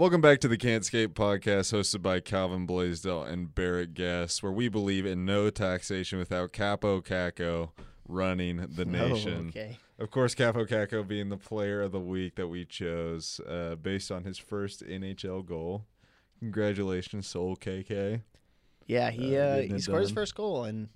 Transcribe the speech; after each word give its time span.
Welcome 0.00 0.22
back 0.22 0.40
to 0.40 0.48
the 0.48 0.56
Can't 0.56 0.82
Skate 0.82 1.12
podcast 1.12 1.74
hosted 1.74 2.00
by 2.00 2.20
Calvin 2.20 2.64
Blaisdell 2.64 3.22
and 3.22 3.54
Barrett 3.54 3.92
Guest, 3.92 4.42
where 4.42 4.50
we 4.50 4.66
believe 4.70 5.04
in 5.04 5.26
no 5.26 5.50
taxation 5.50 6.18
without 6.18 6.54
Kaapo 6.54 7.04
Kakko 7.04 7.72
running 8.08 8.66
the 8.76 8.86
nation. 8.86 9.52
Oh, 9.54 9.60
okay. 9.60 9.76
Of 9.98 10.10
course, 10.10 10.34
Capo 10.34 10.64
Caco 10.64 11.06
being 11.06 11.28
the 11.28 11.36
player 11.36 11.82
of 11.82 11.92
the 11.92 12.00
week 12.00 12.36
that 12.36 12.48
we 12.48 12.64
chose 12.64 13.40
uh, 13.46 13.74
based 13.74 14.10
on 14.10 14.24
his 14.24 14.38
first 14.38 14.82
NHL 14.82 15.44
goal. 15.44 15.84
Congratulations, 16.38 17.26
Soul 17.26 17.54
KK. 17.56 18.22
Yeah, 18.86 19.10
he 19.10 19.36
Uh, 19.36 19.42
uh, 19.42 19.60
he 19.60 19.78
scored 19.80 20.00
his 20.00 20.12
first 20.12 20.34
goal, 20.34 20.64
and 20.64 20.88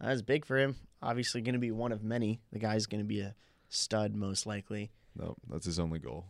that 0.00 0.08
was 0.08 0.22
big 0.22 0.46
for 0.46 0.56
him. 0.56 0.76
Obviously, 1.02 1.42
going 1.42 1.52
to 1.52 1.58
be 1.58 1.70
one 1.70 1.92
of 1.92 2.02
many. 2.02 2.40
The 2.50 2.60
guy's 2.60 2.86
going 2.86 3.02
to 3.02 3.06
be 3.06 3.20
a 3.20 3.34
stud, 3.68 4.16
most 4.16 4.46
likely. 4.46 4.90
No, 5.14 5.36
that's 5.50 5.66
his 5.66 5.78
only 5.78 5.98
goal. 5.98 6.24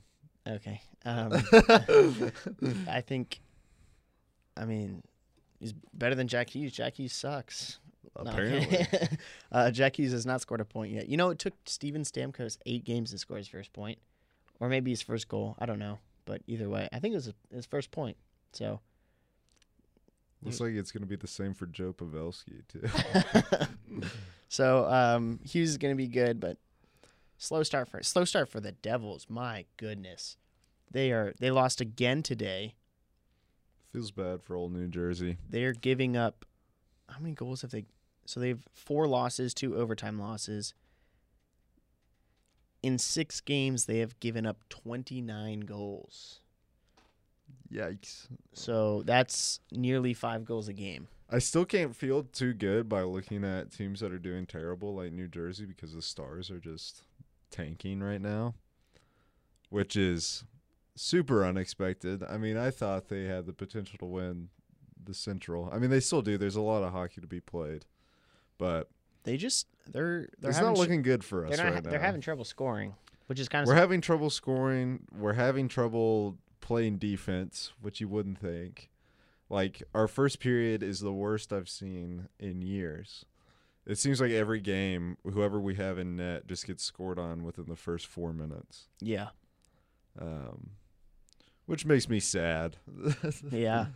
Okay. 0.49 0.81
Um, 1.05 1.33
I 2.89 3.01
think. 3.01 3.41
I 4.57 4.65
mean, 4.65 5.03
he's 5.61 5.73
better 5.95 6.15
than 6.15 6.27
Jack 6.27 6.51
Hughes. 6.51 6.73
Jack 6.73 6.99
Hughes 6.99 7.13
sucks. 7.13 7.79
No. 8.17 8.31
Apparently. 8.31 8.87
uh, 9.53 9.71
Jack 9.71 9.99
Hughes 9.99 10.13
has 10.13 10.27
not 10.27 10.41
scored 10.41 10.61
a 10.61 10.65
point 10.65 10.93
yet. 10.93 11.09
You 11.09 11.17
know, 11.17 11.31
it 11.31 11.39
took 11.39 11.55
Steven 11.67 12.03
Stamkos 12.03 12.59
eight 12.67 12.85
games 12.85 13.13
to 13.13 13.19
score 13.19 13.37
his 13.37 13.47
first 13.47 13.73
point, 13.73 13.99
or 14.59 14.69
maybe 14.69 14.91
his 14.91 15.03
first 15.03 15.29
goal. 15.29 15.55
I 15.61 15.67
don't 15.67 15.79
know, 15.79 15.99
but 16.25 16.43
either 16.49 16.69
way, 16.69 16.89
I 16.93 16.99
think 16.99 17.13
it 17.13 17.17
was 17.17 17.33
his 17.53 17.67
first 17.67 17.93
point. 17.93 18.17
So 18.53 18.81
Looks 20.43 20.61
like 20.61 20.75
it's 20.75 20.93
going 20.93 21.03
to 21.03 21.09
be 21.09 21.17
the 21.17 21.27
same 21.27 21.53
for 21.53 21.67
Joe 21.67 21.93
Pavelski, 21.93 22.63
too. 22.69 24.07
so 24.49 24.87
um, 24.87 25.41
Hughes 25.45 25.71
is 25.71 25.79
going 25.79 25.93
to 25.93 25.97
be 25.97 26.07
good, 26.07 26.39
but 26.39 26.59
slow 27.39 27.63
start 27.63 27.89
for 27.89 28.03
slow 28.03 28.25
start 28.25 28.49
for 28.49 28.61
the 28.61 28.73
Devils. 28.73 29.27
My 29.31 29.65
goodness, 29.79 30.37
they 30.91 31.13
are 31.13 31.33
they 31.39 31.51
lost 31.51 31.81
again 31.81 32.23
today. 32.23 32.75
Feels 33.93 34.11
bad 34.11 34.43
for 34.43 34.55
old 34.55 34.73
New 34.73 34.89
Jersey. 34.89 35.39
They're 35.49 35.73
giving 35.73 36.17
up 36.17 36.45
how 37.09 37.21
many 37.21 37.35
goals 37.35 37.63
have 37.63 37.71
they? 37.71 37.87
So 38.27 38.41
they 38.41 38.49
have 38.49 38.67
four 38.75 39.07
losses, 39.07 39.55
two 39.55 39.77
overtime 39.77 40.19
losses. 40.19 40.75
In 42.83 42.99
six 42.99 43.41
games, 43.41 43.87
they 43.87 43.99
have 43.99 44.21
given 44.21 44.45
up 44.45 44.69
twenty 44.69 45.23
nine 45.23 45.61
goals. 45.61 46.41
Yikes. 47.73 48.29
So 48.53 49.03
that's 49.05 49.61
nearly 49.73 50.13
five 50.13 50.45
goals 50.45 50.69
a 50.69 50.73
game. 50.73 51.09
I 51.31 51.39
still 51.39 51.65
can't 51.67 51.95
feel 51.95 52.23
too 52.23 52.55
good 52.55 52.89
by 52.89 53.03
looking 53.03 53.45
at 53.45 53.71
teams 53.73 54.01
that 54.01 54.13
are 54.13 54.19
doing 54.19 54.47
terrible 54.47 54.95
like 54.95 55.13
New 55.13 55.29
Jersey 55.29 55.67
because 55.67 55.95
the 55.95 56.01
Stars 56.01 56.51
are 56.51 56.59
just 56.59 57.03
tanking 57.51 58.01
right 58.01 58.21
now, 58.21 58.55
which 59.71 59.97
is 59.97 60.45
super 60.95 61.45
unexpected. 61.45 62.23
I 62.23 62.39
mean, 62.39 62.57
I 62.57 62.71
thought 62.71 63.09
they 63.09 63.25
had 63.25 63.47
the 63.47 63.53
potential 63.53 63.99
to 63.99 64.05
win 64.05 64.49
the 65.03 65.15
Central. 65.15 65.71
I 65.73 65.79
mean, 65.79 65.91
they 65.91 66.01
still 66.01 66.23
do. 66.23 66.37
There's 66.39 66.57
a 66.57 66.61
lot 66.61 66.83
of 66.83 66.93
hockey 66.93 67.21
to 67.21 67.27
be 67.27 67.41
played, 67.41 67.87
but 68.59 68.89
They 69.25 69.37
just 69.37 69.67
they're 69.91 70.29
they're 70.39 70.51
it's 70.51 70.61
not 70.61 70.77
looking 70.77 71.03
good 71.03 71.25
for 71.25 71.47
us 71.47 71.57
they're 71.57 71.67
not 71.67 71.75
right 71.75 71.85
now. 71.85 71.91
they're 71.91 72.01
having 72.01 72.21
trouble 72.21 72.45
scoring, 72.45 72.95
which 73.27 73.41
is 73.41 73.49
kind 73.49 73.63
of 73.63 73.69
We're 73.69 73.75
having 73.81 74.01
trouble 74.01 74.31
scoring. 74.31 75.07
We're 75.17 75.33
having 75.35 75.69
trouble 75.69 76.37
playing 76.61 76.99
defense, 76.99 77.73
which 77.81 78.01
you 78.01 78.09
wouldn't 78.09 78.39
think. 78.39 78.91
Like 79.49 79.83
our 79.95 80.09
first 80.09 80.41
period 80.41 80.83
is 80.83 81.01
the 81.01 81.13
worst 81.13 81.53
I've 81.55 81.71
seen 81.71 82.29
in 82.39 82.61
years. 82.61 83.25
It 83.89 83.99
seems 83.99 84.21
like 84.21 84.31
every 84.31 84.61
game, 84.61 85.17
whoever 85.25 85.59
we 85.59 85.75
have 85.77 85.99
in 85.99 86.17
net 86.17 86.47
just 86.47 86.67
gets 86.67 86.85
scored 86.85 87.19
on 87.19 87.43
within 87.43 87.65
the 87.67 87.75
first 87.75 88.07
four 88.07 88.33
minutes, 88.33 88.87
yeah 89.01 89.29
um, 90.21 90.71
which 91.67 91.85
makes 91.85 92.09
me 92.09 92.21
sad. 92.21 92.77
yeah. 93.51 93.87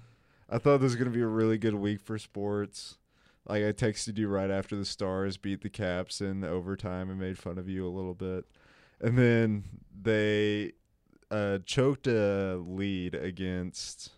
I 0.49 0.59
thought 0.59 0.79
this 0.79 0.91
was 0.91 0.97
gonna 0.97 1.11
be 1.11 1.23
a 1.23 1.27
really 1.27 1.59
good 1.59 1.75
week 1.75 2.01
for 2.01 2.19
sports. 2.19 2.99
Like 3.47 3.65
I 3.65 3.73
texted 3.73 4.19
you 4.19 4.29
right 4.29 4.51
after 4.51 4.77
the 4.77 4.85
Stars 4.85 5.37
beat 5.37 5.63
the 5.63 5.71
Caps 5.71 6.21
in 6.21 6.45
overtime 6.45 7.11
and 7.11 7.19
made 7.19 7.39
fun 7.39 7.59
of 7.59 7.69
you 7.69 7.87
a 7.87 7.91
little 7.91 8.15
bit, 8.15 8.45
and 9.01 9.19
then 9.19 9.65
they 10.01 10.73
uh, 11.31 11.59
choked 11.65 12.07
a 12.07 12.57
lead 12.57 13.15
against 13.15 14.11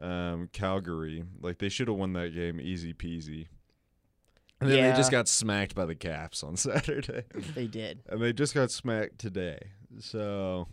um, 0.00 0.48
Calgary. 0.52 1.24
Like 1.40 1.58
they 1.58 1.68
should 1.68 1.88
have 1.88 1.96
won 1.96 2.12
that 2.12 2.34
game 2.34 2.60
easy 2.60 2.92
peasy. 2.92 3.46
And 4.62 4.70
then 4.70 4.90
they 4.90 4.96
just 4.96 5.10
got 5.10 5.28
smacked 5.28 5.74
by 5.74 5.84
the 5.86 5.94
Caps 5.94 6.42
on 6.42 6.56
Saturday, 6.56 7.24
They 7.54 7.66
did. 7.66 8.00
and 8.08 8.20
they 8.22 8.32
just 8.32 8.54
got 8.54 8.70
smacked 8.70 9.18
today. 9.18 9.58
So 10.00 10.68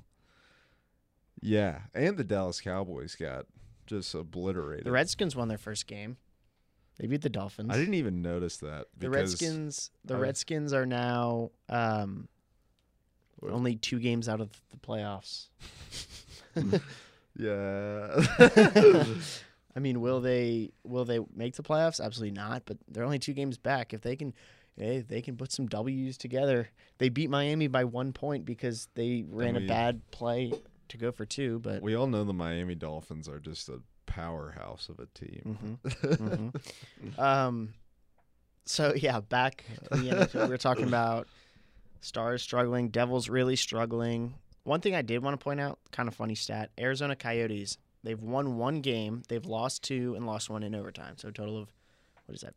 yeah, 1.41 1.79
and 1.93 2.17
the 2.17 2.23
Dallas 2.23 2.61
Cowboys 2.61 3.15
got 3.15 3.45
just 3.87 4.13
obliterated. 4.13 4.85
The 4.85 4.91
Redskins 4.91 5.35
won 5.35 5.47
their 5.47 5.57
first 5.57 5.87
game. 5.87 6.17
They 6.99 7.07
beat 7.07 7.21
the 7.21 7.29
Dolphins. 7.29 7.69
I 7.71 7.77
didn't 7.77 7.93
even 7.93 8.21
notice 8.21 8.57
that. 8.57 8.87
the 8.97 9.09
Redskins. 9.09 9.89
The 10.05 10.15
I- 10.15 10.19
Redskins 10.19 10.73
are 10.73 10.85
now 10.85 11.51
um, 11.69 12.27
only 13.41 13.75
two 13.77 13.99
games 13.99 14.27
out 14.27 14.41
of 14.41 14.49
the 14.71 14.77
playoffs. 14.77 15.47
Yeah. 17.37 18.21
I 19.79 19.81
mean, 19.81 20.01
will 20.01 20.19
they 20.19 20.71
will 20.83 21.05
they 21.05 21.19
make 21.33 21.55
the 21.55 21.63
playoffs? 21.63 22.03
Absolutely 22.03 22.35
not. 22.35 22.63
But 22.65 22.75
they're 22.89 23.05
only 23.05 23.17
two 23.17 23.31
games 23.31 23.57
back. 23.57 23.93
If 23.93 24.01
they 24.01 24.17
can, 24.17 24.33
hey, 24.75 24.99
they 24.99 25.21
can 25.21 25.37
put 25.37 25.53
some 25.53 25.67
W's 25.67 26.17
together. 26.17 26.67
They 26.97 27.07
beat 27.07 27.29
Miami 27.29 27.67
by 27.67 27.85
one 27.85 28.11
point 28.11 28.43
because 28.43 28.89
they 28.95 29.23
ran 29.25 29.55
we- 29.55 29.63
a 29.63 29.67
bad 29.69 30.01
play 30.11 30.51
to 30.89 30.97
go 30.97 31.13
for 31.13 31.25
two. 31.25 31.59
But 31.59 31.81
we 31.81 31.95
all 31.95 32.07
know 32.07 32.25
the 32.25 32.33
Miami 32.33 32.75
Dolphins 32.75 33.29
are 33.29 33.39
just 33.39 33.69
a 33.69 33.79
powerhouse 34.05 34.89
of 34.89 34.99
a 34.99 35.05
team. 35.17 35.79
Mhm. 35.81 36.51
Mhm. 37.01 37.19
um, 37.19 37.73
so 38.65 38.93
yeah, 38.93 39.21
back 39.21 39.63
NFL. 39.93 40.43
we 40.43 40.49
were 40.49 40.57
talking 40.57 40.87
about 40.89 41.25
Stars 42.01 42.41
struggling, 42.43 42.89
Devils 42.89 43.29
really 43.29 43.55
struggling. 43.55 44.33
One 44.65 44.81
thing 44.81 44.93
I 44.93 45.03
did 45.03 45.23
want 45.23 45.39
to 45.39 45.43
point 45.43 45.61
out, 45.61 45.79
kind 45.93 46.09
of 46.09 46.15
funny 46.15 46.35
stat: 46.35 46.69
Arizona 46.77 47.15
Coyotes. 47.15 47.77
They've 48.03 48.21
won 48.21 48.57
one 48.57 48.81
game, 48.81 49.23
they've 49.27 49.45
lost 49.45 49.83
two, 49.83 50.15
and 50.15 50.25
lost 50.25 50.49
one 50.49 50.63
in 50.63 50.73
overtime. 50.73 51.17
So 51.17 51.27
a 51.29 51.31
total 51.31 51.57
of 51.57 51.73
what 52.25 52.35
is 52.35 52.41
that? 52.41 52.53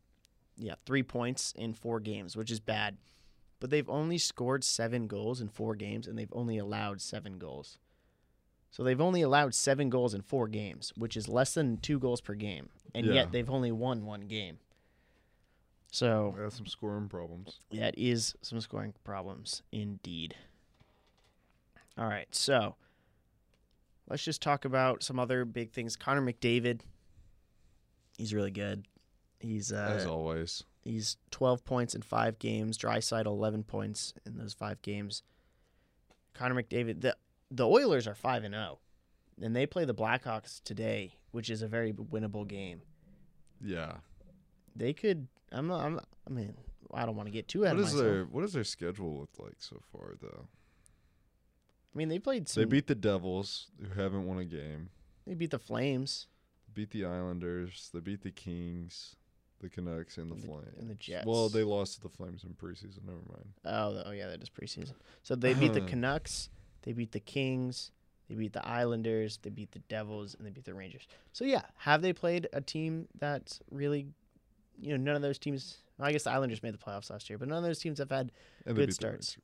Yeah, 0.57 0.75
three 0.87 1.03
points 1.03 1.53
in 1.57 1.73
four 1.75 1.99
games, 1.99 2.37
which 2.37 2.51
is 2.51 2.61
bad. 2.61 2.99
But 3.59 3.71
they've 3.71 3.89
only 3.89 4.19
scored 4.19 4.65
seven 4.65 5.07
goals 5.07 5.41
in 5.41 5.49
four 5.49 5.75
games, 5.75 6.07
and 6.07 6.19
they've 6.19 6.33
only 6.33 6.59
allowed 6.59 7.01
seven 7.01 7.39
goals. 7.39 7.79
So 8.71 8.83
they've 8.83 9.01
only 9.01 9.23
allowed 9.23 9.55
seven 9.55 9.91
goals 9.91 10.15
in 10.15 10.23
four 10.23 10.49
games, 10.49 10.93
which 10.97 11.17
is 11.17 11.29
less 11.29 11.55
than 11.55 11.77
two 11.79 11.99
goals 11.99 12.21
per 12.21 12.35
game, 12.35 12.71
and 12.95 13.07
Yeah. 13.07 13.15
yet 13.15 13.33
they've 13.33 13.51
only 13.51 13.71
won 13.73 14.05
one 14.07 14.23
game. 14.23 14.59
So 15.91 16.35
got 16.39 16.53
some 16.53 16.67
scoring 16.67 17.09
problems. 17.09 17.61
that 17.71 17.97
is 17.99 18.35
some 18.41 18.61
scoring 18.61 18.95
problems 19.05 19.63
indeed. 19.73 20.35
All 21.99 22.07
right, 22.07 22.35
so 22.35 22.77
let's 24.13 24.23
just 24.23 24.43
talk 24.43 24.67
about 24.67 25.03
some 25.03 25.19
other 25.19 25.47
big 25.47 25.73
things. 25.73 25.97
Connor 25.97 26.21
McDavid, 26.21 26.83
he's 28.19 28.35
really 28.35 28.51
good. 28.51 28.87
He's 29.41 29.73
As 29.73 30.05
uh, 30.07 30.13
always. 30.13 30.65
he's 30.85 31.17
12 31.31 31.65
points 31.65 31.95
in 31.95 32.03
five 32.03 32.39
games. 32.39 32.77
Draisaitl 32.77 33.25
11 33.25 33.63
points 33.65 34.13
in 34.27 34.37
those 34.37 34.53
five 34.53 34.83
games. 34.83 35.23
Connor 36.35 36.63
McDavid, 36.63 37.01
the 37.01 37.17
the 37.51 37.67
Oilers 37.67 38.07
are 38.07 38.15
five 38.15 38.45
and 38.45 38.55
zero, 38.55 38.79
and 39.41 39.57
they 39.57 39.67
play 39.67 39.87
the 39.87 39.95
Blackhawks 39.95 40.63
today, 40.63 41.17
which 41.31 41.49
is 41.49 41.63
a 41.63 41.69
very 41.69 41.93
winnable 41.93 42.47
game. 42.47 42.83
Yeah. 43.63 43.95
They 44.77 44.93
could. 44.93 45.27
I'm. 45.51 45.71
I'm. 45.71 46.01
I 46.27 46.31
mean, 46.31 46.55
I 46.93 47.05
don't 47.07 47.17
want 47.17 47.27
to 47.29 47.33
get 47.33 47.49
too 47.49 47.65
ahead 47.65 47.77
What 47.77 47.83
of 47.83 47.89
is 47.89 47.95
myself. 47.95 48.13
their 48.13 48.25
what 48.25 48.41
does 48.43 48.53
their 48.53 48.65
schedule 48.65 49.19
look 49.19 49.31
like 49.39 49.57
so 49.59 49.81
far 49.91 50.15
though? 50.21 50.47
I 51.95 51.99
mean, 51.99 52.09
they 52.09 52.19
played. 52.19 52.47
They 52.47 52.65
beat 52.65 52.87
the 52.87 52.95
Devils, 52.95 53.69
who 53.81 54.01
haven't 54.01 54.27
won 54.27 54.39
a 54.39 54.45
game. 54.45 54.91
They 55.27 55.35
beat 55.35 55.51
the 55.51 55.59
Flames 55.59 56.27
Beat 56.75 56.91
the 56.91 57.05
Islanders. 57.05 57.91
They 57.93 58.01
beat 58.01 58.23
the 58.23 58.31
Kings, 58.31 59.17
the 59.61 59.69
Canucks, 59.69 60.17
and 60.17 60.31
the 60.31 60.35
And 60.35 60.43
the- 60.43 60.47
Flames. 60.47 60.79
and 60.79 60.91
the 60.91 60.95
Jets. 60.95 61.27
Well, 61.27 61.49
they 61.49 61.63
lost 61.63 61.97
to 61.97 62.01
the 62.01 62.09
Flames 62.09 62.45
in 62.45 62.55
preseason. 62.55 63.05
Never 63.05 63.19
mind. 63.29 63.53
Oh, 63.65 64.03
oh 64.07 64.11
yeah, 64.13 64.29
that 64.29 64.43
is 64.43 64.49
preseason. 64.49 64.95
So 65.23 65.35
they 65.35 65.55
beat 65.55 65.75
the. 65.75 65.83
Canucks, 65.83 66.49
they 66.83 66.93
beat 66.93 67.13
the 67.13 67.21
Kings, 67.21 67.91
they 68.29 68.35
beat 68.35 68.53
the 68.55 68.67
Islanders, 68.67 69.39
they 69.43 69.51
beat 69.51 69.73
the 69.73 69.81
Devils, 69.81 70.35
and 70.35 70.47
they 70.47 70.51
beat 70.51 70.65
the 70.65 70.75
Rangers. 70.75 71.07
So 71.33 71.45
yeah, 71.45 71.63
have 71.77 72.01
they 72.01 72.13
played 72.15 72.49
a 72.55 72.61
team 72.63 73.07
that's 73.19 73.61
really, 73.71 74.07
you 74.81 74.91
know, 74.91 74.97
none 74.97 75.17
of 75.17 75.23
those 75.23 75.39
teams. 75.39 75.79
well, 75.99 76.09
I 76.09 76.13
guess 76.13 76.25
the 76.25 76.31
Islanders 76.31 76.63
made 76.63 76.73
the 76.75 76.79
playoffs 76.79 77.11
last 77.11 77.29
year, 77.29 77.39
but 77.39 77.49
none 77.49 77.59
of 77.59 77.65
those 77.65 77.79
teams 77.81 77.99
have 77.99 78.11
had. 78.11 78.33
And 78.65 78.75
Good 78.77 78.95
starts. 78.95 79.37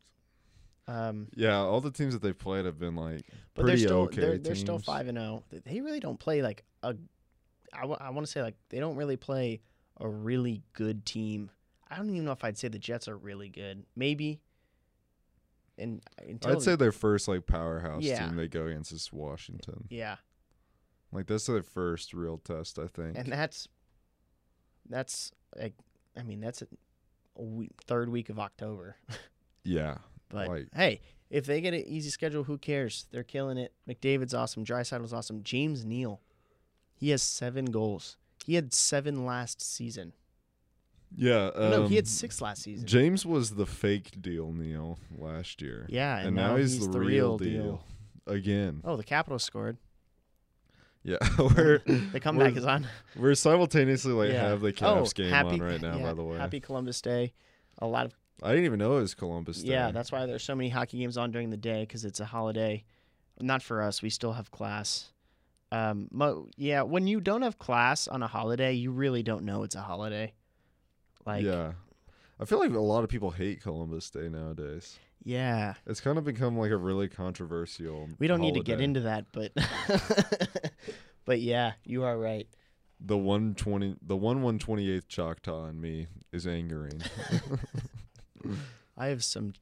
Um, 0.89 1.29
Yeah, 1.37 1.57
all 1.59 1.81
the 1.81 1.91
teams 1.91 2.15
that 2.15 2.23
they've 2.23 2.37
played 2.39 2.65
have 2.65 2.79
been 2.79 2.97
like 2.97 3.23
but 3.55 3.67
they're 3.67 3.75
pretty 3.75 3.83
still 3.85 3.99
okay. 4.05 4.21
they're, 4.23 4.39
they're 4.39 4.55
still 4.55 4.79
five 4.79 5.07
and 5.07 5.19
zero. 5.19 5.45
They 5.65 5.81
really 5.81 6.01
don't 6.01 6.19
play 6.19 6.43
like 6.43 6.65
a. 6.83 6.97
I, 7.73 7.81
w- 7.83 7.99
I 8.01 8.09
want 8.11 8.27
to 8.27 8.33
say 8.33 8.41
like 8.43 8.57
they 8.71 8.81
don't 8.81 8.97
really 8.97 9.17
play 9.17 9.61
a 10.01 10.09
really 10.09 10.63
good 10.73 11.05
team. 11.05 11.51
I 11.91 11.97
don't 11.97 12.09
even 12.11 12.25
know 12.25 12.33
if 12.33 12.43
I'd 12.43 12.57
say 12.57 12.69
the 12.69 12.79
Jets 12.79 13.07
are 13.09 13.17
really 13.17 13.49
good. 13.51 13.85
Maybe. 13.95 14.41
And 15.77 16.01
I'd 16.45 16.63
say 16.63 16.75
their 16.75 16.91
first 16.93 17.29
like 17.29 17.47
powerhouse 17.47 18.03
Yeah. 18.03 18.27
team 18.27 18.37
they 18.37 18.49
go 18.49 18.67
against 18.67 18.91
is 18.93 19.13
Washington. 19.13 19.85
Yeah. 19.91 20.17
Like 21.13 21.27
that's 21.27 21.47
their 21.47 21.63
first 21.63 22.15
real 22.15 22.39
test, 22.39 22.79
I 22.79 22.87
think. 22.87 23.17
and 23.17 23.31
that's 23.31 23.69
that's 24.89 25.31
like 25.57 25.75
I 26.17 26.23
mean 26.23 26.41
that's 26.41 26.63
a, 26.63 26.67
a 27.37 27.43
week, 27.43 27.71
third 27.87 28.09
week 28.09 28.29
of 28.31 28.39
October. 28.39 28.97
yeah. 29.65 29.99
But 30.29 30.49
Like- 30.49 30.75
hey, 30.75 31.01
if 31.31 31.47
they 31.47 31.61
get 31.61 31.75
an 31.75 31.85
easy 31.87 32.11
schedule, 32.11 32.45
who 32.45 32.59
cares? 32.59 33.07
They're 33.11 33.23
killing 33.25 33.59
it. 33.59 33.73
McDavid's 33.89 34.35
awesome. 34.35 34.65
Draisaitl's 34.65 35.13
awesome. 35.13 35.43
James 35.43 35.85
Neal, 35.85 36.21
he 36.95 37.11
has 37.11 37.23
seven 37.23 37.67
goals. 37.67 38.17
He 38.45 38.55
had 38.55 38.73
seven 38.73 39.27
last 39.27 39.61
season. 39.61 40.13
Yeah. 41.15 41.51
no, 41.57 41.87
he 41.87 41.97
had 41.97 42.05
um, 42.05 42.09
six 42.09 42.41
last 42.41 42.63
season. 42.63 42.87
James 42.87 43.25
was 43.25 43.53
the 43.53 43.67
fake 43.67 44.21
deal, 44.21 44.53
Neal, 44.53 44.99
last 45.17 45.63
year. 45.63 45.87
yeah, 45.89 46.19
and, 46.19 46.29
And, 46.29 46.37
now, 46.37 46.57
he's, 46.57 46.87
the, 46.87 47.01
real, 47.01 47.39
deal. 47.39 47.63
deal. 47.63 47.85
Again. 48.27 48.83
Oh, 48.85 48.97
the 48.97 49.05
Capitals 49.05 49.43
scored. 49.43 49.79
Yeah. 51.03 51.17
we're 51.39 51.79
The 52.13 52.21
comeback 52.21 52.53
we're, 52.53 52.59
is 52.59 52.65
on. 52.67 52.87
we're 53.17 53.35
simultaneously 53.35 54.13
like 54.13 54.31
yeah. 54.33 54.49
have 54.49 54.61
the 54.61 54.75
oh, 54.83 55.05
game 55.15 55.31
happy, 55.31 55.55
on 55.55 55.61
right 55.61 55.81
now, 55.81 55.97
yeah, 55.97 56.03
by 56.03 56.15
the 56.15 56.25
way. 56.25 56.37
Happy 56.39 56.61
Columbus 56.61 57.01
Day. 57.01 57.33
A 57.79 57.87
lot 57.87 58.07
of 58.07 58.15
I 58.43 58.51
didn't 58.51 58.67
even 58.67 58.79
know 58.79 58.99
it 58.99 59.01
was 59.01 59.15
Columbus 59.15 59.63
Day. 59.63 59.73
Yeah, 59.73 59.91
that's 59.91 60.13
why 60.13 60.27
there's 60.27 60.45
so 60.45 60.55
many 60.55 60.69
hockey 60.69 60.99
games 60.99 61.17
on 61.17 61.31
during 61.31 61.51
the 61.51 61.57
day 61.57 61.83
because 61.83 62.05
it's 62.05 62.21
a 62.21 62.25
holiday. 62.25 62.85
Not 63.41 63.63
for 63.63 63.83
us. 63.83 64.03
We 64.03 64.11
still 64.11 64.33
have 64.33 64.51
class. 64.51 65.13
Um, 65.71 66.09
mo- 66.11 66.49
yeah, 66.57 66.83
when 66.83 67.07
you 67.07 67.21
don't 67.21 67.43
have 67.43 67.59
class 67.59 68.09
on 68.09 68.23
a 68.23 68.27
holiday, 68.27 68.73
you 68.73 68.91
really 68.91 69.23
don't 69.23 69.45
know 69.45 69.65
it's 69.65 69.75
a 69.75 69.83
holiday. 69.83 70.33
Like, 71.27 71.45
yeah. 71.45 71.73
I 72.41 72.45
feel 72.45 72.59
like 72.59 72.73
a 72.73 72.79
lot 72.79 73.05
of 73.05 73.11
people 73.11 73.31
hate 73.31 73.61
Columbus 73.63 74.11
Day 74.11 74.29
nowadays. 74.29 74.99
Yeah, 75.25 75.75
it's 75.87 76.01
kind 76.01 76.17
of 76.17 76.25
become 76.25 76.57
like 76.57 76.71
a 76.71 76.77
really 76.77 77.09
controversial. 77.09 78.09
we 78.19 78.29
don't 78.29 78.41
need 78.41 78.55
to 78.55 78.63
get 78.63 78.81
into 78.81 79.01
that, 79.01 79.27
but 79.33 79.53
but 81.25 81.41
yeah, 81.41 81.73
you 81.85 82.05
are 82.05 82.17
right. 82.17 82.47
the 83.01 83.19
one 83.19 83.55
twenty, 83.55 83.97
the 84.01 84.17
one 84.17 84.43
one 84.43 84.59
twenty 84.59 84.89
eighth 84.91 85.09
Choctaw 85.09 85.67
in 85.67 85.81
me 85.81 86.07
is 86.33 86.47
angering. 86.47 87.03
I 88.97 89.07
have 89.09 89.23
some 89.25 89.55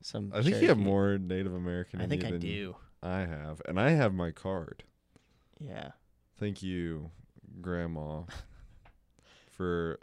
some. 0.00 0.30
I 0.34 0.42
think 0.42 0.56
you 0.60 0.68
have 0.68 0.76
Cherokee. 0.76 0.82
more 0.82 1.18
Native 1.18 1.54
American. 1.54 2.00
I 2.00 2.04
in 2.04 2.10
think 2.10 2.22
you 2.22 2.28
I 2.28 2.30
than 2.32 2.40
do. 2.40 2.76
I 3.02 3.18
have, 3.20 3.60
and 3.66 3.78
I 3.80 3.90
have 3.90 4.14
my 4.14 4.30
card. 4.30 4.84
Yeah. 5.58 5.90
Thank 6.38 6.62
you, 6.62 7.10
Grandma, 7.60 8.22
for. 9.50 9.98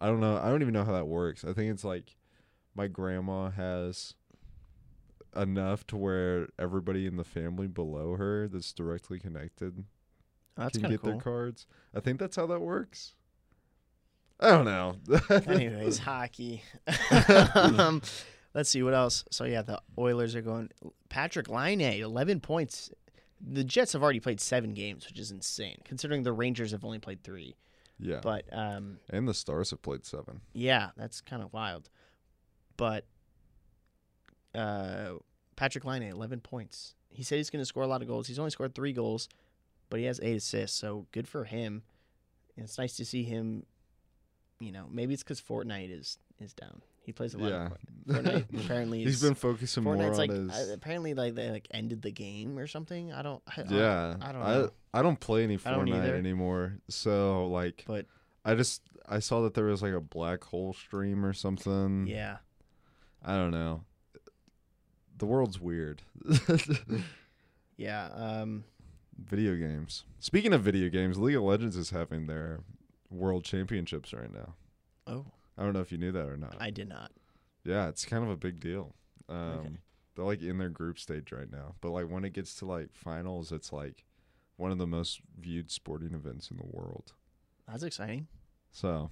I 0.00 0.06
don't 0.06 0.20
know. 0.20 0.36
I 0.36 0.48
don't 0.48 0.60
even 0.62 0.74
know 0.74 0.84
how 0.84 0.92
that 0.92 1.06
works. 1.06 1.44
I 1.44 1.52
think 1.52 1.70
it's 1.70 1.84
like 1.84 2.16
my 2.74 2.88
grandma 2.88 3.50
has 3.50 4.14
enough 5.36 5.86
to 5.88 5.96
where 5.96 6.48
everybody 6.58 7.06
in 7.06 7.16
the 7.16 7.24
family 7.24 7.66
below 7.66 8.16
her 8.16 8.46
that's 8.48 8.72
directly 8.72 9.18
connected 9.18 9.84
Oh, 10.56 10.62
that's 10.62 10.72
can 10.74 10.82
kind 10.82 10.92
get 10.92 10.94
of 10.96 11.02
cool. 11.02 11.12
their 11.12 11.20
cards. 11.20 11.66
I 11.94 12.00
think 12.00 12.20
that's 12.20 12.36
how 12.36 12.46
that 12.46 12.60
works. 12.60 13.14
I 14.44 14.48
don't 14.50 14.64
know. 14.64 14.96
Anyways, 15.46 15.98
hockey. 15.98 16.62
um, 17.54 18.02
let's 18.54 18.68
see 18.70 18.82
what 18.82 18.94
else. 18.94 19.24
So 19.30 19.44
yeah, 19.44 19.62
the 19.62 19.80
Oilers 19.98 20.34
are 20.36 20.42
going. 20.42 20.70
Patrik 21.08 21.48
Laine, 21.48 21.80
eleven 22.02 22.40
points. 22.40 22.90
The 23.40 23.64
Jets 23.64 23.92
have 23.92 24.02
already 24.02 24.20
played 24.20 24.40
seven 24.40 24.74
games, 24.74 25.06
which 25.06 25.18
is 25.18 25.30
insane 25.30 25.76
considering 25.84 26.22
the 26.22 26.32
Rangers 26.32 26.70
have 26.72 26.84
only 26.84 26.98
played 26.98 27.22
three. 27.22 27.56
yeah, 27.98 28.20
But 28.22 28.44
um, 28.52 28.98
and 29.10 29.28
the 29.28 29.34
Stars 29.34 29.70
have 29.70 29.82
played 29.82 30.04
seven. 30.06 30.40
yeah, 30.52 30.90
that's 30.96 31.20
kind 31.20 31.42
of 31.42 31.52
wild. 31.52 31.88
But 32.76 33.04
uh, 34.54 35.14
Patrik 35.56 35.84
Laine, 35.84 36.02
eleven 36.04 36.40
points. 36.40 36.94
He 37.10 37.22
said 37.22 37.36
he's 37.36 37.50
going 37.50 37.62
to 37.62 37.66
score 37.66 37.82
a 37.82 37.86
lot 37.86 38.02
of 38.02 38.08
goals. 38.08 38.26
He's 38.26 38.38
only 38.38 38.50
scored 38.50 38.74
three 38.74 38.92
goals, 38.92 39.28
but 39.90 40.00
he 40.00 40.06
has 40.06 40.18
eight 40.22 40.36
assists. 40.36 40.76
So 40.78 41.06
good 41.12 41.28
for 41.28 41.44
him. 41.44 41.82
And 42.56 42.64
it's 42.64 42.78
nice 42.78 42.96
to 42.96 43.04
see 43.04 43.22
him. 43.24 43.64
You 44.64 44.72
know, 44.72 44.86
maybe 44.90 45.14
it's 45.14 45.22
because 45.22 45.40
Fortnite 45.40 45.90
is 45.96 46.18
is 46.40 46.52
down. 46.54 46.80
He 47.02 47.12
plays 47.12 47.34
a 47.34 47.38
lot. 47.38 47.50
Yeah, 47.50 47.66
Of 47.66 47.72
Fortnite. 48.24 48.46
Fortnite 48.48 48.64
apparently 48.64 49.04
he's 49.04 49.20
been 49.22 49.34
focusing 49.34 49.84
more 49.84 49.94
on 49.96 50.16
like 50.16 50.30
his. 50.30 50.50
uh, 50.50 50.72
apparently 50.72 51.12
like 51.14 51.34
they 51.34 51.50
like 51.50 51.68
ended 51.70 52.00
the 52.02 52.10
game 52.10 52.58
or 52.58 52.66
something. 52.66 53.12
I 53.12 53.22
don't. 53.22 53.42
I, 53.46 53.60
I- 53.60 53.64
yeah, 53.68 54.16
I 54.22 54.32
don't 54.32 54.42
I, 54.42 54.54
know. 54.54 54.70
I 54.94 55.02
don't 55.02 55.20
play 55.20 55.44
any 55.44 55.58
Fortnite 55.58 56.08
anymore. 56.18 56.78
So 56.88 57.46
like, 57.48 57.84
but 57.86 58.06
I 58.44 58.54
just 58.54 58.80
I 59.06 59.18
saw 59.18 59.42
that 59.42 59.52
there 59.54 59.66
was 59.66 59.82
like 59.82 59.92
a 59.92 60.00
black 60.00 60.44
hole 60.44 60.72
stream 60.72 61.24
or 61.26 61.32
something. 61.34 62.06
yeah, 62.06 62.38
I 63.22 63.34
don't 63.36 63.50
know. 63.50 63.82
The 65.18 65.26
world's 65.26 65.60
weird. 65.60 66.02
yeah. 67.76 68.08
Um, 68.14 68.64
video 69.18 69.56
games. 69.56 70.04
Speaking 70.18 70.52
of 70.52 70.62
video 70.62 70.88
games, 70.88 71.18
League 71.18 71.36
of 71.36 71.42
Legends 71.42 71.76
is 71.76 71.90
having 71.90 72.26
their 72.26 72.60
world 73.14 73.44
championships 73.44 74.12
right 74.12 74.32
now. 74.32 74.54
oh, 75.06 75.26
I 75.56 75.62
don't 75.62 75.72
know 75.72 75.80
if 75.80 75.92
you 75.92 75.98
knew 75.98 76.12
that 76.12 76.28
or 76.28 76.36
not. 76.36 76.56
I 76.60 76.70
did 76.70 76.88
not. 76.88 77.12
yeah, 77.64 77.88
it's 77.88 78.04
kind 78.04 78.24
of 78.24 78.30
a 78.30 78.36
big 78.36 78.60
deal. 78.60 78.94
Um, 79.28 79.36
Okay. 79.38 79.68
They're 80.16 80.24
like 80.24 80.42
in 80.42 80.58
their 80.58 80.68
group 80.68 80.98
stage 81.00 81.32
right 81.32 81.50
now, 81.50 81.74
but 81.80 81.90
like 81.90 82.06
when 82.06 82.24
it 82.24 82.32
gets 82.34 82.54
to 82.56 82.66
like 82.66 82.90
finals, 82.94 83.50
it's 83.50 83.72
like 83.72 84.04
one 84.56 84.70
of 84.70 84.78
the 84.78 84.86
most 84.86 85.20
viewed 85.40 85.70
sporting 85.72 86.14
events 86.14 86.50
in 86.52 86.56
the 86.56 86.66
world. 86.66 87.12
That's 87.66 87.82
exciting. 87.82 88.28
So, 88.70 89.10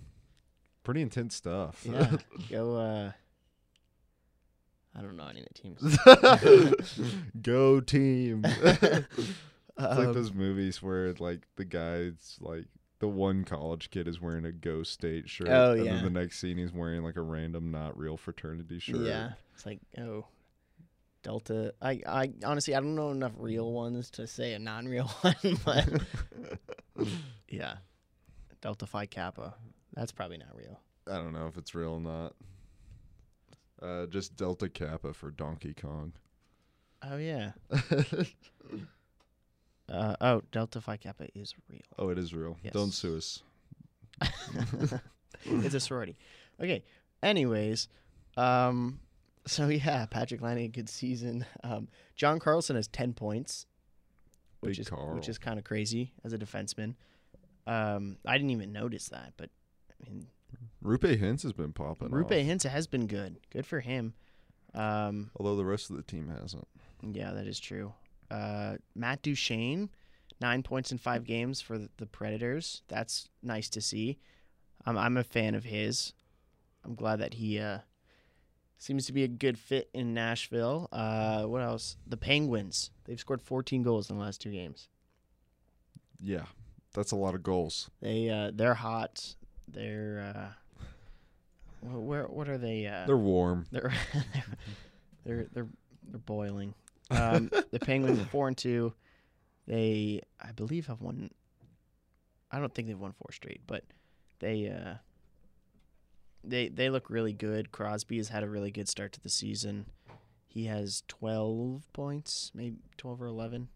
pretty 0.85 1.03
intense 1.03 1.35
stuff. 1.35 1.85
Yeah. 1.85 2.17
Go. 2.51 2.77
uh 2.77 3.13
I 4.97 5.01
don't 5.01 5.17
know 5.17 5.27
any 5.27 5.41
of 5.41 5.47
the 5.49 5.55
teams. 5.55 7.23
Go 7.43 7.81
team. 7.81 8.43
it's 8.47 9.07
like 9.79 10.07
Um, 10.09 10.13
those 10.13 10.33
movies 10.35 10.83
where 10.83 11.15
like 11.15 11.47
the 11.57 11.65
guy's 11.65 12.37
like 12.41 12.67
the 13.03 13.09
one 13.09 13.43
college 13.43 13.91
kid 13.91 14.07
is 14.07 14.21
wearing 14.21 14.45
a 14.45 14.53
Go 14.53 14.85
State 14.85 15.29
shirt. 15.29 15.49
Oh, 15.49 15.73
and 15.73 15.85
yeah. 15.85 15.95
then 15.95 16.05
the 16.05 16.21
next 16.21 16.39
scene 16.39 16.57
he's 16.57 16.73
wearing 16.73 17.03
like 17.03 17.17
a 17.17 17.21
random 17.21 17.73
not 17.73 17.99
real 17.99 18.17
fraternity 18.17 18.79
shirt. 18.79 19.01
Yeah, 19.01 19.33
it's 19.53 19.67
like 19.67 19.81
oh, 19.99 20.25
Delta. 21.25 21.75
I 21.83 22.01
I 22.07 22.33
honestly 22.45 22.77
I 22.77 22.79
don't 22.79 22.95
know 22.95 23.11
enough 23.11 23.33
real 23.37 23.73
ones 23.73 24.09
to 24.13 24.29
say 24.29 24.53
a 24.53 24.61
non-real 24.61 25.07
one, 25.21 25.59
but 25.65 25.89
yeah, 27.49 27.75
Delta 28.61 28.87
Phi 28.87 29.07
Kappa. 29.07 29.57
That's 29.95 30.13
probably 30.13 30.39
not 30.39 30.55
real. 30.55 30.79
I 31.09 31.17
don't 31.17 31.33
know 31.33 31.49
if 31.49 31.59
it's 31.59 31.75
real 31.75 31.95
or 31.95 32.01
not. 32.01 32.35
Uh, 33.83 34.07
just 34.07 34.37
Delta 34.37 34.69
Kappa 34.69 35.13
for 35.13 35.33
Donkey 35.33 35.75
Kong. 35.75 36.13
Oh 37.03 37.17
yeah. 37.17 37.51
Uh, 39.89 40.17
oh, 40.21 40.43
Delta 40.53 40.81
Phi 40.81 40.97
Kappa 40.97 41.27
is 41.35 41.55
real. 41.69 41.81
oh, 41.99 42.09
it 42.09 42.19
is 42.19 42.33
real. 42.33 42.57
Don't 42.73 42.93
sue 42.93 43.17
us. 43.17 43.43
it's 45.45 45.75
a 45.75 45.81
sorority. 45.81 46.17
Okay. 46.61 46.83
Anyways, 47.23 47.89
um, 48.37 49.01
so 49.47 49.69
yeah, 49.69 50.07
Patrick 50.07 50.41
Lanning, 50.41 50.71
good 50.71 50.89
season. 50.89 51.45
Um, 51.63 51.89
John 52.17 52.39
Carlson 52.39 52.77
has 52.77 52.89
ten 52.89 53.13
points, 53.13 53.67
which 54.61 54.77
Big 54.77 54.81
is 54.81 54.89
Carl. 54.89 55.15
which 55.15 55.29
is 55.29 55.39
kind 55.39 55.59
of 55.59 55.65
crazy 55.65 56.13
as 56.25 56.33
a 56.33 56.39
defenseman. 56.39 56.95
Um, 57.67 58.17
I 58.27 58.37
didn't 58.37 58.51
even 58.51 58.73
notice 58.73 59.09
that, 59.09 59.35
but 59.37 59.51
I 60.05 60.11
mean, 60.11 60.27
Roope 60.85 61.21
Hintz 61.21 61.43
has 61.43 61.53
been 61.53 61.73
popping 61.73 62.09
Roope 62.09 62.25
off, 62.25 62.31
Hintz 62.31 62.69
has 62.69 62.87
been 62.87 63.07
good. 63.07 63.39
Good 63.51 63.67
for 63.67 63.81
him. 63.81 64.15
Um, 64.75 65.31
although 65.37 65.57
the 65.57 65.65
rest 65.65 65.91
of 65.91 65.97
the 65.97 66.03
team 66.03 66.33
hasn't. 66.41 66.67
yeah, 67.03 67.33
that 67.33 67.47
is 67.47 67.61
true. 67.61 67.93
Uh, 68.33 68.77
Matt 68.95 69.23
Duchene, 69.23 69.91
nine 70.41 70.63
points 70.63 70.91
in 70.91 70.99
five 70.99 71.25
games 71.25 71.61
for 71.61 71.79
the, 71.79 72.07
Predators. 72.07 72.83
That's 72.89 73.29
nice 73.43 73.69
to 73.71 73.81
see. 73.81 74.19
I'm 74.87 74.97
I'm 74.97 75.17
a 75.17 75.25
fan 75.25 75.55
of 75.55 75.65
his. 75.65 76.15
I'm 76.85 76.95
glad 76.95 77.21
that 77.21 77.35
he 77.35 77.59
uh, 77.59 77.79
seems 78.79 79.07
to 79.07 79.13
be 79.13 79.23
a 79.23 79.29
good 79.29 79.59
fit 79.59 79.91
in 79.95 80.15
Nashville. 80.15 80.89
Uh, 80.91 81.45
what 81.45 81.63
else? 81.63 81.97
The 82.07 82.17
Penguins. 82.17 82.91
They've 83.05 83.21
scored 83.21 83.43
14 83.43 83.83
goals 83.83 84.11
in 84.11 84.17
the 84.17 84.23
last 84.23 84.41
two 84.41 84.51
games. 84.51 84.89
Yeah, 86.21 86.45
that's 86.95 87.13
a 87.13 87.17
lot 87.17 87.35
of 87.35 87.43
goals. 87.43 87.91
They 88.01 88.31
uh, 88.31 88.51
they're 88.55 88.75
hot. 88.75 89.35
They're 89.69 90.35
uh, 91.85 91.89
where 91.89 92.25
what 92.25 92.49
are 92.49 92.59
they? 92.59 92.87
Uh, 92.87 93.07
They're 93.07 93.17
warm. 93.17 93.67
They're 93.71 93.93
they're 95.25 95.47
they're 95.53 95.69
they're 96.09 96.19
boiling. 96.21 96.75
Um, 97.13 97.51
the 97.71 97.79
Penguins 97.81 98.19
are 98.19 98.25
four 98.27 98.49
and 98.49 98.57
two. 98.57 98.95
They, 99.67 100.21
I 100.41 100.53
believe, 100.53 100.87
have 100.87 101.01
won. 101.01 101.31
I 102.51 102.59
don't 102.59 102.75
think 102.75 102.89
they've 102.89 102.99
won 102.99 103.13
four 103.13 103.33
straight, 103.33 103.61
but 103.67 103.85
they 104.41 104.69
uh, 104.69 104.95
they 106.45 106.69
they 106.69 106.91
look 106.91 107.09
really 107.09 107.33
good. 107.33 107.73
Crosby 107.73 108.17
has 108.17 108.29
had 108.29 108.43
a 108.43 108.49
really 108.49 108.71
good 108.71 108.89
start 108.89 109.13
to 109.13 109.21
the 109.21 109.29
season. 109.29 109.87
He 110.49 110.67
has 110.67 111.03
twelve 111.09 111.85
points, 111.93 112.51
maybe 112.55 112.77
twelve 112.97 113.23
or 113.23 113.27
eleven. 113.27 113.69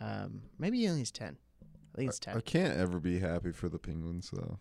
Um, 0.00 0.42
maybe 0.58 0.78
he 0.78 0.88
only 0.88 1.00
has 1.00 1.10
ten. 1.10 1.36
I 1.94 1.98
think 1.98 2.10
it's 2.10 2.18
ten. 2.18 2.36
I 2.36 2.40
can't 2.40 2.76
ever 2.76 2.98
be 2.98 3.18
happy 3.18 3.52
for 3.52 3.68
the 3.68 3.78
Penguins 3.78 4.30
though. 4.32 4.58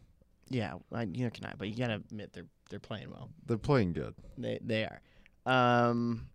Yeah, 0.50 0.74
I, 0.92 1.04
you 1.04 1.24
know, 1.24 1.30
can 1.30 1.46
I? 1.46 1.54
But 1.58 1.70
you 1.70 1.76
gotta 1.76 1.96
admit 1.96 2.34
they're 2.34 2.48
they're 2.70 2.80
playing 2.80 3.10
well. 3.12 3.30
They're 3.46 3.58
playing 3.58 3.94
good. 3.94 4.16
They 4.38 4.60
they 4.62 4.86
are. 4.86 5.02
Um, 5.46 6.28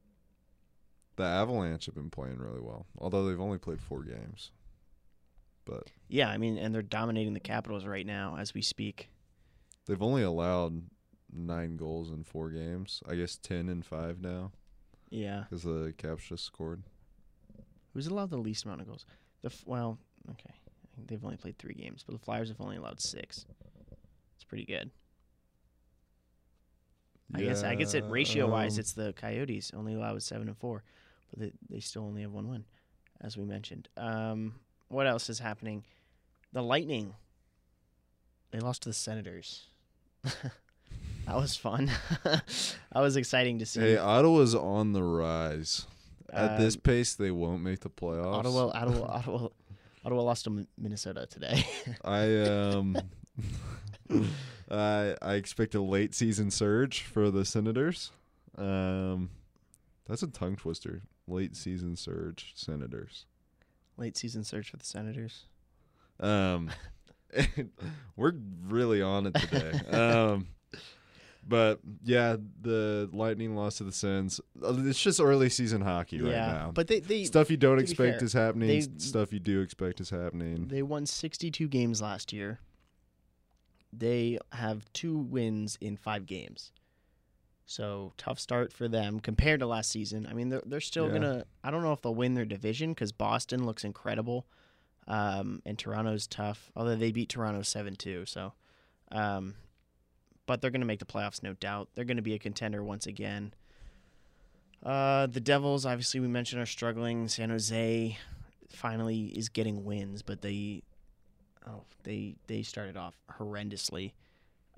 The 1.18 1.24
Avalanche 1.24 1.86
have 1.86 1.94
been 1.96 2.10
playing 2.10 2.38
really 2.38 2.60
well, 2.60 2.86
although 2.96 3.26
they've 3.28 3.40
only 3.40 3.58
played 3.58 3.80
four 3.80 4.02
games. 4.04 4.52
but 5.64 5.88
Yeah, 6.08 6.28
I 6.30 6.38
mean, 6.38 6.56
and 6.56 6.72
they're 6.74 6.80
dominating 6.80 7.34
the 7.34 7.40
Capitals 7.40 7.84
right 7.84 8.06
now 8.06 8.36
as 8.38 8.54
we 8.54 8.62
speak. 8.62 9.10
they've 9.86 10.00
only 10.02 10.22
allowed 10.22 10.82
nine 11.32 11.76
goals 11.76 12.10
in 12.10 12.22
four 12.24 12.50
games. 12.50 13.02
I 13.08 13.16
guess 13.16 13.36
ten 13.36 13.68
and 13.68 13.84
five 13.84 14.20
now 14.20 14.52
Yeah. 15.10 15.44
because 15.50 15.64
the 15.64 15.92
Caps 15.98 16.28
just 16.28 16.44
scored. 16.44 16.82
Who's 17.94 18.06
allowed 18.06 18.30
the 18.30 18.36
least 18.38 18.64
amount 18.64 18.80
of 18.82 18.86
goals? 18.86 19.04
The 19.42 19.48
f- 19.48 19.64
well, 19.66 19.98
okay, 20.30 20.54
I 20.54 20.94
think 20.96 21.08
they've 21.08 21.24
only 21.24 21.36
played 21.36 21.58
three 21.58 21.74
games, 21.74 22.04
but 22.06 22.12
the 22.12 22.18
Flyers 22.24 22.48
have 22.48 22.60
only 22.60 22.76
allowed 22.76 23.00
six. 23.00 23.44
It's 24.36 24.44
pretty 24.44 24.64
good. 24.66 24.90
I 27.34 27.40
guess 27.42 27.62
I 27.62 27.74
guess 27.74 27.92
it 27.94 28.04
ratio 28.08 28.48
wise, 28.48 28.76
um, 28.76 28.80
it's 28.80 28.92
the 28.92 29.12
Coyotes 29.14 29.72
only 29.74 29.94
allowed 29.94 30.22
seven 30.22 30.48
and 30.48 30.56
four, 30.56 30.82
but 31.30 31.38
they 31.40 31.52
they 31.68 31.80
still 31.80 32.02
only 32.04 32.22
have 32.22 32.32
one 32.32 32.48
win, 32.48 32.64
as 33.20 33.36
we 33.36 33.44
mentioned. 33.44 33.88
Um, 33.96 34.54
what 34.88 35.06
else 35.06 35.28
is 35.28 35.38
happening? 35.38 35.84
The 36.52 36.62
Lightning. 36.62 37.14
They 38.50 38.60
lost 38.60 38.82
to 38.82 38.88
the 38.88 38.94
Senators. 38.94 39.66
that 40.24 41.36
was 41.36 41.54
fun. 41.56 41.90
that 42.24 42.42
was 42.94 43.16
exciting 43.16 43.58
to 43.58 43.66
see. 43.66 43.80
Hey, 43.80 43.96
Ottawa's 43.98 44.54
on 44.54 44.92
the 44.92 45.02
rise. 45.02 45.86
At 46.30 46.58
this 46.58 46.74
Um, 46.74 46.80
pace, 46.82 47.14
they 47.14 47.30
won't 47.30 47.62
make 47.62 47.80
the 47.80 47.90
playoffs. 47.90 48.34
Ottawa, 48.34 48.70
Ottawa, 48.74 49.06
Ottawa, 49.06 49.48
Ottawa 50.04 50.22
lost 50.22 50.44
to 50.44 50.66
Minnesota 50.76 51.26
today. 51.26 51.64
I 52.04 52.36
um, 52.40 52.96
I 54.70 55.14
I 55.22 55.34
expect 55.34 55.74
a 55.74 55.80
late 55.82 56.14
season 56.14 56.50
surge 56.50 57.02
for 57.02 57.30
the 57.30 57.44
Senators. 57.44 58.12
Um, 58.56 59.30
that's 60.06 60.22
a 60.22 60.26
tongue 60.26 60.56
twister. 60.56 61.02
Late 61.28 61.54
season 61.54 61.94
surge, 61.96 62.52
Senators. 62.56 63.26
Late 63.96 64.16
season 64.16 64.44
surge 64.44 64.70
for 64.70 64.76
the 64.78 64.84
Senators. 64.84 65.44
Um, 66.18 66.70
we're 68.16 68.32
really 68.66 69.02
on 69.02 69.26
it 69.26 69.34
today. 69.34 69.78
um, 69.96 70.48
but 71.46 71.80
yeah, 72.02 72.36
the 72.62 73.08
Lightning 73.12 73.54
lost 73.56 73.78
to 73.78 73.84
the 73.84 73.92
Sens. 73.92 74.40
Uh, 74.62 74.74
It's 74.86 75.00
just 75.02 75.20
early 75.20 75.48
season 75.50 75.80
hockey 75.82 76.20
right 76.20 76.30
now. 76.32 76.70
but 76.74 76.86
they 76.88 77.00
they 77.00 77.24
stuff 77.24 77.50
you 77.50 77.56
don't 77.56 77.78
expect 77.78 78.18
fair, 78.18 78.24
is 78.24 78.32
happening. 78.32 78.68
they- 78.68 78.98
stuff 78.98 79.32
you 79.32 79.40
do 79.40 79.60
expect 79.60 80.00
is 80.00 80.10
happening. 80.10 80.68
they 80.68 80.82
won 80.82 81.04
62 81.06 81.68
games 81.68 82.00
last 82.00 82.32
year. 82.32 82.60
They 83.92 84.38
have 84.52 84.90
two 84.92 85.16
wins 85.18 85.76
in 85.80 85.96
five 85.96 86.26
games. 86.26 86.72
So 87.70 88.14
tough 88.16 88.40
start 88.40 88.72
for 88.72 88.88
them 88.88 89.20
compared 89.20 89.60
to 89.60 89.66
last 89.66 89.90
season. 89.90 90.26
I 90.26 90.32
mean, 90.32 90.48
they're 90.48 90.62
they're 90.64 90.80
still 90.80 91.06
Yeah. 91.08 91.12
gonna. 91.12 91.44
I 91.62 91.70
don't 91.70 91.82
know 91.82 91.92
if 91.92 92.00
they'll 92.00 92.14
win 92.14 92.32
their 92.32 92.46
division 92.46 92.92
because 92.92 93.12
Boston 93.12 93.66
looks 93.66 93.84
incredible, 93.84 94.46
um, 95.06 95.60
and 95.66 95.78
Toronto's 95.78 96.26
tough. 96.26 96.72
Although 96.74 96.96
they 96.96 97.12
beat 97.12 97.28
Toronto 97.28 97.60
seven 97.60 97.94
two, 97.94 98.24
so, 98.24 98.54
um, 99.12 99.54
but 100.46 100.62
they're 100.62 100.70
gonna 100.70 100.86
make 100.86 100.98
the 100.98 101.04
playoffs, 101.04 101.42
no 101.42 101.52
doubt. 101.52 101.90
They're 101.94 102.06
gonna 102.06 102.22
be 102.22 102.32
a 102.32 102.38
contender 102.38 102.82
once 102.82 103.06
again. 103.06 103.52
Uh, 104.82 105.26
the 105.26 105.40
Devils, 105.40 105.84
obviously, 105.84 106.20
we 106.20 106.28
mentioned 106.28 106.62
are 106.62 106.66
struggling. 106.66 107.28
San 107.28 107.50
Jose 107.50 108.16
finally 108.70 109.26
is 109.26 109.50
getting 109.50 109.84
wins, 109.84 110.22
but 110.22 110.40
they, 110.40 110.82
oh, 111.66 111.82
they 112.04 112.36
they 112.46 112.62
started 112.62 112.96
off 112.96 113.18
horrendously. 113.38 114.12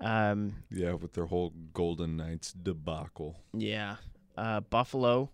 Um, 0.01 0.55
Yeah, 0.71 0.93
with 0.93 1.13
their 1.13 1.25
whole 1.27 1.53
Golden 1.73 2.17
Knights 2.17 2.53
debacle. 2.53 3.37
yeah. 3.53 3.97
Uh, 4.37 4.61
Buffalo, 4.61 5.29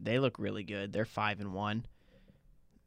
they 0.00 0.18
look 0.18 0.38
really 0.38 0.64
good. 0.64 0.92
They're 0.92 1.04
five 1.04 1.40
and 1.40 1.52
one. 1.54 1.86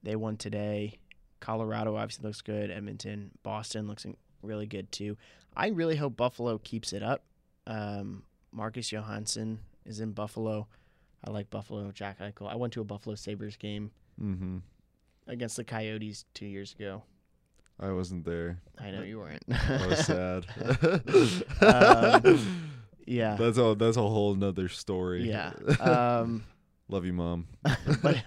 They 0.03 0.15
won 0.15 0.38
today. 0.38 1.00
Colorado 1.39 1.96
obviously 1.96 2.27
looks 2.27 2.41
good. 2.41 2.70
Edmonton, 2.70 3.31
Boston 3.41 3.88
looks 3.88 4.05
really 4.43 4.67
good 4.67 4.91
too. 4.91 5.17
I 5.55 5.67
really 5.70 5.96
hope 5.96 6.17
Buffalo 6.17 6.58
keeps 6.58 6.93
it 6.93 7.01
up. 7.01 7.24
Um, 7.65 8.24
Marcus 8.51 8.91
Johansson 8.91 9.60
is 9.86 10.00
in 10.01 10.12
Buffalo. 10.12 10.67
I 11.24 11.31
like 11.31 11.50
Buffalo. 11.50 11.91
Jack 11.91 12.20
Eichel. 12.20 12.51
I 12.51 12.55
went 12.55 12.74
to 12.74 12.81
a 12.81 12.86
Buffalo 12.86 13.15
Sabres 13.15 13.55
game 13.58 13.91
Mm-hmm. 14.22 14.58
against 15.27 15.55
the 15.55 15.63
Coyotes 15.63 16.25
two 16.34 16.46
years 16.46 16.74
ago. 16.77 17.03
I 17.82 17.92
wasn't 17.92 18.26
there. 18.26 18.62
I 18.80 18.92
know 18.92 19.02
you 19.02 19.20
weren't. 19.20 19.44
I 19.50 19.88
was 19.88 20.06
sad. 20.06 20.46
Um, 21.62 22.72
yeah. 23.08 23.36
That's 23.36 23.58
a 23.58 23.76
that's 23.78 23.98
a 23.98 24.02
whole 24.02 24.36
nother 24.36 24.70
story. 24.70 25.28
Yeah. 25.28 25.54
Um, 25.80 26.44
Love 26.88 27.06
you, 27.06 27.14
mom. 27.14 27.48
but 28.02 28.24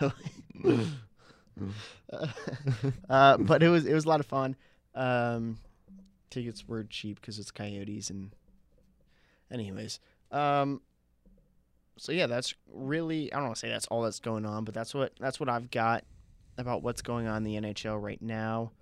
uh, 3.11 3.37
but 3.39 3.63
it 3.63 3.69
was 3.69 3.85
it 3.87 3.95
was 3.95 4.05
a 4.05 4.09
lot 4.09 4.21
of 4.21 4.27
fun. 4.27 4.57
Um, 4.95 5.59
tickets 6.31 6.67
were 6.67 6.85
cheap 6.85 7.21
because 7.21 7.39
it's 7.39 7.51
Coyotes 7.51 8.11
and, 8.11 8.31
anyways. 9.53 10.01
Um, 10.33 10.81
so 11.97 12.13
yeah, 12.13 12.27
that's 12.27 12.55
really 12.73 13.33
I 13.33 13.37
don't 13.37 13.45
want 13.45 13.57
to 13.57 13.61
say 13.61 13.69
that's 13.69 13.87
all 13.87 14.03
that's 14.03 14.21
going 14.21 14.47
on, 14.47 14.65
but 14.65 14.75
that's 14.75 14.95
what 14.95 15.13
that's 15.21 15.39
what 15.39 15.49
I've 15.49 15.71
got 15.71 16.05
about 16.57 16.83
what's 16.83 17.03
going 17.03 17.27
on 17.27 17.39
in 17.39 17.45
the 17.45 17.57
NHL 17.57 18.01
right 18.03 18.21
now. 18.23 18.73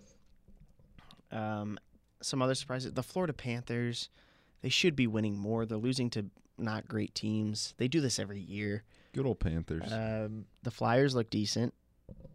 Um, 1.32 1.78
some 2.20 2.40
other 2.42 2.54
surprises: 2.54 2.92
the 2.92 3.02
Florida 3.02 3.32
Panthers, 3.32 4.08
they 4.60 4.68
should 4.68 4.94
be 4.94 5.06
winning 5.06 5.36
more. 5.36 5.66
They're 5.66 5.78
losing 5.78 6.10
to 6.10 6.26
not 6.58 6.86
great 6.86 7.14
teams. 7.14 7.74
They 7.78 7.88
do 7.88 8.00
this 8.00 8.18
every 8.18 8.40
year. 8.40 8.84
Good 9.12 9.26
old 9.26 9.40
Panthers. 9.40 9.92
Um, 9.92 10.44
the 10.62 10.70
Flyers 10.70 11.14
look 11.14 11.30
decent. 11.30 11.74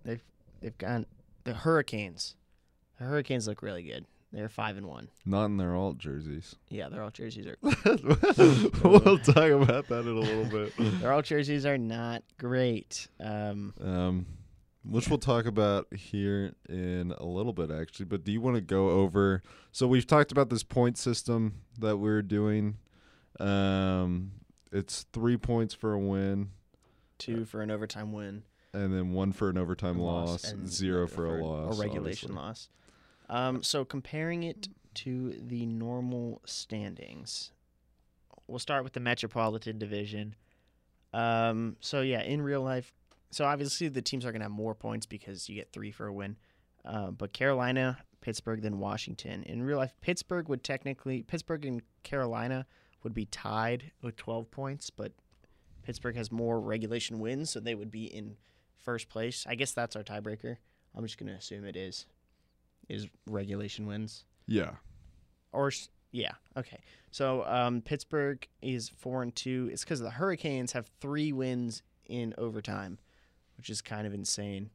They've 0.04 0.24
they've 0.62 0.78
got 0.78 1.06
the 1.44 1.54
Hurricanes. 1.54 2.36
The 3.00 3.06
Hurricanes 3.06 3.48
look 3.48 3.62
really 3.62 3.84
good. 3.84 4.06
They're 4.34 4.50
five 4.50 4.76
and 4.76 4.88
one. 4.88 5.08
Not 5.26 5.46
in 5.46 5.58
their 5.58 5.74
alt 5.74 5.98
jerseys. 5.98 6.56
Yeah, 6.70 6.90
their 6.90 7.02
all 7.02 7.12
jerseys 7.12 7.48
are 7.48 7.56
we'll 7.64 9.20
talk 9.20 9.52
about 9.52 9.88
that 9.88 10.02
in 10.02 10.18
a 10.18 10.20
little 10.20 10.46
bit. 10.46 10.74
their 11.00 11.14
all 11.14 11.22
jerseys 11.22 11.66
are 11.66 11.78
not 11.78 12.24
great. 12.38 13.08
Um, 13.22 13.74
Um, 13.82 14.26
which 14.90 15.10
we'll 15.10 15.20
talk 15.20 15.46
about 15.46 15.94
here 15.94 16.54
in 16.70 17.14
a 17.18 17.26
little 17.26 17.54
bit, 17.54 17.72
actually. 17.72 18.06
But 18.06 18.24
do 18.24 18.32
you 18.32 18.42
want 18.42 18.56
to 18.56 18.62
go 18.62 18.90
over? 18.90 19.42
So 19.72 19.88
we've 19.88 20.08
talked 20.08 20.32
about 20.32 20.50
this 20.50 20.64
point 20.64 20.98
system 20.98 21.62
that 21.80 21.98
we're 21.98 22.22
doing. 22.22 22.78
Um, 23.40 24.32
it's 24.72 25.06
three 25.14 25.38
points 25.38 25.74
for 25.74 25.94
a 25.94 26.00
win, 26.00 26.50
two 27.18 27.46
for 27.46 27.62
an 27.62 27.72
overtime 27.72 28.14
win, 28.14 28.44
and 28.74 28.94
then 28.94 29.14
one 29.14 29.32
for 29.32 29.50
an 29.50 29.58
overtime 29.58 30.00
loss, 30.00 30.44
and 30.46 30.68
zero 30.68 31.08
for 31.08 31.26
a 31.26 31.44
loss, 31.44 31.78
or 31.78 31.82
regulation 31.82 32.32
obviously. 32.32 32.36
loss. 32.36 32.70
Um, 33.30 33.64
so 33.64 33.86
comparing 33.86 34.44
it 34.44 34.70
to 34.96 35.36
the 35.40 35.66
normal 35.66 36.42
standings, 36.46 37.52
we'll 38.48 38.60
start 38.60 38.84
with 38.84 38.94
the 38.94 39.00
Metropolitan 39.00 39.78
Division. 39.78 40.36
Um, 41.14 41.78
so 41.80 42.02
yeah, 42.02 42.22
in 42.22 42.42
real 42.42 42.62
life, 42.62 42.94
so 43.32 43.46
obviously 43.46 43.88
the 43.88 44.02
teams 44.02 44.26
are 44.26 44.32
gonna 44.32 44.46
have 44.46 44.52
more 44.52 44.76
points 44.76 45.06
because 45.06 45.50
you 45.50 45.56
get 45.56 45.72
three 45.72 45.92
for 45.92 46.08
a 46.08 46.14
win. 46.14 46.38
Uh, 46.86 47.12
but 47.12 47.34
Carolina, 47.34 47.98
Pittsburgh, 48.22 48.62
then 48.62 48.80
Washington. 48.80 49.44
In 49.44 49.62
real 49.62 49.78
life, 49.78 49.94
Pittsburgh 50.02 50.48
would 50.50 50.64
technically 50.64 51.24
Pittsburgh 51.24 51.66
and 51.66 51.82
Carolina 52.04 52.66
would 53.04 53.14
be 53.14 53.26
tied 53.26 53.92
with 54.02 54.16
12 54.16 54.50
points, 54.52 54.90
but 54.90 55.14
Pittsburgh 55.84 56.16
has 56.16 56.32
more 56.32 56.60
regulation 56.60 57.20
wins, 57.20 57.50
so 57.50 57.60
they 57.60 57.76
would 57.76 57.92
be 57.92 58.06
in 58.06 58.36
first 58.84 59.10
place. 59.10 59.46
I 59.48 59.56
guess 59.56 59.72
that's 59.72 59.96
our 59.96 60.04
tiebreaker. 60.04 60.58
I'm 60.96 61.06
just 61.06 61.18
gonna 61.18 61.34
assume 61.34 61.66
it 61.66 61.76
is 61.76 62.06
is 62.90 63.08
regulation 63.26 63.86
wins 63.86 64.24
Yeah, 64.48 64.72
or 65.52 65.72
yeah 66.12 66.34
okay. 66.56 66.80
So 67.12 67.44
um, 67.46 67.82
Pittsburgh 67.82 68.48
is 68.62 68.90
four 68.90 69.24
and 69.24 69.36
two. 69.36 69.70
It's 69.72 69.84
because 69.84 70.00
the 70.00 70.10
Hurricanes 70.10 70.72
have 70.72 70.90
three 71.00 71.32
wins 71.32 71.84
in 72.06 72.34
overtime, 72.38 72.98
which 73.58 73.70
is 73.70 73.82
kind 73.82 74.08
of 74.08 74.14
insane. 74.14 74.70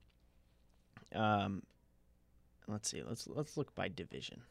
Um, 1.15 1.63
let's 2.67 2.91
see. 2.91 3.03
Let's 3.07 3.27
let's 3.29 3.57
look 3.57 3.75
by 3.75 3.89
division. 3.89 4.43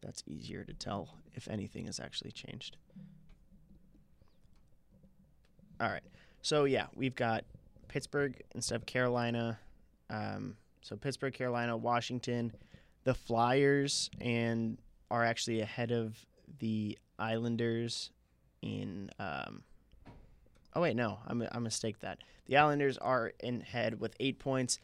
That's 0.00 0.22
easier 0.26 0.64
to 0.64 0.74
tell 0.74 1.16
if 1.34 1.48
anything 1.48 1.86
has 1.86 1.98
actually 1.98 2.30
changed. 2.30 2.76
All 5.80 5.88
right. 5.88 6.02
So 6.42 6.64
yeah, 6.64 6.86
we've 6.94 7.14
got 7.14 7.44
Pittsburgh 7.88 8.40
instead 8.54 8.76
of 8.76 8.86
Carolina. 8.86 9.58
Um, 10.10 10.56
so 10.82 10.96
Pittsburgh, 10.96 11.34
Carolina, 11.34 11.76
Washington, 11.76 12.52
the 13.04 13.14
Flyers, 13.14 14.10
and 14.20 14.78
are 15.10 15.24
actually 15.24 15.60
ahead 15.60 15.90
of 15.90 16.16
the 16.58 16.98
Islanders 17.18 18.10
in. 18.62 19.10
Um, 19.18 19.62
oh 20.74 20.80
wait, 20.80 20.96
no, 20.96 21.18
I'm 21.26 21.46
I 21.50 21.58
mistake 21.58 22.00
that. 22.00 22.18
The 22.48 22.56
Islanders 22.56 22.98
are 22.98 23.32
in 23.40 23.60
head 23.60 24.00
with 24.00 24.16
eight 24.18 24.38
points. 24.38 24.78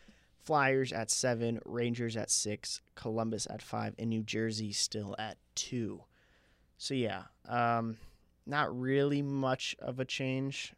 Flyers 0.45 0.93
at 0.93 1.11
seven, 1.11 1.59
Rangers 1.65 2.17
at 2.17 2.31
six, 2.31 2.83
Columbus 2.95 3.47
at 3.49 3.63
five, 3.63 3.95
and 3.99 4.11
New 4.11 4.23
Jersey 4.23 4.73
still 4.73 5.17
at 5.19 5.39
two. 5.55 6.05
So 6.77 6.93
yeah, 6.93 7.23
um, 7.49 7.97
not 8.47 8.79
really 8.79 9.23
much 9.23 9.75
of 9.79 10.01
a 10.01 10.05
change. 10.05 10.75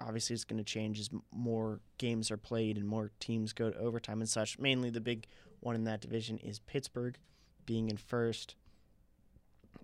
Obviously, 0.00 0.34
it's 0.34 0.44
going 0.44 0.58
to 0.58 0.64
change 0.64 1.00
as 1.00 1.08
more 1.34 1.80
games 1.96 2.30
are 2.30 2.36
played 2.36 2.76
and 2.76 2.86
more 2.86 3.12
teams 3.18 3.54
go 3.54 3.70
to 3.70 3.78
overtime 3.78 4.20
and 4.20 4.28
such. 4.28 4.58
Mainly, 4.58 4.90
the 4.90 5.00
big 5.00 5.26
one 5.60 5.74
in 5.74 5.84
that 5.84 6.00
division 6.00 6.36
is 6.38 6.58
Pittsburgh, 6.58 7.16
being 7.64 7.88
in 7.88 7.96
first. 7.96 8.56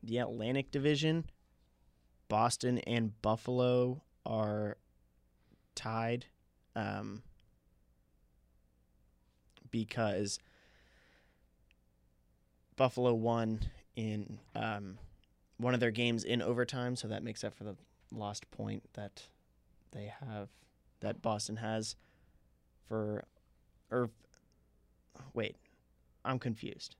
The 0.03 0.19
Atlantic 0.19 0.71
Division, 0.71 1.25
Boston 2.29 2.79
and 2.81 3.21
Buffalo 3.23 4.03
are 4.27 4.77
tied 5.79 6.27
um, 6.75 7.23
because 9.71 10.41
Buffalo 12.77 13.15
won 13.15 13.61
in 13.95 14.39
um, 14.57 14.99
one 15.57 15.75
of 15.75 15.81
their 15.81 15.93
games 15.93 16.25
in 16.25 16.43
overtime, 16.43 16.97
so 16.97 17.07
that 17.09 17.23
makes 17.23 17.45
up 17.45 17.55
for 17.55 17.65
the 17.65 17.77
lost 18.13 18.51
point 18.51 18.83
that 18.95 19.23
they 19.93 20.13
have 20.21 20.49
that 21.01 21.23
Boston 21.23 21.57
has 21.57 21.95
for 22.89 23.25
or 23.91 24.11
wait, 25.33 25.57
I'm 26.25 26.41
confused. 26.41 26.97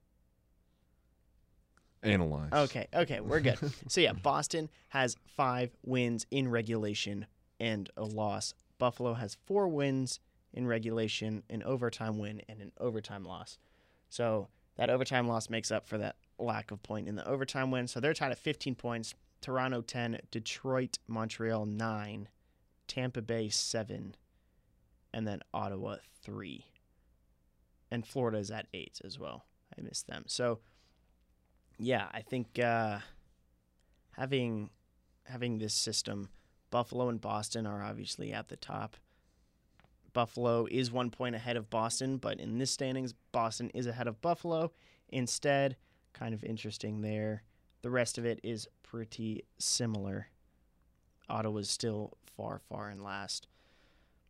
Analyze. 2.05 2.53
Okay, 2.53 2.87
okay, 2.95 3.21
we're 3.21 3.41
good. 3.41 3.59
so 3.89 4.01
yeah, 4.01 4.13
Boston 4.13 4.71
has 4.91 5.17
5 5.37 5.71
wins 5.85 6.27
in 6.31 6.49
regulation 6.49 7.27
and 7.59 7.91
a 7.97 8.05
loss. 8.05 8.55
Buffalo 8.79 9.15
has 9.15 9.37
4 9.47 9.69
wins 9.69 10.21
in 10.53 10.67
regulation, 10.67 11.43
an 11.51 11.63
overtime 11.63 12.19
win 12.19 12.43
and 12.49 12.61
an 12.61 12.73
overtime 12.79 13.25
loss. 13.25 13.59
So 14.09 14.49
that 14.77 14.91
overtime 14.91 15.29
loss 15.29 15.51
makes 15.51 15.71
up 15.71 15.87
for 15.87 15.99
that 15.99 16.17
lack 16.39 16.71
of 16.71 16.83
point 16.83 17.09
in 17.09 17.17
the 17.17 17.27
overtime 17.29 17.71
win. 17.71 17.89
So 17.89 18.01
they're 18.01 18.15
tied 18.15 18.33
at 18.33 18.39
15 18.39 18.75
points. 18.75 19.15
Toronto 19.41 19.83
10, 19.83 20.19
Detroit, 20.31 20.99
Montreal 21.07 21.65
9, 21.67 22.29
Tampa 22.89 23.23
Bay 23.23 23.49
7, 23.49 24.17
and 25.13 25.29
then 25.29 25.41
Ottawa 25.55 25.97
3. 26.23 26.65
And 27.91 28.07
Florida 28.07 28.39
is 28.39 28.51
at 28.51 28.67
8 28.75 29.01
as 29.05 29.19
well. 29.19 29.45
I 29.77 29.83
missed 29.83 30.09
them. 30.09 30.25
So 30.27 30.59
yeah, 31.79 32.09
I 32.13 32.23
think 32.23 32.59
uh, 32.59 32.99
having 34.17 34.71
having 35.25 35.59
this 35.59 35.75
system, 35.75 36.29
Buffalo 36.71 37.09
and 37.09 37.21
Boston 37.21 37.67
are 37.67 37.83
obviously 37.83 38.33
at 38.33 38.49
the 38.49 38.57
top. 38.57 38.97
Buffalo 40.13 40.67
is 40.71 40.91
one 40.91 41.11
point 41.11 41.35
ahead 41.35 41.57
of 41.57 41.71
Boston, 41.71 42.17
but 42.17 42.41
in 42.41 42.59
this 42.59 42.71
standings, 42.71 43.15
Boston 43.33 43.71
is 43.75 43.87
ahead 43.87 44.07
of 44.09 44.21
Buffalo. 44.21 44.73
Instead, 45.11 45.77
kind 46.13 46.35
of 46.35 46.45
interesting 46.45 47.01
there. 47.01 47.43
The 47.83 47.91
rest 47.91 48.19
of 48.19 48.27
it 48.27 48.41
is 48.43 48.67
pretty 48.83 49.45
similar. 49.59 50.29
Ottawa's 51.29 51.71
still 51.71 52.17
far, 52.37 52.61
far 52.69 52.91
in 52.91 53.03
last. 53.03 53.47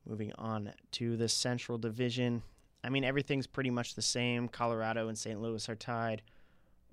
Moving 0.07 0.33
on 0.37 0.73
to 0.93 1.17
the 1.17 1.29
Central 1.29 1.79
Division. 1.79 2.43
I 2.83 2.91
mean, 2.91 3.05
everything's 3.05 3.47
pretty 3.47 3.71
much 3.71 3.95
the 3.95 4.03
same. 4.03 4.49
Colorado 4.49 5.09
and 5.09 5.17
St. 5.17 5.41
Louis 5.41 5.69
are 5.69 5.77
tied. 5.77 6.23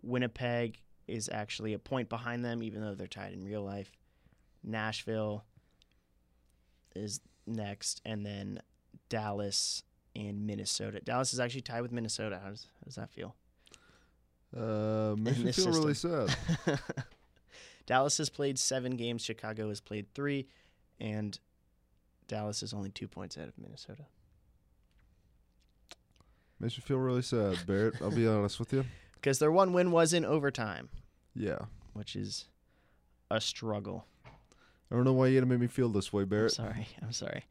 Winnipeg 0.01 0.79
is 1.07 1.29
actually 1.31 1.73
a 1.73 1.79
point 1.79 2.09
behind 2.09 2.43
them, 2.43 2.63
even 2.63 2.81
though 2.81 2.95
they're 2.95 3.07
tied 3.07 3.33
in 3.33 3.43
real 3.43 3.63
life. 3.63 3.91
Nashville 4.65 5.45
is 6.95 7.21
next, 7.45 8.01
and 8.05 8.25
then 8.25 8.59
Dallas 9.09 9.83
and 10.15 10.45
Minnesota. 10.47 10.99
Dallas 11.01 11.33
is 11.33 11.39
actually 11.39 11.61
tied 11.61 11.81
with 11.81 11.91
Minnesota. 11.91 12.39
How 12.43 12.49
does, 12.49 12.67
how 12.79 12.85
does 12.85 12.95
that 12.95 13.09
feel? 13.11 13.35
Uh, 14.55 15.15
makes 15.17 15.37
me 15.39 15.51
feel 15.51 15.71
really 15.71 15.93
sad. 15.93 16.33
Dallas 17.85 18.17
has 18.17 18.29
played 18.29 18.57
seven 18.57 18.95
games. 18.95 19.21
Chicago 19.23 19.69
has 19.69 19.81
played 19.81 20.07
three, 20.15 20.47
and 20.99 21.37
Dallas 22.27 22.63
is 22.63 22.73
only 22.73 22.89
two 22.89 23.07
points 23.07 23.35
ahead 23.37 23.49
of 23.49 23.57
Minnesota. 23.57 24.05
Makes 26.59 26.77
me 26.77 26.83
feel 26.85 26.97
really 26.97 27.21
sad, 27.21 27.57
Barrett. 27.67 27.95
I'll 28.01 28.11
be 28.11 28.27
honest 28.27 28.59
with 28.59 28.73
you. 28.73 28.85
Because 29.15 29.39
their 29.39 29.51
one 29.51 29.73
win 29.73 29.89
was 29.91 30.13
in 30.13 30.23
overtime, 30.23 30.87
Yeah. 31.33 31.57
which 31.93 32.15
is 32.15 32.45
a 33.31 33.41
struggle. 33.41 34.05
I 34.91 34.95
don't 34.95 35.03
know 35.03 35.13
why 35.13 35.27
you 35.27 35.35
had 35.35 35.41
to 35.41 35.45
make 35.47 35.59
me 35.59 35.67
feel 35.67 35.89
this 35.89 36.13
way, 36.13 36.23
I'm 36.23 36.29
Barrett. 36.29 36.51
sorry. 36.51 36.87
I'm 37.01 37.11
sorry. 37.11 37.45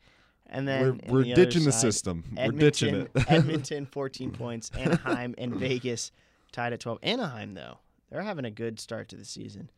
And 0.46 0.68
then 0.68 1.00
We're, 1.08 1.12
we're 1.12 1.24
the 1.24 1.34
ditching 1.34 1.64
the 1.64 1.72
side, 1.72 1.80
system. 1.80 2.24
Edmonton, 2.36 2.54
we're 2.54 2.58
ditching 2.58 2.94
it. 2.94 3.10
Edmonton, 3.30 3.86
14 3.86 4.30
points. 4.32 4.70
Anaheim 4.76 5.34
and 5.38 5.54
Vegas 5.56 6.12
tied 6.52 6.72
at 6.72 6.80
12. 6.80 6.98
Anaheim, 7.02 7.54
though, 7.54 7.78
they're 8.10 8.22
having 8.22 8.44
a 8.44 8.50
good 8.50 8.78
start 8.78 9.08
to 9.08 9.16
the 9.16 9.24
season. 9.24 9.70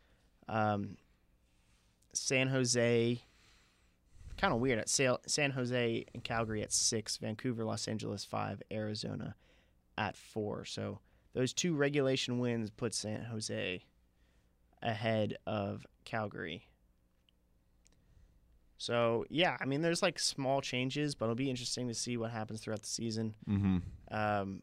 Um, 0.48 0.96
San 2.12 2.48
Jose, 2.48 3.22
kind 4.36 4.52
of 4.52 4.60
weird. 4.60 4.78
At 4.80 4.88
Sa- 4.88 5.18
San 5.26 5.52
Jose 5.52 6.04
and 6.12 6.24
Calgary 6.24 6.62
at 6.62 6.72
six, 6.72 7.16
Vancouver, 7.16 7.64
Los 7.64 7.86
Angeles 7.88 8.24
five, 8.24 8.60
Arizona 8.72 9.36
at 9.96 10.16
four. 10.16 10.64
So 10.64 10.98
those 11.32 11.52
two 11.52 11.74
regulation 11.74 12.38
wins 12.38 12.70
put 12.70 12.92
San 12.92 13.22
Jose 13.24 13.84
ahead 14.82 15.36
of 15.46 15.86
Calgary. 16.04 16.64
So 18.78 19.24
yeah, 19.30 19.56
I 19.60 19.64
mean, 19.64 19.80
there's 19.82 20.02
like 20.02 20.18
small 20.18 20.60
changes, 20.60 21.14
but 21.14 21.26
it'll 21.26 21.34
be 21.34 21.50
interesting 21.50 21.88
to 21.88 21.94
see 21.94 22.16
what 22.16 22.30
happens 22.30 22.60
throughout 22.60 22.82
the 22.82 22.88
season. 22.88 23.34
mm-hmm. 23.48 23.78
Um, 24.14 24.62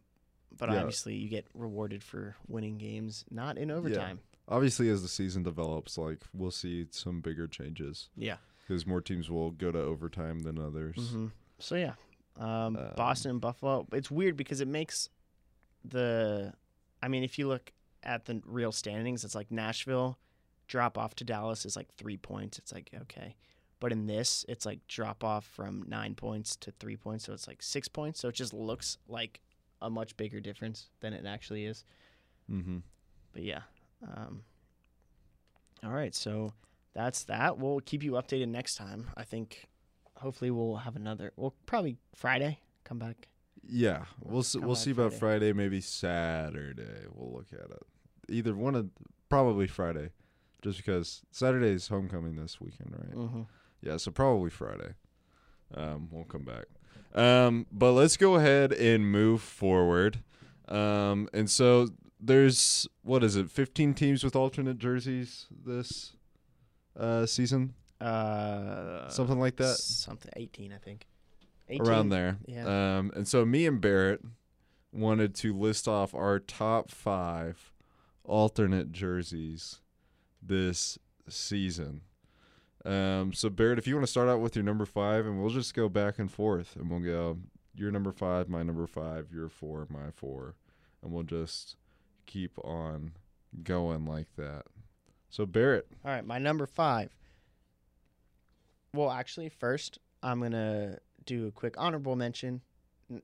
but 0.57 0.69
Yeah. 0.69 0.79
obviously, 0.81 1.15
you 1.15 1.29
get 1.29 1.47
rewarded 1.55 2.03
for 2.03 2.35
winning 2.47 2.77
games, 2.77 3.25
not 3.31 3.57
in 3.57 3.71
overtime. 3.71 4.19
Obviously, 4.47 4.87
as 4.89 5.01
the 5.01 5.07
season 5.07 5.41
develops, 5.41 5.97
like 5.97 6.19
we'll 6.33 6.51
see 6.51 6.85
some 6.91 7.21
bigger 7.21 7.47
changes 7.47 8.09
Yeah. 8.15 8.37
because 8.61 8.85
more 8.85 9.01
teams 9.01 9.29
will 9.31 9.49
go 9.51 9.71
to 9.71 9.79
overtime 9.79 10.41
than 10.41 10.59
others. 10.59 10.95
hmm 11.11 11.27
So 11.59 11.75
yeah, 11.75 11.93
um, 12.37 12.75
Um, 12.77 12.91
Boston 12.95 13.31
and 13.31 13.41
Buffalo. 13.41 13.87
It's 13.93 14.11
weird 14.11 14.35
because 14.37 14.61
it 14.61 14.67
makes 14.67 15.09
the. 15.83 16.53
I 17.01 17.07
mean, 17.07 17.23
if 17.23 17.37
you 17.39 17.47
look 17.47 17.71
at 18.03 18.25
the 18.25 18.41
real 18.45 18.71
standings, 18.71 19.23
it's 19.23 19.35
like 19.35 19.49
Nashville 19.51 20.17
drop 20.67 20.97
off 20.97 21.13
to 21.15 21.23
Dallas 21.23 21.65
is 21.65 21.75
like 21.75 21.93
three 21.95 22.17
points. 22.17 22.57
It's 22.59 22.71
like 22.73 22.89
okay, 23.03 23.35
but 23.83 23.91
in 23.91 24.05
this, 24.05 24.45
it's 24.47 24.65
like 24.65 24.79
drop 24.87 25.25
off 25.25 25.43
from 25.43 25.83
nine 25.89 26.15
points 26.15 26.55
to 26.55 26.71
three 26.79 26.95
points, 26.95 27.25
so 27.25 27.33
it's 27.33 27.49
like 27.49 27.61
six 27.61 27.89
points. 27.89 28.21
So 28.21 28.29
it 28.29 28.33
just 28.33 28.53
looks 28.53 28.97
like 29.09 29.41
a 29.81 29.89
much 29.89 30.15
bigger 30.15 30.39
difference 30.39 30.87
than 31.01 31.11
it 31.11 31.25
actually 31.25 31.65
is. 31.65 31.83
Mm-hmm. 32.49 32.77
But 33.33 33.43
yeah. 33.43 33.63
Um, 34.07 34.43
all 35.83 35.91
right, 35.91 36.15
so 36.15 36.53
that's 36.93 37.23
that. 37.25 37.57
We'll 37.57 37.81
keep 37.81 38.03
you 38.03 38.13
updated 38.13 38.47
next 38.47 38.75
time. 38.75 39.07
I 39.17 39.25
think 39.25 39.65
hopefully 40.15 40.49
we'll 40.49 40.77
have 40.77 40.95
another. 40.95 41.33
Well, 41.35 41.53
probably 41.65 41.97
Friday. 42.15 42.59
Come 42.85 42.99
back. 42.99 43.27
Yeah, 43.67 44.05
we'll 44.21 44.39
s- 44.39 44.55
we'll 44.55 44.75
see 44.75 44.91
about 44.91 45.11
Friday. 45.11 45.51
Friday, 45.51 45.53
maybe 45.53 45.81
Saturday. 45.81 47.05
We'll 47.13 47.33
look 47.33 47.47
at 47.51 47.69
it. 47.69 47.83
Either 48.29 48.55
one 48.55 48.75
of 48.75 48.89
probably 49.27 49.67
Friday, 49.67 50.11
just 50.61 50.77
because 50.77 51.21
Saturday's 51.31 51.89
homecoming 51.89 52.37
this 52.37 52.61
weekend, 52.61 52.93
right? 52.97 53.13
Mm-hmm. 53.13 53.41
Yeah, 53.83 53.97
so 53.97 54.11
probably 54.11 54.49
Friday. 54.49 54.93
Um, 55.75 56.07
we'll 56.11 56.23
come 56.23 56.45
back. 56.45 56.65
Um, 57.13 57.65
but 57.71 57.91
let's 57.91 58.15
go 58.17 58.35
ahead 58.35 58.71
and 58.71 59.05
move 59.11 59.41
forward. 59.41 60.19
Um, 60.67 61.27
and 61.33 61.49
so 61.49 61.89
there's 62.19 62.87
what 63.03 63.23
is 63.23 63.35
it? 63.35 63.51
15 63.51 63.93
teams 63.93 64.23
with 64.23 64.35
alternate 64.35 64.77
jerseys 64.77 65.47
this 65.65 66.13
uh, 66.97 67.25
season, 67.25 67.73
Uh, 67.99 69.09
something 69.09 69.39
like 69.39 69.57
that, 69.57 69.75
Something 69.77 70.31
eighteen, 70.35 70.71
I 70.73 70.77
think. 70.77 71.05
18? 71.69 71.87
around 71.87 72.09
there. 72.09 72.37
Yeah. 72.45 72.97
Um, 72.97 73.11
and 73.15 73.27
so 73.27 73.45
me 73.45 73.65
and 73.65 73.81
Barrett 73.81 74.21
wanted 74.91 75.33
to 75.35 75.53
list 75.57 75.87
off 75.87 76.13
our 76.13 76.39
top 76.39 76.89
five 76.91 77.71
alternate 78.23 78.91
jerseys 78.91 79.81
this 80.41 80.97
season. 81.27 82.01
Um, 82.85 83.31
so 83.33 83.49
Barrett, 83.49 83.79
if 83.79 83.87
you 83.87 83.95
want 83.95 84.05
to 84.05 84.11
start 84.11 84.27
out 84.27 84.41
with 84.41 84.55
your 84.55 84.63
number 84.63 84.85
five, 84.85 85.25
and 85.25 85.39
we'll 85.41 85.51
just 85.51 85.73
go 85.73 85.87
back 85.87 86.19
and 86.19 86.31
forth, 86.31 86.75
and 86.75 86.89
we'll 86.89 86.99
go 86.99 87.37
your 87.75 87.91
number 87.91 88.11
five, 88.11 88.49
my 88.49 88.63
number 88.63 88.85
five, 88.87 89.27
your 89.31 89.49
four, 89.49 89.87
my 89.89 90.11
four, 90.15 90.55
and 91.01 91.11
we'll 91.11 91.23
just 91.23 91.75
keep 92.25 92.57
on 92.63 93.13
going 93.63 94.05
like 94.05 94.27
that. 94.37 94.63
So 95.29 95.45
Barrett, 95.45 95.87
All 96.05 96.11
right, 96.11 96.25
my 96.25 96.37
number 96.37 96.65
five. 96.65 97.09
Well, 98.93 99.09
actually, 99.09 99.49
first 99.49 99.97
I'm 100.21 100.39
gonna 100.41 100.99
do 101.25 101.47
a 101.47 101.51
quick 101.51 101.75
honorable 101.77 102.15
mention. 102.15 102.61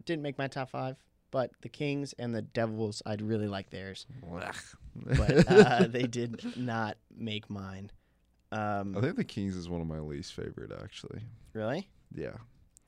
Didn't 0.06 0.24
make 0.24 0.38
my 0.38 0.48
top 0.48 0.70
five, 0.70 0.96
but 1.32 1.52
the 1.62 1.70
Kings 1.70 2.14
and 2.18 2.34
the 2.34 2.42
Devils, 2.42 3.02
I'd 3.06 3.22
really 3.22 3.48
like 3.48 3.70
theirs, 3.70 4.08
but 4.96 5.52
uh, 5.52 5.88
they 5.88 6.04
did 6.04 6.44
not 6.58 6.98
make 7.16 7.50
mine. 7.50 7.92
Um, 8.52 8.98
I 8.98 9.02
think 9.02 9.16
the 9.16 9.24
Kings 9.24 9.56
is 9.56 9.70
one 9.70 9.82
of 9.82 9.88
my 9.88 10.00
least 10.00 10.34
favorite, 10.34 10.72
actually. 10.82 11.22
really, 11.54 11.88
Yeah, 12.14 12.38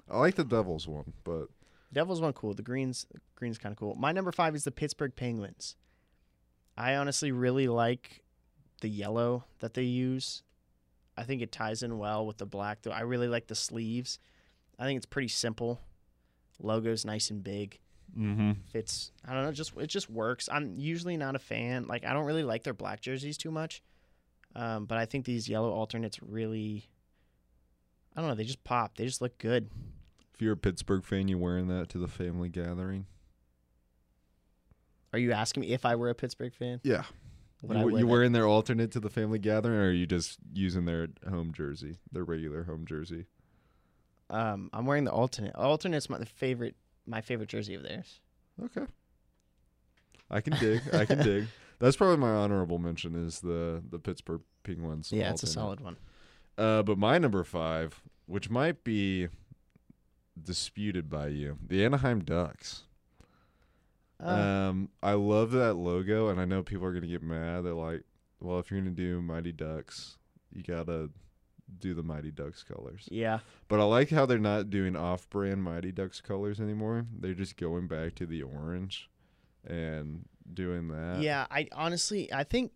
I 0.10 0.18
like 0.18 0.36
the 0.36 0.44
Devils 0.44 0.88
one, 0.88 1.14
but 1.24 1.48
Devils 1.94 2.22
one 2.22 2.34
cool. 2.34 2.54
The 2.54 2.64
Greens, 2.64 3.06
Greens 3.36 3.58
kind 3.58 3.72
of 3.74 3.78
cool. 3.78 3.96
My 3.96 4.12
number 4.12 4.32
five 4.32 4.56
is 4.56 4.64
the 4.64 4.72
Pittsburgh 4.72 5.16
Penguins. 5.16 5.76
I 6.78 6.96
honestly 6.96 7.32
really 7.32 7.68
like 7.68 8.24
the 8.82 8.90
yellow 8.90 9.44
that 9.60 9.74
they 9.74 9.84
use. 9.84 10.44
I 11.18 11.24
think 11.24 11.42
it 11.42 11.52
ties 11.52 11.84
in 11.84 11.98
well 11.98 12.26
with 12.26 12.38
the 12.38 12.46
black. 12.46 12.82
Though 12.82 12.92
I 12.92 13.02
really 13.02 13.28
like 13.28 13.48
the 13.48 13.56
sleeves. 13.56 14.18
I 14.80 14.86
think 14.86 14.98
it's 14.98 15.06
pretty 15.06 15.28
simple. 15.28 15.80
Logo's 16.62 17.06
nice 17.06 17.30
and 17.30 17.44
big. 17.44 17.80
Mm-hmm. 18.18 18.52
fits. 18.70 19.12
I 19.26 19.34
don't 19.34 19.46
know, 19.46 19.52
just 19.54 19.72
it 19.78 19.88
just 19.88 20.10
works. 20.10 20.50
I'm 20.52 20.78
usually 20.78 21.16
not 21.16 21.38
a 21.38 21.40
fan. 21.40 21.88
Like 21.88 22.04
I 22.06 22.12
don't 22.12 22.26
really 22.26 22.44
like 22.44 22.64
their 22.64 22.74
black 22.74 23.00
jerseys 23.00 23.38
too 23.38 23.52
much, 23.52 23.82
um, 24.56 24.86
but 24.86 24.98
I 24.98 25.06
think 25.06 25.26
these 25.26 25.48
yellow 25.50 25.72
alternates 25.72 26.22
really. 26.22 26.88
I 28.16 28.20
don't 28.20 28.30
know. 28.30 28.36
They 28.36 28.44
just 28.44 28.64
pop. 28.64 28.98
They 28.98 29.06
just 29.06 29.22
look 29.22 29.38
good. 29.38 29.70
If 30.34 30.42
you're 30.42 30.54
a 30.54 30.58
Pittsburgh 30.58 31.06
fan, 31.06 31.28
you're 31.28 31.38
wearing 31.38 31.68
that 31.68 31.90
to 31.90 31.98
the 31.98 32.10
family 32.10 32.50
gathering? 32.50 33.06
Are 35.14 35.20
you 35.20 35.32
asking 35.32 35.62
me 35.62 35.68
if 35.68 35.86
I 35.86 35.96
were 35.96 36.10
a 36.10 36.16
Pittsburgh 36.16 36.54
fan? 36.54 36.82
Yeah. 36.84 37.04
Would 37.64 37.78
you 37.78 37.98
you 38.00 38.08
wearing 38.08 38.32
their 38.32 38.48
alternate 38.48 38.92
to 38.92 39.00
the 39.00 39.10
family 39.10 39.38
gathering, 39.38 39.78
or 39.78 39.90
are 39.90 39.92
you 39.92 40.08
just 40.08 40.40
using 40.52 40.86
their 40.86 41.10
home 41.30 41.54
jersey, 41.54 42.00
their 42.12 42.24
regular 42.24 42.64
home 42.64 42.86
jersey? 42.86 43.28
Um, 44.32 44.70
I'm 44.74 44.86
wearing 44.86 45.04
the 45.04 45.12
alternate. 45.12 45.56
Alternate's 45.56 46.10
my 46.10 46.24
favorite. 46.26 46.76
My 47.06 47.22
favorite 47.22 47.50
jersey 47.50 47.76
of 47.76 47.84
theirs. 47.84 48.20
Okay. 48.64 48.86
I 50.30 50.42
can 50.42 50.58
dig. 50.58 50.82
I 50.94 51.06
can 51.06 51.18
dig. 51.24 51.48
That's 51.82 51.98
probably 51.98 52.18
my 52.18 52.30
honorable 52.30 52.78
mention 52.80 53.16
is 53.16 53.42
the 53.42 53.82
the 53.90 54.00
Pittsburgh 54.00 54.42
Penguins. 54.64 55.12
Yeah, 55.12 55.32
it's 55.32 55.44
a 55.44 55.48
solid 55.48 55.82
one. 55.82 55.98
Uh, 56.58 56.84
but 56.84 56.98
my 56.98 57.18
number 57.18 57.44
five, 57.44 58.02
which 58.28 58.50
might 58.50 58.84
be 58.84 59.28
disputed 60.42 61.10
by 61.10 61.28
you, 61.28 61.58
the 61.68 61.84
Anaheim 61.84 62.24
Ducks. 62.24 62.84
Uh, 64.24 64.30
Um, 64.70 64.90
I 65.02 65.14
love 65.14 65.52
that 65.52 65.74
logo, 65.74 66.30
and 66.30 66.40
I 66.40 66.46
know 66.46 66.62
people 66.64 66.86
are 66.86 66.94
gonna 66.94 67.08
get 67.08 67.24
mad. 67.24 67.62
They're 67.62 67.74
like, 67.74 68.04
"Well, 68.40 68.60
if 68.60 68.70
you're 68.70 68.80
gonna 68.80 68.92
do 68.92 69.22
Mighty 69.22 69.52
Ducks, 69.52 70.18
you 70.52 70.62
gotta 70.64 71.10
do 71.80 71.94
the 71.96 72.04
Mighty 72.04 72.30
Ducks 72.32 72.64
colors." 72.64 73.08
yeah, 73.12 73.40
But 73.68 73.80
I 73.80 73.84
like 73.86 74.10
how 74.10 74.26
they're 74.28 74.38
not 74.38 74.70
doing 74.70 74.96
off-brand 74.96 75.64
Mighty 75.64 75.92
Ducks 75.92 76.22
colors 76.22 76.60
anymore. 76.62 77.08
They're 77.20 77.34
just 77.34 77.58
going 77.58 77.88
back 77.88 78.14
to 78.16 78.26
the 78.28 78.44
orange 78.44 79.10
and 79.66 80.26
doing 80.56 80.88
that. 80.90 81.22
yeah. 81.22 81.46
I 81.52 81.68
honestly, 81.74 82.32
I 82.34 82.44
think. 82.44 82.72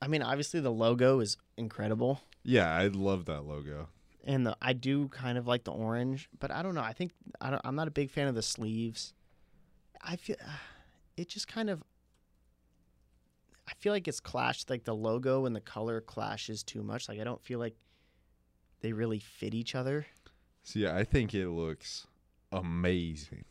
I 0.00 0.08
mean, 0.08 0.22
obviously 0.22 0.60
the 0.60 0.70
logo 0.70 1.20
is 1.20 1.36
incredible. 1.56 2.20
yeah, 2.44 2.70
I 2.70 2.88
love 2.88 3.24
that 3.26 3.42
logo. 3.46 3.88
and 4.24 4.46
the 4.46 4.56
I 4.60 4.72
do 4.74 5.08
kind 5.08 5.38
of 5.38 5.46
like 5.46 5.64
the 5.64 5.72
orange, 5.72 6.28
but 6.38 6.50
I 6.50 6.62
don't 6.62 6.74
know. 6.74 6.82
I 6.82 6.92
think 6.92 7.12
I 7.40 7.50
don't, 7.50 7.62
I'm 7.64 7.74
not 7.76 7.88
a 7.88 7.90
big 7.90 8.10
fan 8.10 8.28
of 8.28 8.34
the 8.34 8.42
sleeves. 8.42 9.14
I 10.02 10.16
feel 10.16 10.36
it 11.16 11.28
just 11.28 11.48
kind 11.48 11.70
of. 11.70 11.82
I 13.68 13.72
feel 13.78 13.92
like 13.92 14.06
it's 14.06 14.20
clashed. 14.20 14.68
Like 14.70 14.84
the 14.84 14.94
logo 14.94 15.46
and 15.46 15.56
the 15.56 15.60
color 15.60 16.00
clashes 16.00 16.62
too 16.62 16.82
much. 16.82 17.08
Like 17.08 17.18
I 17.18 17.24
don't 17.24 17.42
feel 17.42 17.58
like 17.58 17.74
they 18.82 18.92
really 18.92 19.18
fit 19.18 19.54
each 19.54 19.74
other. 19.74 20.06
See, 20.62 20.86
I 20.86 21.04
think 21.04 21.32
it 21.34 21.48
looks 21.48 22.06
amazing. 22.52 23.44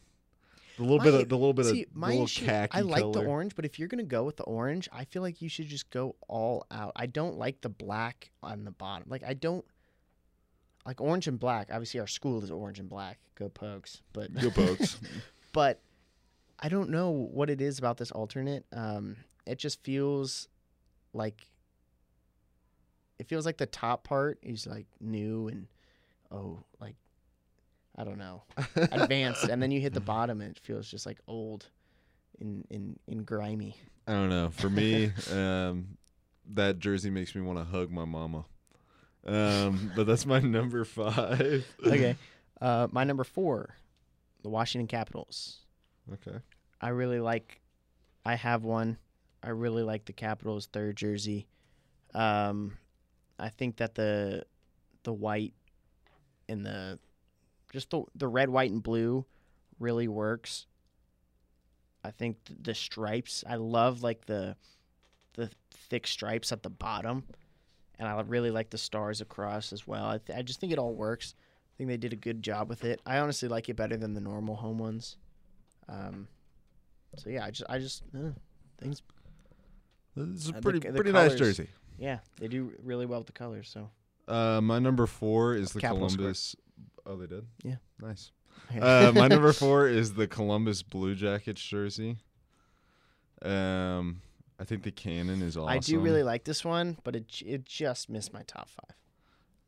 The 0.78 0.84
little 0.84 0.98
My- 0.98 1.04
bit 1.06 1.14
of 1.14 1.30
the 1.30 1.38
little 1.38 1.54
bit 1.54 1.66
See, 1.66 1.84
of 1.84 1.96
my 1.96 2.10
little 2.10 2.26
issue, 2.26 2.46
khaki 2.46 2.78
I 2.78 2.82
like 2.82 3.02
color. 3.02 3.24
the 3.24 3.26
orange, 3.30 3.56
but 3.56 3.66
if 3.66 3.80
you're 3.80 3.88
gonna 3.88 4.04
go 4.04 4.24
with 4.24 4.38
the 4.38 4.44
orange, 4.44 4.90
I 4.92 5.06
feel 5.06 5.22
like 5.22 5.42
you 5.42 5.48
should 5.50 5.68
just 5.68 5.90
go 5.90 6.16
all 6.28 6.66
out. 6.70 6.92
I 6.96 7.06
don't 7.06 7.38
like 7.38 7.62
the 7.62 7.70
black 7.70 8.32
on 8.44 8.66
the 8.66 8.72
bottom. 8.72 9.08
Like 9.10 9.24
I 9.24 9.34
don't 9.34 9.64
like 10.86 11.00
orange 11.02 11.28
and 11.28 11.40
black. 11.40 11.70
Obviously, 11.72 12.00
our 12.00 12.08
school 12.08 12.44
is 12.44 12.52
orange 12.52 12.80
and 12.80 12.90
black. 12.90 13.20
Go 13.36 13.50
Pokes! 13.50 14.02
But 14.14 14.34
Go 14.34 14.52
Pokes. 14.52 15.00
but 15.54 15.82
I 16.60 16.70
don't 16.70 16.90
know 16.90 17.10
what 17.10 17.50
it 17.50 17.62
is 17.62 17.80
about 17.80 17.98
this 17.98 18.12
alternate. 18.12 18.66
Um, 18.72 19.16
it 19.46 19.58
just 19.60 19.84
feels 19.84 20.48
like 21.14 21.48
it 23.18 23.28
feels 23.28 23.46
like 23.46 23.58
the 23.58 23.66
top 23.66 24.04
part 24.04 24.40
is 24.42 24.68
like 24.68 24.88
new 25.00 25.48
and 25.48 25.68
oh, 26.32 26.64
like 26.80 26.96
I 27.98 28.04
don't 28.04 28.18
know, 28.18 28.44
advanced, 28.76 29.46
and 29.46 29.62
then 29.62 29.72
you 29.72 29.80
hit 29.80 29.94
the 29.94 30.02
bottom 30.02 30.42
and 30.42 30.52
it 30.52 30.60
feels 30.62 30.90
just 30.90 31.06
like 31.06 31.20
old 31.28 31.68
and 32.40 32.66
and, 32.70 33.00
and 33.08 33.26
grimy. 33.26 33.78
I 34.08 34.12
don't 34.12 34.30
know. 34.30 34.50
For 34.50 34.70
me, 34.70 35.12
um, 35.32 35.98
that 36.54 36.80
jersey 36.80 37.10
makes 37.10 37.34
me 37.36 37.42
want 37.42 37.60
to 37.60 37.66
hug 37.66 37.92
my 37.92 38.06
mama. 38.06 38.46
Um, 39.26 39.92
but 39.96 40.06
that's 40.06 40.26
my 40.26 40.40
number 40.40 40.86
five. 40.86 41.66
Okay, 41.86 42.16
uh, 42.62 42.88
my 42.92 43.04
number 43.04 43.24
four, 43.24 43.76
the 44.44 44.50
Washington 44.50 44.88
Capitals. 44.88 45.60
Okay. 46.14 46.38
I 46.82 46.90
really 46.90 47.20
like. 47.20 47.62
I 48.26 48.36
have 48.36 48.64
one. 48.64 48.98
I 49.42 49.50
really 49.50 49.84
like 49.84 50.06
the 50.06 50.14
Capitals' 50.14 50.68
third 50.68 50.96
jersey. 50.98 51.48
Um, 52.14 52.78
I 53.40 53.50
think 53.50 53.78
that 53.78 53.96
the 53.96 54.44
the 55.04 55.14
white 55.14 55.54
and 56.48 56.66
the 56.66 57.00
just 57.76 57.92
the 57.92 58.04
the 58.16 58.28
red, 58.28 58.50
white, 58.50 58.72
and 58.72 58.82
blue 58.82 59.26
really 59.80 60.08
works. 60.08 60.66
I 62.04 62.12
think 62.12 62.44
th- 62.46 62.60
the 62.62 62.74
stripes. 62.74 63.44
I 63.48 63.56
love 63.56 64.02
like 64.02 64.26
the 64.26 64.56
the 65.34 65.50
thick 65.90 66.08
stripes 66.08 66.52
at 66.52 66.64
the 66.64 66.70
bottom, 66.70 67.24
and 68.00 68.08
I 68.08 68.20
really 68.22 68.52
like 68.52 68.70
the 68.70 68.78
stars 68.78 69.22
across 69.22 69.74
as 69.74 69.86
well. 69.86 70.06
I, 70.06 70.18
th- 70.20 70.38
I 70.40 70.42
just 70.42 70.60
think 70.60 70.72
it 70.72 70.80
all 70.80 70.94
works. 70.94 71.36
I 71.38 71.72
think 71.78 71.90
they 71.90 71.98
did 71.98 72.14
a 72.14 72.16
good 72.16 72.42
job 72.42 72.70
with 72.70 72.84
it. 72.86 73.02
I 73.06 73.18
honestly 73.20 73.50
like 73.50 73.68
it 73.70 73.76
better 73.76 73.98
than 73.98 74.14
the 74.14 74.22
normal 74.22 74.56
home 74.56 74.78
ones. 74.78 75.18
Um, 75.90 76.28
so 77.18 77.30
yeah, 77.30 77.46
I 77.46 77.52
just 77.52 77.70
I 77.70 77.80
just 77.80 78.04
uh, 78.16 78.30
things. 78.80 79.02
It's 80.16 80.50
Uh, 80.50 80.54
a 80.56 80.62
pretty 80.62 80.80
c- 80.80 80.88
the 80.88 80.96
pretty 80.96 81.12
nice 81.12 81.36
jersey. 81.36 81.68
Yeah, 81.98 82.20
they 82.38 82.48
do 82.48 82.72
really 82.84 83.06
well 83.06 83.20
with 83.20 83.28
the 83.28 83.34
colors. 83.34 83.68
So 83.70 83.90
Uh, 84.28 84.62
my 84.62 84.80
number 84.80 85.06
four 85.08 85.56
is 85.56 85.72
the 85.74 85.82
Capitals 85.82 86.14
square. 86.14 86.24
Columbus. 86.24 86.56
Oh, 87.06 87.16
they 87.18 87.28
did. 87.28 87.46
Yeah. 87.64 87.76
Nice. 88.02 88.32
Uh, 88.82 89.12
my 89.14 89.28
number 89.28 89.54
four 89.64 89.88
is 89.88 90.14
the 90.14 90.28
Columbus 90.28 90.82
Blue 90.82 91.16
Jackets 91.16 91.62
jersey. 91.62 92.18
Um, 93.42 94.22
I 94.60 94.64
think 94.64 94.84
the 94.84 94.92
cannon 94.92 95.42
is 95.42 95.58
awesome. 95.58 95.70
I 95.70 95.80
do 95.80 96.00
really 96.00 96.24
like 96.24 96.46
this 96.46 96.64
one, 96.64 96.98
but 97.04 97.16
it 97.16 97.42
it 97.46 97.66
just 97.66 98.10
missed 98.10 98.34
my 98.34 98.44
top 98.44 98.70
five. 98.70 98.96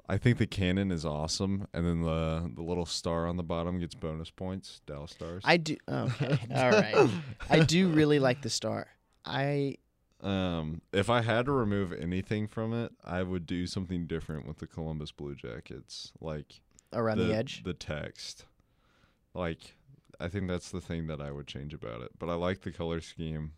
I 0.09 0.17
think 0.17 0.37
the 0.37 0.47
cannon 0.47 0.89
is 0.91 1.05
awesome, 1.05 1.67
and 1.73 1.85
then 1.85 2.01
the 2.01 2.49
the 2.55 2.61
little 2.61 2.85
star 2.85 3.27
on 3.27 3.35
the 3.35 3.43
bottom 3.43 3.77
gets 3.79 3.93
bonus 3.93 4.31
points. 4.31 4.81
Dallas 4.87 5.11
Stars. 5.11 5.43
I 5.45 5.57
do. 5.57 5.75
Okay, 5.89 6.39
all 6.55 6.71
right. 6.71 7.09
I 7.49 7.59
do 7.59 7.89
really 7.89 8.19
like 8.19 8.41
the 8.41 8.49
star. 8.49 8.87
I 9.25 9.75
Um, 10.21 10.81
if 10.93 11.09
I 11.09 11.21
had 11.21 11.45
to 11.47 11.51
remove 11.51 11.91
anything 11.91 12.47
from 12.47 12.73
it, 12.73 12.93
I 13.03 13.21
would 13.23 13.45
do 13.45 13.67
something 13.67 14.07
different 14.07 14.47
with 14.47 14.59
the 14.59 14.67
Columbus 14.67 15.11
Blue 15.11 15.35
Jackets, 15.35 16.13
like 16.21 16.61
around 16.93 17.17
the, 17.19 17.33
edge. 17.35 17.63
the 17.63 17.73
text. 17.73 18.45
Like, 19.33 19.75
I 20.19 20.27
think 20.27 20.47
that's 20.47 20.71
the 20.71 20.81
thing 20.81 21.07
that 21.07 21.21
I 21.21 21.31
would 21.31 21.47
change 21.47 21.73
about 21.73 22.01
it. 22.01 22.11
But 22.17 22.29
I 22.29 22.33
like 22.35 22.61
the 22.61 22.71
color 22.71 23.01
scheme. 23.01 23.53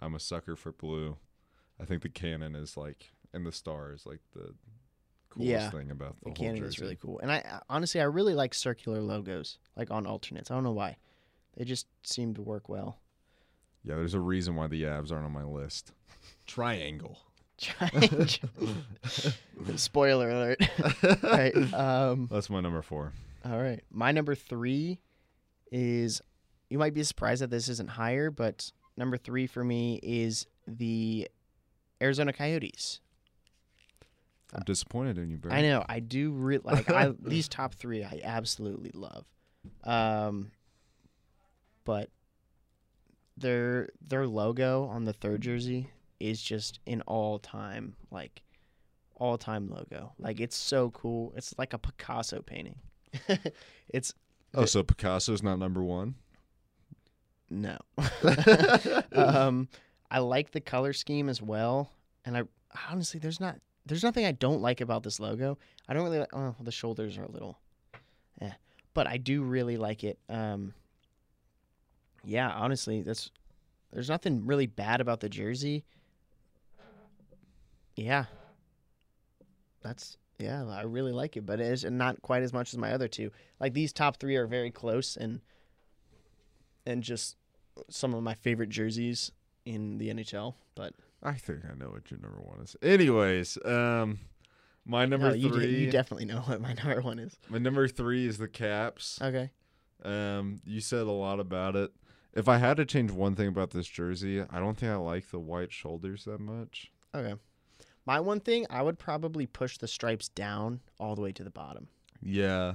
I'm 0.00 0.14
a 0.14 0.20
sucker 0.20 0.56
for 0.56 0.72
blue. 0.72 1.16
I 1.80 1.84
think 1.84 2.02
the 2.02 2.08
cannon 2.08 2.54
is 2.54 2.76
like, 2.76 3.12
and 3.32 3.44
the 3.46 3.52
star 3.52 3.92
is 3.92 4.06
like 4.06 4.20
the 4.34 4.54
coolest 5.30 5.50
Yeah, 5.50 5.70
thing 5.70 5.90
about 5.90 6.16
the, 6.16 6.24
the 6.24 6.30
whole 6.30 6.34
cannon 6.36 6.56
jersey. 6.62 6.68
is 6.68 6.78
really 6.80 6.96
cool, 6.96 7.18
and 7.20 7.30
I 7.32 7.36
I- 7.38 7.60
honestly 7.68 8.00
I 8.00 8.04
really 8.04 8.34
like 8.34 8.52
circular 8.54 9.00
logos, 9.00 9.58
like 9.76 9.90
on 9.90 10.06
alternates. 10.06 10.50
I 10.50 10.54
don't 10.54 10.64
know 10.64 10.72
why, 10.72 10.96
they 11.56 11.64
just 11.64 11.86
seem 12.02 12.34
to 12.34 12.42
work 12.42 12.68
well. 12.68 12.98
Yeah, 13.84 13.94
there's 13.96 14.14
a 14.14 14.20
reason 14.20 14.56
why 14.56 14.66
the 14.66 14.82
Avs 14.82 15.10
aren't 15.10 15.24
on 15.24 15.32
my 15.32 15.44
list. 15.44 15.92
Triangle. 16.46 17.18
Spoiler 19.76 20.30
alert. 20.30 20.58
all 21.04 21.30
right. 21.30 21.74
Um, 21.74 22.28
That's 22.30 22.50
my 22.50 22.60
number 22.60 22.82
four. 22.82 23.12
All 23.44 23.58
right. 23.58 23.82
My 23.90 24.12
number 24.12 24.34
three 24.34 24.98
is 25.70 26.20
you 26.68 26.78
might 26.78 26.94
be 26.94 27.02
surprised 27.02 27.42
that 27.42 27.50
this 27.50 27.68
isn't 27.68 27.90
higher, 27.90 28.30
but 28.30 28.70
number 28.96 29.16
three 29.16 29.46
for 29.46 29.62
me 29.62 30.00
is 30.02 30.46
the 30.66 31.28
Arizona 32.02 32.32
Coyotes. 32.32 33.00
I'm 34.54 34.62
disappointed 34.64 35.18
in 35.18 35.30
you, 35.30 35.38
bro. 35.38 35.52
I 35.52 35.62
know. 35.62 35.84
I 35.88 36.00
do 36.00 36.32
really 36.32 36.62
like 36.64 36.90
I 36.90 37.12
these 37.22 37.48
top 37.48 37.74
three 37.74 38.02
I 38.02 38.20
absolutely 38.24 38.90
love. 38.94 39.24
Um 39.84 40.50
but 41.84 42.10
their 43.36 43.90
their 44.06 44.26
logo 44.26 44.86
on 44.86 45.04
the 45.04 45.12
third 45.12 45.40
jersey 45.40 45.90
is 46.20 46.40
just 46.40 46.78
an 46.86 47.02
all 47.02 47.38
time 47.38 47.96
like 48.10 48.42
all 49.16 49.38
time 49.38 49.68
logo. 49.68 50.12
Like 50.18 50.40
it's 50.40 50.56
so 50.56 50.90
cool. 50.90 51.32
It's 51.36 51.54
like 51.58 51.72
a 51.72 51.78
Picasso 51.78 52.42
painting. 52.42 52.76
it's 53.88 54.14
Oh, 54.54 54.64
so 54.64 54.82
Picasso's 54.82 55.42
not 55.42 55.58
number 55.58 55.82
one? 55.82 56.16
No. 57.48 57.78
um, 59.12 59.68
I 60.10 60.18
like 60.18 60.50
the 60.50 60.60
color 60.60 60.92
scheme 60.92 61.28
as 61.28 61.40
well, 61.40 61.90
and 62.24 62.36
I 62.36 62.42
honestly 62.90 63.20
there's 63.20 63.40
not 63.40 63.56
there's 63.86 64.02
nothing 64.02 64.24
I 64.24 64.32
don't 64.32 64.60
like 64.60 64.80
about 64.80 65.02
this 65.02 65.20
logo. 65.20 65.58
I 65.88 65.94
don't 65.94 66.04
really 66.04 66.18
like. 66.18 66.34
Oh, 66.34 66.54
the 66.60 66.72
shoulders 66.72 67.16
are 67.18 67.24
a 67.24 67.30
little, 67.30 67.58
eh, 68.40 68.50
but 68.94 69.06
I 69.06 69.16
do 69.16 69.42
really 69.42 69.76
like 69.76 70.04
it. 70.04 70.18
Um, 70.28 70.74
yeah, 72.24 72.50
honestly, 72.50 73.02
that's 73.02 73.30
there's 73.92 74.08
nothing 74.08 74.46
really 74.46 74.66
bad 74.66 75.00
about 75.00 75.20
the 75.20 75.28
jersey. 75.28 75.84
Yeah, 77.96 78.24
that's 79.82 80.16
yeah, 80.38 80.64
I 80.66 80.82
really 80.82 81.12
like 81.12 81.36
it, 81.36 81.44
but 81.44 81.60
it 81.60 81.66
is 81.66 81.84
not 81.84 82.22
quite 82.22 82.42
as 82.42 82.52
much 82.52 82.72
as 82.72 82.78
my 82.78 82.92
other 82.92 83.08
two. 83.08 83.30
Like 83.60 83.74
these 83.74 83.92
top 83.92 84.16
three 84.18 84.36
are 84.36 84.46
very 84.46 84.70
close, 84.70 85.16
and 85.16 85.40
and 86.86 87.02
just 87.02 87.36
some 87.88 88.14
of 88.14 88.22
my 88.22 88.34
favorite 88.34 88.70
jerseys 88.70 89.32
in 89.64 89.98
the 89.98 90.08
NHL. 90.08 90.54
But 90.74 90.94
I 91.22 91.34
think 91.34 91.60
I 91.70 91.74
know 91.74 91.90
what 91.90 92.10
your 92.10 92.20
number 92.20 92.40
one 92.40 92.60
is. 92.60 92.76
Anyways, 92.82 93.58
um, 93.64 94.18
my 94.86 95.04
number 95.04 95.28
no, 95.28 95.34
you, 95.34 95.50
three. 95.50 95.66
de- 95.66 95.72
you 95.72 95.90
definitely 95.90 96.26
know 96.26 96.40
what 96.40 96.60
my 96.60 96.72
number 96.84 97.00
one 97.02 97.18
is. 97.18 97.36
my 97.48 97.58
number 97.58 97.86
three 97.86 98.26
is 98.26 98.38
the 98.38 98.48
Caps. 98.48 99.18
Okay. 99.20 99.50
Um, 100.02 100.60
you 100.64 100.80
said 100.80 101.06
a 101.06 101.12
lot 101.12 101.40
about 101.40 101.76
it. 101.76 101.90
If 102.32 102.48
I 102.48 102.58
had 102.58 102.76
to 102.78 102.86
change 102.86 103.10
one 103.10 103.34
thing 103.34 103.48
about 103.48 103.70
this 103.70 103.86
jersey, 103.86 104.42
I 104.48 104.58
don't 104.58 104.78
think 104.78 104.92
I 104.92 104.96
like 104.96 105.30
the 105.30 105.40
white 105.40 105.72
shoulders 105.72 106.24
that 106.24 106.40
much. 106.40 106.90
Okay. 107.14 107.34
My 108.10 108.18
one 108.18 108.40
thing, 108.40 108.66
I 108.70 108.82
would 108.82 108.98
probably 108.98 109.46
push 109.46 109.78
the 109.78 109.86
stripes 109.86 110.28
down 110.30 110.80
all 110.98 111.14
the 111.14 111.22
way 111.22 111.30
to 111.30 111.44
the 111.44 111.50
bottom. 111.50 111.86
Yeah. 112.20 112.74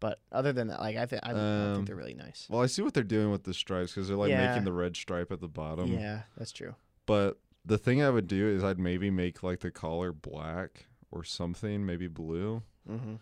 But 0.00 0.18
other 0.30 0.52
than 0.52 0.68
that, 0.68 0.80
like 0.80 0.96
I 0.98 1.06
think 1.06 1.22
I, 1.24 1.30
I 1.30 1.32
Um, 1.32 1.74
think 1.76 1.86
they're 1.86 1.96
really 1.96 2.12
nice. 2.12 2.46
Well, 2.50 2.60
I 2.60 2.66
see 2.66 2.82
what 2.82 2.92
they're 2.92 3.02
doing 3.02 3.30
with 3.30 3.44
the 3.44 3.54
stripes 3.54 3.92
because 3.94 4.08
they're 4.08 4.18
like 4.18 4.28
Yeah. 4.28 4.48
making 4.50 4.64
the 4.64 4.72
red 4.74 4.96
stripe 4.96 5.32
at 5.32 5.40
the 5.40 5.48
bottom. 5.48 5.86
yeah, 5.90 6.24
that's 6.36 6.52
true. 6.52 6.74
But 7.06 7.38
the 7.64 7.78
thing 7.78 8.02
I 8.02 8.10
would 8.10 8.26
do 8.26 8.48
is 8.48 8.62
I'd 8.62 8.78
maybe 8.78 9.10
make 9.10 9.42
like 9.42 9.60
the 9.60 9.70
collar 9.70 10.12
black 10.12 10.88
or 11.10 11.24
something, 11.24 11.86
maybe 11.86 12.06
blue, 12.06 12.62
Mm-hmm. 12.86 13.14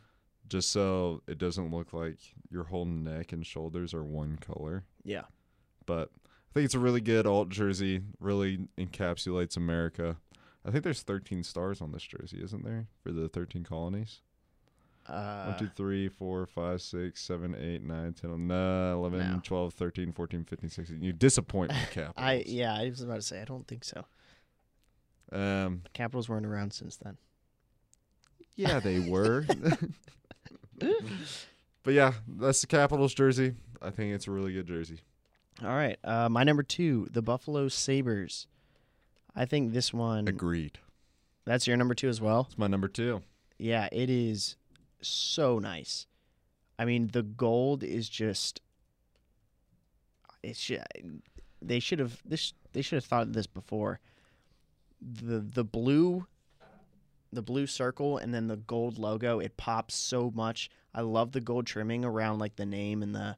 just 0.48 0.70
so 0.72 1.22
it 1.28 1.38
doesn't 1.38 1.70
look 1.70 1.92
like 1.92 2.18
your 2.50 2.64
whole 2.64 2.84
neck 2.84 3.30
and 3.32 3.46
shoulders 3.46 3.94
are 3.94 4.04
one 4.04 4.38
color. 4.38 4.84
Yeah. 5.04 5.26
But 5.86 6.10
I 6.26 6.52
think 6.54 6.64
it's 6.64 6.74
a 6.74 6.80
really 6.80 7.00
good 7.00 7.28
alt 7.28 7.48
jersey. 7.48 8.00
Really 8.18 8.66
encapsulates 8.76 9.56
America. 9.56 10.16
I 10.68 10.70
think 10.70 10.84
there's 10.84 11.02
13 11.02 11.42
stars 11.44 11.80
on 11.80 11.92
this 11.92 12.02
jersey, 12.02 12.40
isn't 12.42 12.62
there, 12.64 12.86
for 13.02 13.10
the 13.10 13.28
13 13.28 13.64
colonies? 13.64 14.20
Uh, 15.08 15.46
One, 15.46 15.58
two, 15.58 15.70
three, 15.74 16.08
four, 16.10 16.44
five, 16.44 16.82
six, 16.82 17.22
seven, 17.22 17.54
eight, 17.58 17.82
nine, 17.82 18.12
10, 18.12 18.46
no, 18.46 18.92
11, 18.92 19.18
No. 19.18 19.40
12, 19.42 19.72
13, 19.72 20.12
14, 20.12 20.44
15, 20.44 20.68
16. 20.68 21.02
You 21.02 21.14
disappoint 21.14 21.70
me, 21.72 21.78
Capitals. 21.90 22.12
I 22.18 22.44
yeah, 22.46 22.74
I 22.74 22.90
was 22.90 23.00
about 23.00 23.14
to 23.16 23.22
say 23.22 23.40
I 23.40 23.46
don't 23.46 23.66
think 23.66 23.84
so. 23.84 24.04
Um, 25.32 25.82
Capitals 25.94 26.28
weren't 26.28 26.44
around 26.44 26.74
since 26.74 26.96
then. 26.96 27.16
yeah, 28.56 28.80
they 28.80 28.98
were. 29.08 29.46
but 30.78 31.94
yeah, 31.94 32.12
that's 32.36 32.60
the 32.60 32.66
Capitals 32.66 33.14
jersey. 33.14 33.54
I 33.80 33.88
think 33.90 34.12
it's 34.14 34.26
a 34.26 34.30
really 34.30 34.52
good 34.52 34.66
jersey. 34.66 35.00
All 35.62 35.68
right, 35.70 35.96
uh, 36.04 36.28
my 36.28 36.44
number 36.44 36.62
two, 36.62 37.08
the 37.10 37.22
Buffalo 37.22 37.68
Sabres. 37.68 38.46
I 39.38 39.44
think 39.44 39.72
this 39.72 39.94
one. 39.94 40.26
Agreed. 40.26 40.80
That's 41.44 41.68
your 41.68 41.76
number 41.76 41.94
two 41.94 42.08
as 42.08 42.20
well. 42.20 42.46
It's 42.48 42.58
my 42.58 42.66
number 42.66 42.88
two. 42.88 43.22
Yeah, 43.56 43.88
it 43.92 44.10
is 44.10 44.56
so 45.00 45.60
nice. 45.60 46.08
I 46.76 46.84
mean, 46.84 47.10
the 47.12 47.22
gold 47.22 47.84
is 47.84 48.08
just. 48.08 48.60
It 50.42 50.56
should. 50.56 50.82
They 51.62 51.78
should 51.78 52.00
have 52.00 52.20
this. 52.24 52.52
They 52.72 52.82
should 52.82 52.96
have 52.96 53.04
thought 53.04 53.28
of 53.28 53.32
this 53.32 53.46
before. 53.46 54.00
The 55.00 55.38
the 55.38 55.64
blue. 55.64 56.26
The 57.30 57.42
blue 57.42 57.66
circle 57.66 58.16
and 58.16 58.34
then 58.34 58.48
the 58.48 58.56
gold 58.56 58.98
logo. 58.98 59.38
It 59.38 59.56
pops 59.56 59.94
so 59.94 60.32
much. 60.34 60.70
I 60.94 61.02
love 61.02 61.30
the 61.30 61.42
gold 61.42 61.66
trimming 61.66 62.04
around 62.04 62.38
like 62.38 62.56
the 62.56 62.64
name 62.64 63.02
and 63.02 63.14
the, 63.14 63.36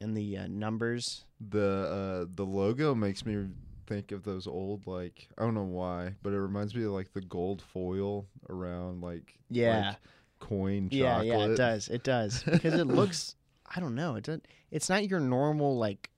and 0.00 0.16
the 0.16 0.38
uh, 0.38 0.46
numbers. 0.48 1.26
The 1.38 2.24
uh, 2.24 2.32
the 2.34 2.46
logo 2.46 2.94
makes 2.94 3.26
me 3.26 3.48
think 3.86 4.12
of 4.12 4.22
those 4.24 4.46
old 4.46 4.86
like 4.86 5.28
I 5.38 5.42
don't 5.42 5.54
know 5.54 5.62
why, 5.64 6.14
but 6.22 6.32
it 6.32 6.40
reminds 6.40 6.74
me 6.74 6.84
of 6.84 6.90
like 6.92 7.12
the 7.12 7.20
gold 7.20 7.62
foil 7.62 8.26
around 8.48 9.00
like 9.02 9.38
Yeah. 9.50 9.88
like, 9.88 9.96
coin 10.40 10.88
chocolate. 10.90 10.92
yeah, 10.92 11.22
yeah, 11.22 11.44
it 11.46 11.56
does. 11.56 11.88
It 11.88 12.02
does 12.04 12.42
because 12.42 12.74
it 12.74 12.86
looks. 12.88 13.36
I 13.74 13.80
don't 13.80 13.94
know. 13.94 14.16
It 14.16 14.24
does. 14.24 14.40
It's 14.70 14.88
not 14.88 15.08
your 15.08 15.20
normal 15.20 15.76
like 15.78 16.10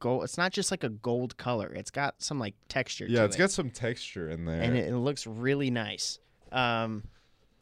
gold. 0.00 0.24
It's 0.24 0.36
not 0.38 0.52
just 0.52 0.70
like 0.70 0.84
a 0.84 0.88
gold 0.90 1.36
color. 1.36 1.72
It's 1.72 1.90
got 1.90 2.22
some 2.22 2.38
like 2.38 2.54
texture. 2.68 3.06
Yeah, 3.08 3.24
it's 3.24 3.36
it, 3.36 3.38
got 3.38 3.50
some 3.50 3.70
texture 3.70 4.28
in 4.30 4.44
there. 4.44 4.60
and 4.60 4.76
it, 4.76 4.88
it 4.88 4.96
looks 4.96 5.26
really 5.26 5.70
nice. 5.70 6.18
Um, 6.52 7.04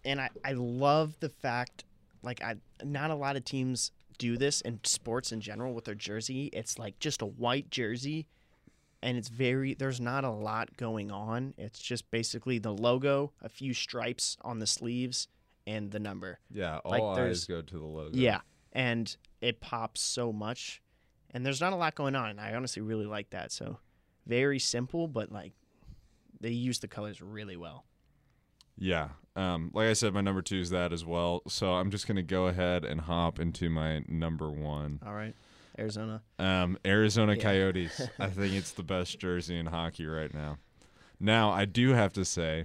and 0.05 0.21
I 0.21 0.31
I 0.45 0.53
love 0.53 1.17
the 1.21 1.29
fact 1.29 1.85
like 2.23 2.43
I 2.43 2.57
not 2.85 3.11
a 3.11 3.15
lot 3.15 3.37
of 3.37 3.45
teams 3.45 3.93
do 4.19 4.37
this 4.37 4.61
in 4.63 4.81
sports 4.83 5.31
in 5.31 5.41
general 5.41 5.73
with 5.75 5.85
their 5.85 5.95
jersey. 5.95 6.47
It's 6.53 6.79
like 6.79 6.99
just 6.99 7.23
a 7.23 7.27
white 7.27 7.71
jersey. 7.71 8.27
And 9.03 9.17
it's 9.17 9.29
very, 9.29 9.75
there's 9.75 10.01
not 10.01 10.25
a 10.25 10.31
lot 10.31 10.77
going 10.77 11.13
on. 11.13 11.55
It's 11.57 11.79
just 11.79 12.11
basically 12.11 12.59
the 12.59 12.73
logo, 12.73 13.33
a 13.41 13.49
few 13.49 13.73
stripes 13.73 14.37
on 14.43 14.59
the 14.59 14.67
sleeves, 14.67 15.29
and 15.69 15.91
the 15.91 15.99
number. 15.99 16.39
yeah, 16.51 16.79
all 16.79 16.91
like, 16.91 17.21
eyes 17.21 17.45
go 17.45 17.61
to 17.61 17.79
the 17.79 17.85
logo. 17.85 18.11
Yeah, 18.17 18.41
and 18.73 19.15
it 19.41 19.61
pops 19.61 20.01
so 20.01 20.33
much, 20.33 20.83
and 21.31 21.45
there's 21.45 21.61
not 21.61 21.73
a 21.73 21.77
lot 21.77 21.95
going 21.95 22.17
on. 22.17 22.31
And 22.31 22.41
I 22.41 22.55
honestly 22.55 22.81
really 22.81 23.07
like 23.07 23.31
that. 23.31 23.53
So 23.53 23.79
very 24.27 24.59
simple, 24.59 25.07
but 25.07 25.31
like 25.31 25.53
they 26.41 26.51
use 26.51 26.79
the 26.79 26.89
colors 26.89 27.21
really 27.21 27.57
well. 27.57 27.85
Yeah. 28.79 29.09
Um, 29.37 29.71
like 29.75 29.89
I 29.89 29.93
said, 29.93 30.15
my 30.15 30.21
number 30.21 30.43
two 30.43 30.59
is 30.61 30.71
that 30.71 30.93
as 30.93 31.05
well. 31.05 31.43
So 31.49 31.73
I'm 31.73 31.91
just 31.91 32.09
gonna 32.09 32.23
go 32.23 32.47
ahead 32.47 32.85
and 32.85 33.03
hop 33.03 33.39
into 33.39 33.69
my 33.69 34.03
number 34.09 34.51
one. 34.51 35.01
All 35.05 35.15
right, 35.15 35.35
Arizona. 35.79 36.23
Um, 36.39 36.79
Arizona 36.85 37.35
Yeah. 37.35 37.43
Coyotes. 37.43 38.01
I 38.19 38.27
think 38.31 38.55
it's 38.55 38.73
the 38.73 38.83
best 38.83 39.19
jersey 39.19 39.57
in 39.59 39.67
hockey 39.67 40.07
right 40.07 40.33
now. 40.33 40.59
Now 41.21 41.51
I 41.51 41.65
do 41.65 41.91
have 41.91 42.13
to 42.15 42.25
say, 42.25 42.65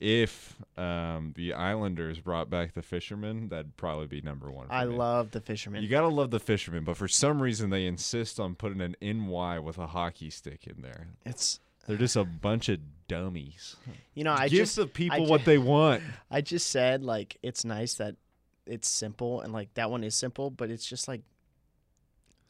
if 0.00 0.56
um, 0.76 1.32
the 1.36 1.54
Islanders 1.54 2.18
brought 2.18 2.50
back 2.50 2.74
the 2.74 2.82
Fishermen, 2.82 3.48
that'd 3.48 3.76
probably 3.76 4.06
be 4.06 4.20
number 4.20 4.50
one. 4.50 4.66
I 4.70 4.84
me. 4.84 4.94
love 4.96 5.30
the 5.30 5.40
Fishermen. 5.40 5.82
You 5.82 5.88
gotta 5.88 6.08
love 6.08 6.30
the 6.30 6.40
Fishermen, 6.40 6.84
but 6.84 6.96
for 6.96 7.08
some 7.08 7.40
reason 7.40 7.70
they 7.70 7.86
insist 7.86 8.38
on 8.40 8.54
putting 8.54 8.80
an 8.80 8.96
NY 9.00 9.60
with 9.60 9.78
a 9.78 9.86
hockey 9.86 10.30
stick 10.30 10.66
in 10.66 10.82
there. 10.82 11.08
it's 11.24 11.60
They're 11.86 11.96
just 11.96 12.16
a 12.16 12.24
bunch 12.42 12.68
of 12.68 12.80
dummies. 13.08 13.76
you 14.14 14.24
know 14.24 14.32
I 14.34 14.48
Give 14.48 14.58
just 14.60 14.76
the 14.76 14.86
people 14.86 15.26
what 15.26 15.44
they 15.44 15.58
want. 15.58 16.02
I 16.30 16.40
just 16.40 16.68
said 16.70 17.02
like 17.02 17.36
it's 17.42 17.64
nice 17.64 17.94
that 17.94 18.16
it's 18.66 18.88
simple 18.88 19.40
and 19.42 19.52
like 19.52 19.72
that 19.74 19.90
one 19.90 20.04
is 20.04 20.14
simple, 20.14 20.50
but 20.50 20.70
it's 20.70 20.84
just 20.86 21.06
like 21.08 21.22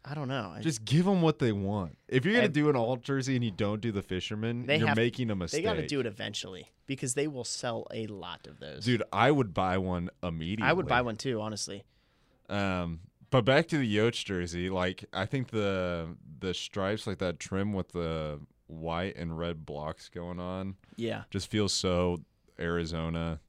I 0.05 0.14
don't 0.14 0.29
know. 0.29 0.53
I, 0.55 0.61
Just 0.61 0.85
give 0.85 1.07
them 1.07 1.23
what 1.23 1.38
they 1.38 1.51
want. 1.53 1.97
If 2.09 2.25
you're 2.25 2.35
gonna 2.35 2.45
And- 2.47 2.55
do 2.55 2.69
an 2.69 2.77
alt 2.77 3.01
jersey 3.03 3.37
and 3.37 3.45
you 3.45 3.51
don't 3.51 3.81
do 3.81 3.90
the 3.90 4.03
fisherman, 4.03 4.67
They 4.67 4.79
you're 4.79 4.88
have- 4.88 4.97
making 4.97 5.31
a 5.31 5.35
mistake. 5.35 5.62
they 5.62 5.69
got 5.69 5.75
to 5.81 5.87
do 5.87 5.99
it 6.01 6.05
eventually 6.07 6.71
because 6.87 7.14
they 7.14 7.27
will 7.27 7.45
sell 7.45 7.87
a 7.90 8.07
lot 8.09 8.47
of 8.47 8.61
those. 8.61 8.85
dude. 8.85 9.03
I 9.12 9.31
would 9.31 9.55
buy 9.55 9.79
one 9.79 10.11
immediately. 10.23 10.67
I 10.67 10.73
would 10.75 10.87
buy 10.87 11.01
one 11.01 11.17
too, 11.17 11.40
honestly. 11.40 11.85
Um, 12.51 13.01
but 13.31 13.45
back 13.47 13.67
to 13.69 13.79
the 13.79 13.97
Yotes 13.97 14.23
jersey, 14.25 14.69
like 14.69 15.05
I 15.12 15.25
think 15.27 15.49
the 15.49 16.17
the 16.38 16.53
stripes, 16.53 17.07
like 17.07 17.19
that 17.19 17.38
trim 17.38 17.73
with 17.73 17.93
the 17.93 18.40
white 18.67 19.17
and 19.17 19.38
red 19.38 19.64
blocks 19.64 20.11
going 20.11 20.38
on, 20.38 20.77
Yeah. 20.97 21.25
just 21.31 21.51
feels 21.51 21.73
so 21.73 22.23
Arizona. 22.59 23.40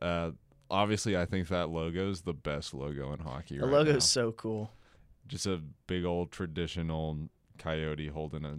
Uh, 0.00 0.32
obviously, 0.70 1.16
I 1.16 1.24
think 1.24 1.48
that 1.48 1.70
logo 1.70 2.08
is 2.10 2.22
the 2.22 2.32
best 2.34 2.72
logo 2.74 3.12
in 3.12 3.18
hockey. 3.20 3.58
The 3.58 3.64
right 3.66 3.72
logo's 3.72 3.94
now. 3.94 3.98
so 4.00 4.32
cool. 4.32 4.70
Just 5.26 5.46
a 5.46 5.60
big 5.86 6.04
old 6.04 6.30
traditional 6.30 7.28
coyote 7.58 8.08
holding 8.08 8.44
a 8.44 8.58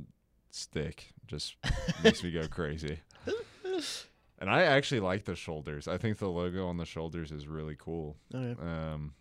stick 0.51 1.13
just 1.27 1.55
makes 2.03 2.23
me 2.23 2.31
go 2.31 2.47
crazy. 2.49 2.99
And 4.39 4.49
I 4.49 4.63
actually 4.63 4.99
like 4.99 5.25
the 5.25 5.35
shoulders. 5.35 5.87
I 5.87 5.97
think 5.97 6.19
the 6.19 6.27
logo 6.29 6.67
on 6.67 6.77
the 6.77 6.85
shoulders 6.85 7.31
is 7.31 7.47
really 7.47 7.75
cool. 7.77 8.17
Okay. 8.33 8.59
Um, 8.61 9.13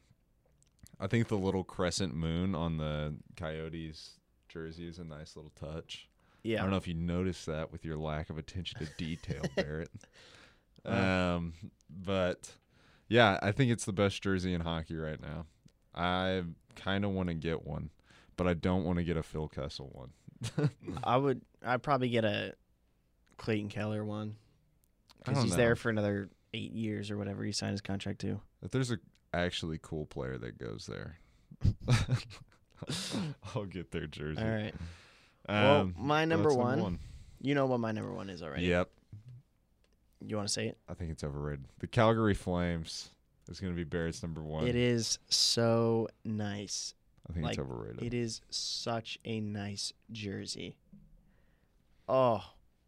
I 1.01 1.07
think 1.07 1.29
the 1.29 1.39
little 1.39 1.65
crescent 1.65 2.15
moon 2.15 2.55
on 2.55 2.77
the 2.77 3.15
Coyotes 3.37 4.19
jersey 4.49 4.87
is 4.87 4.99
a 4.99 5.05
nice 5.05 5.37
little 5.37 5.53
touch. 5.59 6.09
Yeah. 6.43 6.59
I 6.59 6.63
don't 6.63 6.71
know 6.71 6.77
if 6.77 6.87
you 6.87 6.95
noticed 6.95 7.47
that 7.47 7.73
with 7.73 7.85
your 7.85 7.97
lack 7.97 8.31
of 8.31 8.39
attention 8.39 8.79
to 8.81 8.87
detail, 8.97 9.43
Barrett. 9.57 9.91
Um, 10.85 11.55
but 11.91 12.53
yeah, 13.09 13.39
I 13.43 13.53
think 13.53 13.73
it's 13.73 13.85
the 13.85 13.93
best 13.93 14.23
jersey 14.23 14.55
in 14.55 14.61
hockey 14.61 14.97
right 14.97 15.21
now. 15.21 15.47
I 15.97 16.43
kind 16.75 17.05
of 17.05 17.13
want 17.13 17.29
to 17.29 17.35
get 17.35 17.67
one, 17.67 17.91
but 18.37 18.47
I 18.47 18.55
don't 18.55 18.85
want 18.85 18.99
to 18.99 19.05
get 19.05 19.17
a 19.17 19.23
Phil 19.23 19.49
Kessel 19.49 19.91
one. 19.93 20.71
I 21.05 21.17
would. 21.17 21.41
I'd 21.65 21.83
probably 21.83 22.09
get 22.09 22.25
a 22.25 22.55
Clayton 23.39 23.69
Keller 23.71 24.05
one 24.05 24.37
because 25.25 25.43
he's 25.43 25.53
know. 25.53 25.57
there 25.57 25.77
for 25.77 25.91
another 25.91 26.29
eight 26.55 26.73
years 26.73 27.11
or 27.11 27.17
whatever 27.19 27.45
he 27.45 27.53
signed 27.53 27.73
his 27.73 27.81
contract 27.81 28.21
to. 28.21 28.41
If 28.63 28.71
there's 28.71 28.91
a 28.91 28.99
actually 29.33 29.79
cool 29.83 30.07
player 30.07 30.39
that 30.39 30.59
goes 30.59 30.87
there, 30.87 31.19
I'll 33.55 33.65
get 33.65 33.91
their 33.91 34.07
jersey. 34.07 34.43
All 34.43 34.49
right. 34.49 34.75
well, 35.49 35.81
Um, 35.83 35.95
my 35.99 36.25
so 36.25 36.29
number 36.29 36.51
that's 36.51 36.57
one, 36.57 36.99
You 37.41 37.55
know 37.55 37.67
what 37.67 37.81
my 37.81 37.93
number 37.93 38.13
one 38.13 38.31
is 38.31 38.43
already. 38.43 38.67
Yep, 38.67 38.91
You 40.27 40.37
want 40.37 40.49
to 40.49 40.53
say 40.53 40.69
it? 40.69 40.79
I 40.89 40.95
think 40.95 41.11
it's 41.11 41.25
overrated. 41.25 41.65
The 41.81 41.87
Calgary 41.87 42.35
Flames 42.35 43.11
going 43.61 43.73
to 43.73 43.77
be 43.77 43.85
Barrett's 43.85 44.23
number 44.23 44.43
one. 44.43 44.67
It 44.67 44.77
is 44.77 45.19
so 45.29 46.09
nice. 46.25 46.95
I 47.29 47.33
think 47.33 47.47
it's 47.47 47.59
overrated. 47.59 48.03
It 48.03 48.15
is 48.15 48.41
such 48.51 49.19
a 49.25 49.41
nice 49.41 49.93
jersey. 50.13 50.77
Oh, 52.09 52.43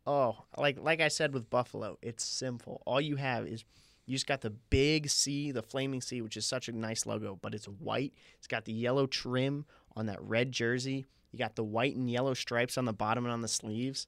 oh, 0.06 0.44
like 0.56 0.78
like 0.80 1.00
I 1.00 1.08
said 1.08 1.34
with 1.34 1.50
Buffalo, 1.50 1.98
it's 2.02 2.24
simple. 2.24 2.82
All 2.86 3.00
you 3.00 3.16
have 3.16 3.46
is 3.46 3.64
you 4.06 4.14
just 4.14 4.26
got 4.26 4.40
the 4.40 4.50
big 4.50 5.10
C, 5.10 5.50
the 5.50 5.62
flaming 5.62 6.00
C, 6.00 6.22
which 6.22 6.36
is 6.36 6.46
such 6.46 6.68
a 6.68 6.72
nice 6.72 7.04
logo, 7.04 7.38
but 7.42 7.54
it's 7.54 7.66
white. 7.66 8.14
It's 8.38 8.46
got 8.46 8.64
the 8.64 8.72
yellow 8.72 9.06
trim 9.06 9.64
on 9.96 10.06
that 10.06 10.22
red 10.22 10.52
jersey. 10.52 11.06
You 11.32 11.38
got 11.38 11.56
the 11.56 11.64
white 11.64 11.94
and 11.94 12.10
yellow 12.10 12.34
stripes 12.34 12.78
on 12.78 12.84
the 12.84 12.92
bottom 12.92 13.24
and 13.24 13.32
on 13.32 13.42
the 13.42 13.48
sleeves. 13.48 14.06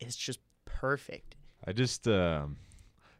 It's 0.00 0.16
just 0.16 0.40
perfect. 0.64 1.36
I 1.66 1.72
just 1.72 2.06
um, 2.08 2.56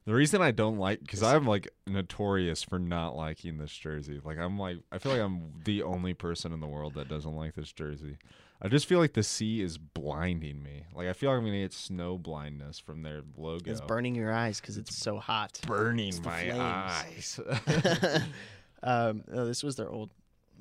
the 0.07 0.15
reason 0.15 0.41
I 0.41 0.53
don't 0.53 0.79
like 0.79 1.01
because 1.01 1.23
I'm 1.23 1.47
like 1.47 1.69
notorious 1.87 2.63
for 2.63 2.79
not 2.79 3.17
liking 3.17 3.59
this 3.59 3.73
jersey. 3.73 4.21
Like 4.25 4.39
I'm 4.39 4.59
like 4.59 4.79
I 4.93 4.99
feel 4.99 5.13
like 5.13 5.21
I'm 5.21 5.53
the 5.65 5.83
only 5.83 6.15
person 6.15 6.53
in 6.53 6.61
the 6.61 6.67
world 6.67 6.95
that 6.95 7.09
doesn't 7.09 7.35
like 7.35 7.55
this 7.55 7.73
jersey. 7.73 8.17
I 8.63 8.69
just 8.69 8.87
feel 8.87 9.01
like 9.01 9.13
the 9.13 9.23
sea 9.23 9.61
is 9.61 9.77
blinding 9.77 10.63
me. 10.63 10.85
Like 10.95 11.09
I 11.09 11.13
feel 11.13 11.31
like 11.31 11.39
I'm 11.39 11.45
gonna 11.45 11.59
get 11.59 11.73
snow 11.73 12.17
blindness 12.17 12.79
from 12.79 13.03
their 13.03 13.23
logo. 13.37 13.71
It's 13.71 13.81
burning 13.81 14.15
your 14.15 14.33
eyes 14.33 14.61
because 14.61 14.79
it's, 14.79 14.97
so 14.97 15.19
hot. 15.19 15.59
burning 15.67 16.09
It's 16.09 16.25
my 16.25 16.53
eyes. 16.59 17.41
um, 18.83 19.25
oh, 19.33 19.45
this 19.45 19.63
was 19.63 19.77
their 19.77 19.91
old 19.91 20.11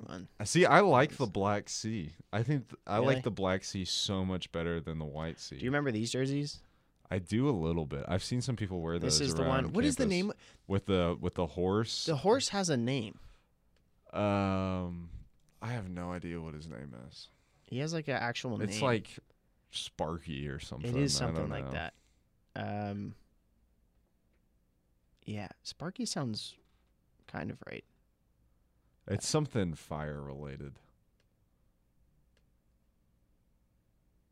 one. 0.05 0.27
See, 0.43 0.65
I 0.65 0.81
like 0.81 1.15
the 1.17 1.27
Black 1.27 1.69
Sea. 1.69 2.11
I 2.33 2.43
think 2.43 2.67
th- 2.69 2.79
I 2.85 2.97
Really? 2.97 3.15
like 3.15 3.23
the 3.23 3.31
Black 3.31 3.63
Sea 3.63 3.85
so 3.85 4.25
much 4.25 4.51
better 4.51 4.81
than 4.81 4.99
the 4.99 5.05
White 5.05 5.39
Sea. 5.39 5.57
Do 5.57 5.63
you 5.63 5.69
remember 5.69 5.91
these 5.91 6.11
jerseys? 6.11 6.59
I 7.11 7.19
do 7.19 7.49
a 7.49 7.51
little 7.51 7.85
bit. 7.85 8.03
I've 8.07 8.23
seen 8.23 8.41
some 8.41 8.55
people 8.55 8.81
wear 8.81 8.97
those. 8.99 9.19
This 9.19 9.29
is 9.29 9.35
the 9.35 9.43
one. 9.43 9.73
What 9.73 9.85
is 9.85 9.95
the 9.95 10.05
name? 10.05 10.31
with 10.67 10.85
the 10.85 11.17
with 11.19 11.35
the 11.35 11.45
horse? 11.45 12.05
The 12.05 12.15
horse 12.17 12.49
has 12.49 12.69
a 12.69 12.77
name. 12.77 13.19
Um, 14.13 15.09
I 15.61 15.69
have 15.69 15.89
no 15.89 16.11
idea 16.11 16.39
what 16.39 16.53
his 16.53 16.67
name 16.67 16.95
is. 17.09 17.29
He 17.63 17.79
has 17.79 17.93
like 17.93 18.07
an 18.07 18.15
actual 18.15 18.57
name. 18.57 18.69
It's 18.69 18.81
like 18.81 19.19
Sparky 19.71 20.47
or 20.47 20.59
something. 20.59 20.95
it 20.95 21.01
is 21.01 21.13
something 21.13 21.49
like 21.49 21.65
know. 21.65 21.71
that. 21.71 21.93
Um, 22.55 23.15
yeah, 25.25 25.49
Sparky 25.63 26.05
sounds 26.05 26.55
kind 27.27 27.51
of 27.51 27.57
right. 27.67 27.83
It's 29.07 29.27
something 29.27 29.73
fire 29.73 30.21
related. 30.21 30.79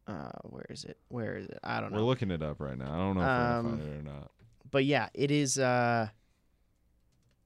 Uh, 0.08 0.32
where 0.44 0.66
is 0.70 0.84
it? 0.84 0.98
Where 1.08 1.38
is 1.38 1.46
it? 1.48 1.60
I 1.64 1.80
don't 1.80 1.92
know. 1.92 1.98
We're 2.00 2.04
looking 2.06 2.30
it 2.32 2.42
up 2.44 2.60
right 2.60 2.78
now. 2.78 2.94
I 2.94 2.98
don't 2.98 3.16
know 3.16 3.22
if 3.22 3.28
we're 3.28 3.38
gonna 3.38 3.60
Um, 3.60 3.78
find 3.80 3.82
it 3.82 4.00
or 4.00 4.04
not. 4.04 4.32
but 4.70 4.86
yeah, 4.86 5.10
it 5.14 5.32
is. 5.32 5.58
Uh, 5.58 6.10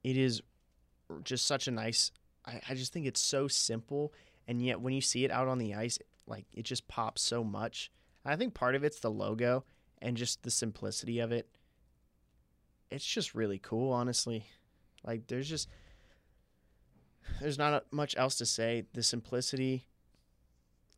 it 0.02 0.16
is 0.16 0.42
just 1.22 1.46
such 1.46 1.68
a 1.68 1.70
nice. 1.70 2.10
I, 2.44 2.60
I 2.70 2.74
just 2.74 2.92
think 2.92 3.06
it's 3.06 3.20
so 3.20 3.46
simple, 3.48 4.12
and 4.46 4.60
yet 4.62 4.80
when 4.80 4.92
you 4.92 5.00
see 5.00 5.24
it 5.24 5.30
out 5.30 5.46
on 5.48 5.58
the 5.58 5.74
ice, 5.74 5.98
like 6.26 6.46
it 6.52 6.62
just 6.64 6.88
pops 6.88 7.22
so 7.22 7.44
much. 7.44 7.90
And 8.24 8.32
I 8.32 8.36
think 8.36 8.54
part 8.54 8.74
of 8.74 8.82
it's 8.84 8.98
the 9.00 9.10
logo 9.10 9.64
and 10.00 10.16
just 10.16 10.42
the 10.42 10.50
simplicity 10.50 11.18
of 11.20 11.30
it. 11.32 11.48
It's 12.90 13.04
just 13.04 13.34
really 13.34 13.58
cool, 13.58 13.92
honestly. 13.92 14.46
Like 15.04 15.26
there's 15.28 15.48
just 15.48 15.68
there's 17.40 17.58
not 17.58 17.84
much 17.92 18.16
else 18.16 18.36
to 18.38 18.46
say. 18.46 18.84
The 18.94 19.02
simplicity, 19.02 19.86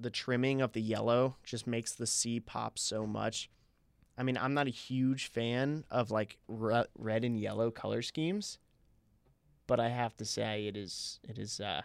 the 0.00 0.10
trimming 0.10 0.60
of 0.62 0.72
the 0.72 0.80
yellow 0.80 1.36
just 1.44 1.66
makes 1.66 1.92
the 1.92 2.06
C 2.06 2.40
pop 2.40 2.78
so 2.78 3.06
much. 3.06 3.50
I 4.18 4.22
mean, 4.22 4.36
I'm 4.38 4.54
not 4.54 4.66
a 4.66 4.70
huge 4.70 5.26
fan 5.28 5.84
of 5.90 6.10
like 6.10 6.38
re- 6.48 6.86
red 6.98 7.24
and 7.24 7.38
yellow 7.38 7.70
color 7.70 8.02
schemes, 8.02 8.58
but 9.66 9.78
I 9.78 9.88
have 9.90 10.16
to 10.16 10.24
say 10.24 10.66
it 10.66 10.76
is 10.76 11.20
it 11.28 11.38
is 11.38 11.60
uh 11.60 11.82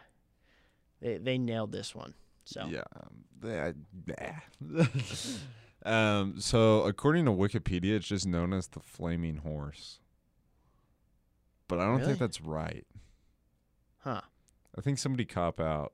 they 1.02 1.18
they 1.18 1.38
nailed 1.38 1.72
this 1.72 1.94
one. 1.94 2.14
So 2.46 2.68
Yeah. 2.70 2.84
um, 2.96 3.76
nah. 4.64 4.92
um. 5.86 6.40
So 6.40 6.84
according 6.84 7.26
to 7.26 7.32
Wikipedia, 7.32 7.96
it's 7.96 8.08
just 8.08 8.26
known 8.28 8.54
as 8.54 8.68
the 8.68 8.80
flaming 8.80 9.38
horse. 9.38 10.00
But 11.68 11.80
I 11.80 11.86
don't 11.86 11.96
Really? 11.96 12.06
think 12.08 12.20
that's 12.20 12.42
right. 12.42 12.86
huh. 14.00 14.22
I 14.78 14.82
think 14.82 15.00
somebody 15.00 15.26
cop 15.26 15.60
out, 15.60 15.94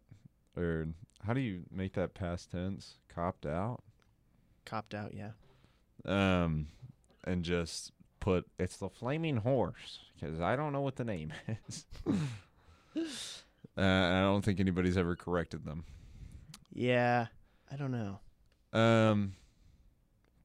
or 0.57 0.87
how 1.25 1.33
do 1.33 1.41
you 1.41 1.63
make 1.71 1.93
that 1.93 2.13
past 2.13 2.51
tense? 2.51 2.95
Copped 3.13 3.45
out. 3.45 3.81
Copped 4.65 4.93
out, 4.93 5.13
yeah. 5.13 5.31
Um, 6.05 6.67
and 7.23 7.43
just 7.43 7.91
put 8.19 8.45
it's 8.59 8.77
the 8.77 8.89
flaming 8.89 9.37
horse 9.37 9.99
because 10.19 10.39
I 10.39 10.55
don't 10.55 10.73
know 10.73 10.81
what 10.81 10.95
the 10.95 11.03
name 11.03 11.33
is. 11.67 11.85
uh, 12.95 13.01
and 13.77 14.15
I 14.15 14.21
don't 14.21 14.43
think 14.43 14.59
anybody's 14.59 14.97
ever 14.97 15.15
corrected 15.15 15.65
them. 15.65 15.85
Yeah. 16.73 17.27
I 17.71 17.75
don't 17.75 17.91
know. 17.91 18.19
Um, 18.73 19.33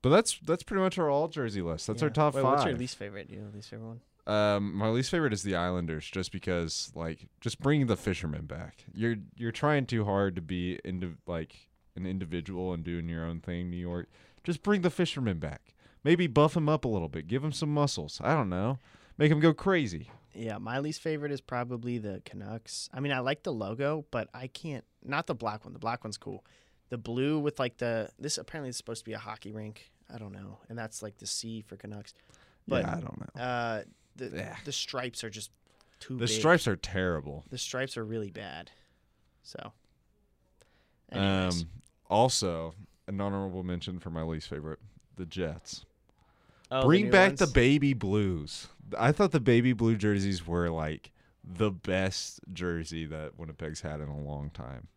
but 0.02 0.10
that's 0.10 0.38
that's 0.38 0.62
pretty 0.62 0.82
much 0.82 0.98
our 0.98 1.10
all 1.10 1.28
jersey 1.28 1.62
list. 1.62 1.86
That's 1.86 2.02
our 2.02 2.10
top 2.10 2.34
Wait, 2.34 2.42
five. 2.42 2.52
What's 2.52 2.64
your 2.64 2.76
least 2.76 2.96
favorite? 2.96 3.28
You 3.30 3.40
know, 3.40 3.46
least 3.52 3.70
favorite 3.70 3.86
one? 3.86 4.00
Um, 4.26 4.74
my 4.74 4.88
least 4.88 5.10
favorite 5.10 5.32
is 5.32 5.42
the 5.42 5.54
Islanders, 5.54 6.04
just 6.10 6.32
because 6.32 6.90
like 6.94 7.28
just 7.40 7.60
bringing 7.60 7.86
the 7.86 7.96
fishermen 7.96 8.46
back. 8.46 8.84
You're 8.92 9.16
you're 9.36 9.52
trying 9.52 9.86
too 9.86 10.04
hard 10.04 10.34
to 10.36 10.42
be 10.42 10.80
into 10.84 11.14
like 11.26 11.68
an 11.94 12.06
individual 12.06 12.72
and 12.72 12.82
doing 12.82 13.08
your 13.08 13.24
own 13.24 13.40
thing, 13.40 13.70
New 13.70 13.76
York. 13.76 14.08
Just 14.42 14.62
bring 14.62 14.82
the 14.82 14.90
fishermen 14.90 15.38
back. 15.38 15.74
Maybe 16.02 16.26
buff 16.26 16.54
them 16.54 16.68
up 16.68 16.84
a 16.84 16.88
little 16.88 17.08
bit. 17.08 17.26
Give 17.26 17.42
them 17.42 17.52
some 17.52 17.72
muscles. 17.72 18.20
I 18.22 18.34
don't 18.34 18.48
know. 18.48 18.78
Make 19.18 19.30
them 19.30 19.40
go 19.40 19.52
crazy. 19.54 20.10
Yeah, 20.34 20.58
my 20.58 20.78
least 20.80 21.00
favorite 21.00 21.32
is 21.32 21.40
probably 21.40 21.98
the 21.98 22.20
Canucks. 22.24 22.90
I 22.92 23.00
mean, 23.00 23.12
I 23.12 23.20
like 23.20 23.42
the 23.42 23.52
logo, 23.52 24.04
but 24.10 24.28
I 24.34 24.48
can't. 24.48 24.84
Not 25.04 25.26
the 25.26 25.34
black 25.34 25.64
one. 25.64 25.72
The 25.72 25.78
black 25.78 26.04
one's 26.04 26.18
cool. 26.18 26.44
The 26.90 26.98
blue 26.98 27.38
with 27.38 27.58
like 27.58 27.78
the 27.78 28.10
this 28.18 28.38
apparently 28.38 28.70
is 28.70 28.76
supposed 28.76 29.00
to 29.00 29.04
be 29.04 29.14
a 29.14 29.18
hockey 29.18 29.52
rink. 29.52 29.90
I 30.12 30.18
don't 30.18 30.32
know, 30.32 30.58
and 30.68 30.78
that's 30.78 31.02
like 31.02 31.16
the 31.18 31.26
C 31.26 31.62
for 31.62 31.76
Canucks. 31.76 32.12
But 32.68 32.84
yeah, 32.84 32.96
I 32.96 33.00
don't 33.00 33.18
know. 33.36 33.42
uh, 33.42 33.82
the 34.16 34.28
Yeah. 34.36 34.56
the 34.64 34.72
stripes 34.72 35.22
are 35.24 35.30
just 35.30 35.50
too. 36.00 36.14
The 36.14 36.26
big. 36.26 36.28
stripes 36.38 36.66
are 36.66 36.76
terrible. 36.76 37.44
The 37.50 37.58
stripes 37.58 37.96
are 37.96 38.04
really 38.04 38.30
bad. 38.30 38.70
So. 39.42 39.72
Anyways. 41.10 41.62
Um, 41.62 41.68
also, 42.08 42.74
an 43.06 43.20
honorable 43.20 43.62
mention 43.62 43.98
for 43.98 44.10
my 44.10 44.22
least 44.22 44.48
favorite, 44.48 44.78
the 45.16 45.26
Jets. 45.26 45.84
Oh, 46.70 46.84
Bring 46.84 47.04
new 47.06 47.10
back 47.12 47.36
the 47.36 47.46
baby 47.46 47.94
blues. 47.94 48.68
I 48.98 49.12
thought 49.12 49.30
the 49.30 49.40
baby 49.40 49.72
blue 49.72 49.96
jerseys 49.96 50.46
were 50.46 50.68
like 50.68 51.12
the 51.44 51.70
best 51.70 52.40
jersey 52.52 53.06
that 53.06 53.38
Winnipeg's 53.38 53.82
had 53.82 54.00
in 54.00 54.08
a 54.08 54.18
long 54.18 54.50
time. 54.50 54.88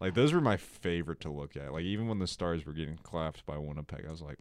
Like 0.00 0.14
those 0.14 0.32
were 0.32 0.40
my 0.40 0.56
favorite 0.56 1.20
to 1.20 1.30
look 1.30 1.54
at. 1.56 1.72
Like 1.72 1.84
even 1.84 2.08
when 2.08 2.18
the 2.18 2.26
Stars 2.26 2.64
were 2.64 2.72
getting 2.72 2.96
clapped 3.02 3.44
by 3.44 3.58
Winnipeg, 3.58 4.06
I 4.06 4.10
was 4.10 4.22
like, 4.22 4.38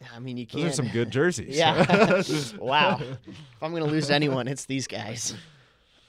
I 0.14 0.18
mean, 0.18 0.36
you 0.36 0.46
can't. 0.46 0.66
are 0.66 0.72
some 0.72 0.88
good 0.88 1.10
jerseys. 1.10 1.46
Yeah. 1.56 2.22
wow. 2.58 2.98
If 3.00 3.62
I'm 3.62 3.72
gonna 3.72 3.86
lose 3.86 4.10
anyone, 4.10 4.48
it's 4.48 4.64
these 4.64 4.86
guys. 4.86 5.34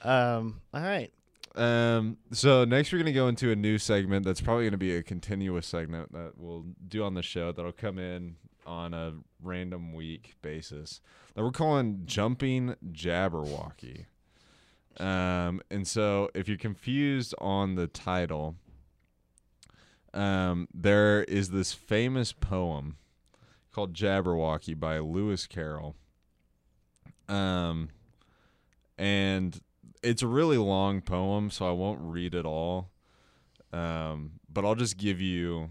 Um. 0.02 0.60
All 0.72 0.82
right. 0.82 1.12
Um. 1.54 2.18
So 2.32 2.64
next 2.64 2.92
we're 2.92 2.98
gonna 2.98 3.12
go 3.12 3.28
into 3.28 3.50
a 3.50 3.56
new 3.56 3.78
segment 3.78 4.24
that's 4.24 4.40
probably 4.40 4.64
gonna 4.64 4.76
be 4.76 4.96
a 4.96 5.02
continuous 5.02 5.66
segment 5.66 6.12
that 6.12 6.32
we'll 6.36 6.64
do 6.86 7.04
on 7.04 7.14
the 7.14 7.22
show 7.22 7.52
that'll 7.52 7.72
come 7.72 7.98
in 7.98 8.36
on 8.66 8.92
a 8.92 9.14
random 9.42 9.94
week 9.94 10.34
basis 10.42 11.00
that 11.34 11.42
we're 11.42 11.50
calling 11.50 12.02
jumping 12.04 12.74
Jabberwocky. 12.92 14.06
Um. 14.98 15.60
And 15.70 15.86
so 15.86 16.30
if 16.34 16.48
you're 16.48 16.58
confused 16.58 17.34
on 17.38 17.74
the 17.74 17.86
title, 17.86 18.56
um, 20.14 20.68
there 20.74 21.24
is 21.24 21.50
this 21.50 21.72
famous 21.72 22.32
poem 22.32 22.96
called 23.78 23.92
Jabberwocky 23.94 24.78
by 24.78 24.98
Lewis 24.98 25.46
Carroll. 25.46 25.94
Um. 27.28 27.90
And 28.96 29.60
it's 30.02 30.22
a 30.22 30.26
really 30.26 30.56
long 30.56 31.00
poem, 31.00 31.50
so 31.52 31.68
I 31.68 31.70
won't 31.70 32.00
read 32.02 32.34
it 32.34 32.44
all. 32.44 32.90
Um, 33.72 34.40
but 34.52 34.64
I'll 34.64 34.74
just 34.74 34.96
give 34.96 35.20
you 35.20 35.70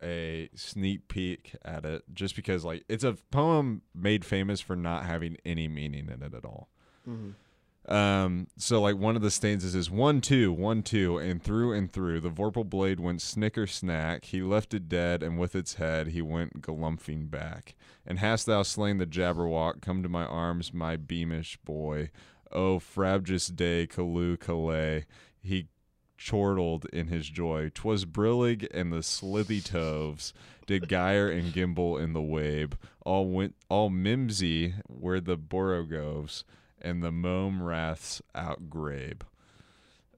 a 0.00 0.48
sneak 0.54 1.08
peek 1.08 1.56
at 1.64 1.84
it, 1.84 2.04
just 2.14 2.36
because 2.36 2.64
like 2.64 2.84
it's 2.88 3.02
a 3.02 3.14
poem 3.32 3.82
made 3.92 4.24
famous 4.24 4.60
for 4.60 4.76
not 4.76 5.04
having 5.06 5.36
any 5.44 5.66
meaning 5.66 6.08
in 6.08 6.22
it 6.22 6.32
at 6.32 6.44
all. 6.44 6.68
Mhm. 7.08 7.32
Um, 7.90 8.46
so 8.56 8.80
like 8.80 8.96
one 8.96 9.16
of 9.16 9.22
the 9.22 9.32
stanzas 9.32 9.74
is 9.74 9.90
one 9.90 10.20
two 10.20 10.52
one 10.52 10.82
two, 10.84 11.18
and 11.18 11.42
through 11.42 11.72
and 11.72 11.92
through 11.92 12.20
the 12.20 12.30
vorpal 12.30 12.68
blade 12.68 13.00
went 13.00 13.20
snicker 13.20 13.66
snack. 13.66 14.26
He 14.26 14.42
left 14.42 14.72
it 14.74 14.88
dead, 14.88 15.24
and 15.24 15.38
with 15.38 15.56
its 15.56 15.74
head 15.74 16.08
he 16.08 16.22
went 16.22 16.62
galumphing 16.62 17.30
back. 17.30 17.74
And 18.06 18.20
hast 18.20 18.46
thou 18.46 18.62
slain 18.62 18.98
the 18.98 19.06
Jabberwock? 19.06 19.82
Come 19.82 20.04
to 20.04 20.08
my 20.08 20.24
arms, 20.24 20.72
my 20.72 20.96
beamish 20.96 21.56
boy. 21.64 22.10
O 22.52 22.78
frabjous 22.78 23.48
day, 23.48 23.88
Calloo 23.88 24.36
Callay. 24.36 25.04
He 25.42 25.66
chortled 26.16 26.86
in 26.92 27.08
his 27.08 27.28
joy. 27.28 27.70
'Twas 27.70 28.04
brillig 28.04 28.68
and 28.72 28.92
the 28.92 29.02
slithy 29.02 29.60
toves 29.60 30.32
did 30.66 30.88
gyre 30.88 31.28
and 31.28 31.52
gimble 31.52 31.98
in 31.98 32.12
the 32.12 32.22
wabe. 32.22 32.74
All 33.04 33.28
went 33.28 33.56
all 33.68 33.90
mimsy 33.90 34.74
were 34.88 35.20
the 35.20 35.36
borogoves 35.36 36.44
and 36.80 37.02
the 37.02 37.12
mome 37.12 37.62
raths 37.62 38.22
outgrabe. 38.34 39.22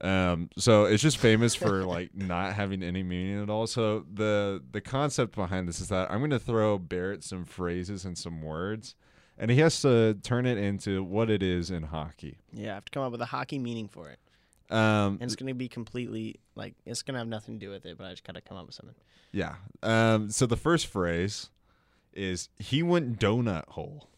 Um, 0.01 0.51
so 0.57 0.85
it's 0.85 1.03
just 1.03 1.19
famous 1.19 1.55
for 1.55 1.85
like 1.87 2.15
not 2.15 2.55
having 2.55 2.83
any 2.83 3.03
meaning 3.05 3.41
at 3.43 3.49
all. 3.49 3.67
So 3.67 4.05
the 4.13 4.63
the 4.73 4.81
concept 4.81 5.35
behind 5.37 5.69
this 5.69 5.81
is 5.81 5.89
that 5.89 6.11
I'm 6.11 6.19
going 6.19 6.31
to 6.31 6.39
throw 6.41 6.79
Barrett 6.79 7.23
some 7.23 7.45
phrases 7.45 8.05
and 8.05 8.19
some 8.19 8.43
words, 8.43 8.97
and 9.39 9.51
he 9.51 9.59
has 9.59 9.81
to 9.83 10.15
turn 10.23 10.45
it 10.45 10.59
into 10.59 11.05
what 11.05 11.31
it 11.31 11.43
is 11.43 11.71
in 11.71 11.85
hockey. 11.85 12.39
Yeah, 12.53 12.73
I 12.73 12.75
have 12.75 12.85
to 12.87 12.91
come 12.91 13.05
up 13.05 13.13
with 13.13 13.23
a 13.23 13.27
hockey 13.27 13.59
meaning 13.61 13.87
for 13.89 14.11
it. 14.11 14.19
Um, 14.75 15.19
and 15.21 15.23
it's 15.23 15.37
gonna 15.37 15.55
be 15.55 15.69
completely 15.69 16.41
like 16.57 16.75
it's 16.85 17.03
gonna 17.03 17.19
have 17.19 17.29
nothing 17.29 17.61
to 17.61 17.67
do 17.67 17.71
with 17.71 17.87
it. 17.87 17.97
But 17.97 18.07
I 18.07 18.11
just 18.11 18.25
gotta 18.25 18.41
come 18.41 18.57
up 18.57 18.67
with 18.67 18.75
something. 18.75 18.97
yeah. 19.31 19.55
Um, 19.83 20.31
so 20.31 20.47
the 20.47 20.57
first 20.57 20.87
phrase 20.89 21.51
is 22.13 22.49
he 22.59 22.83
went 22.83 23.19
donut 23.21 23.69
hole. 23.69 24.09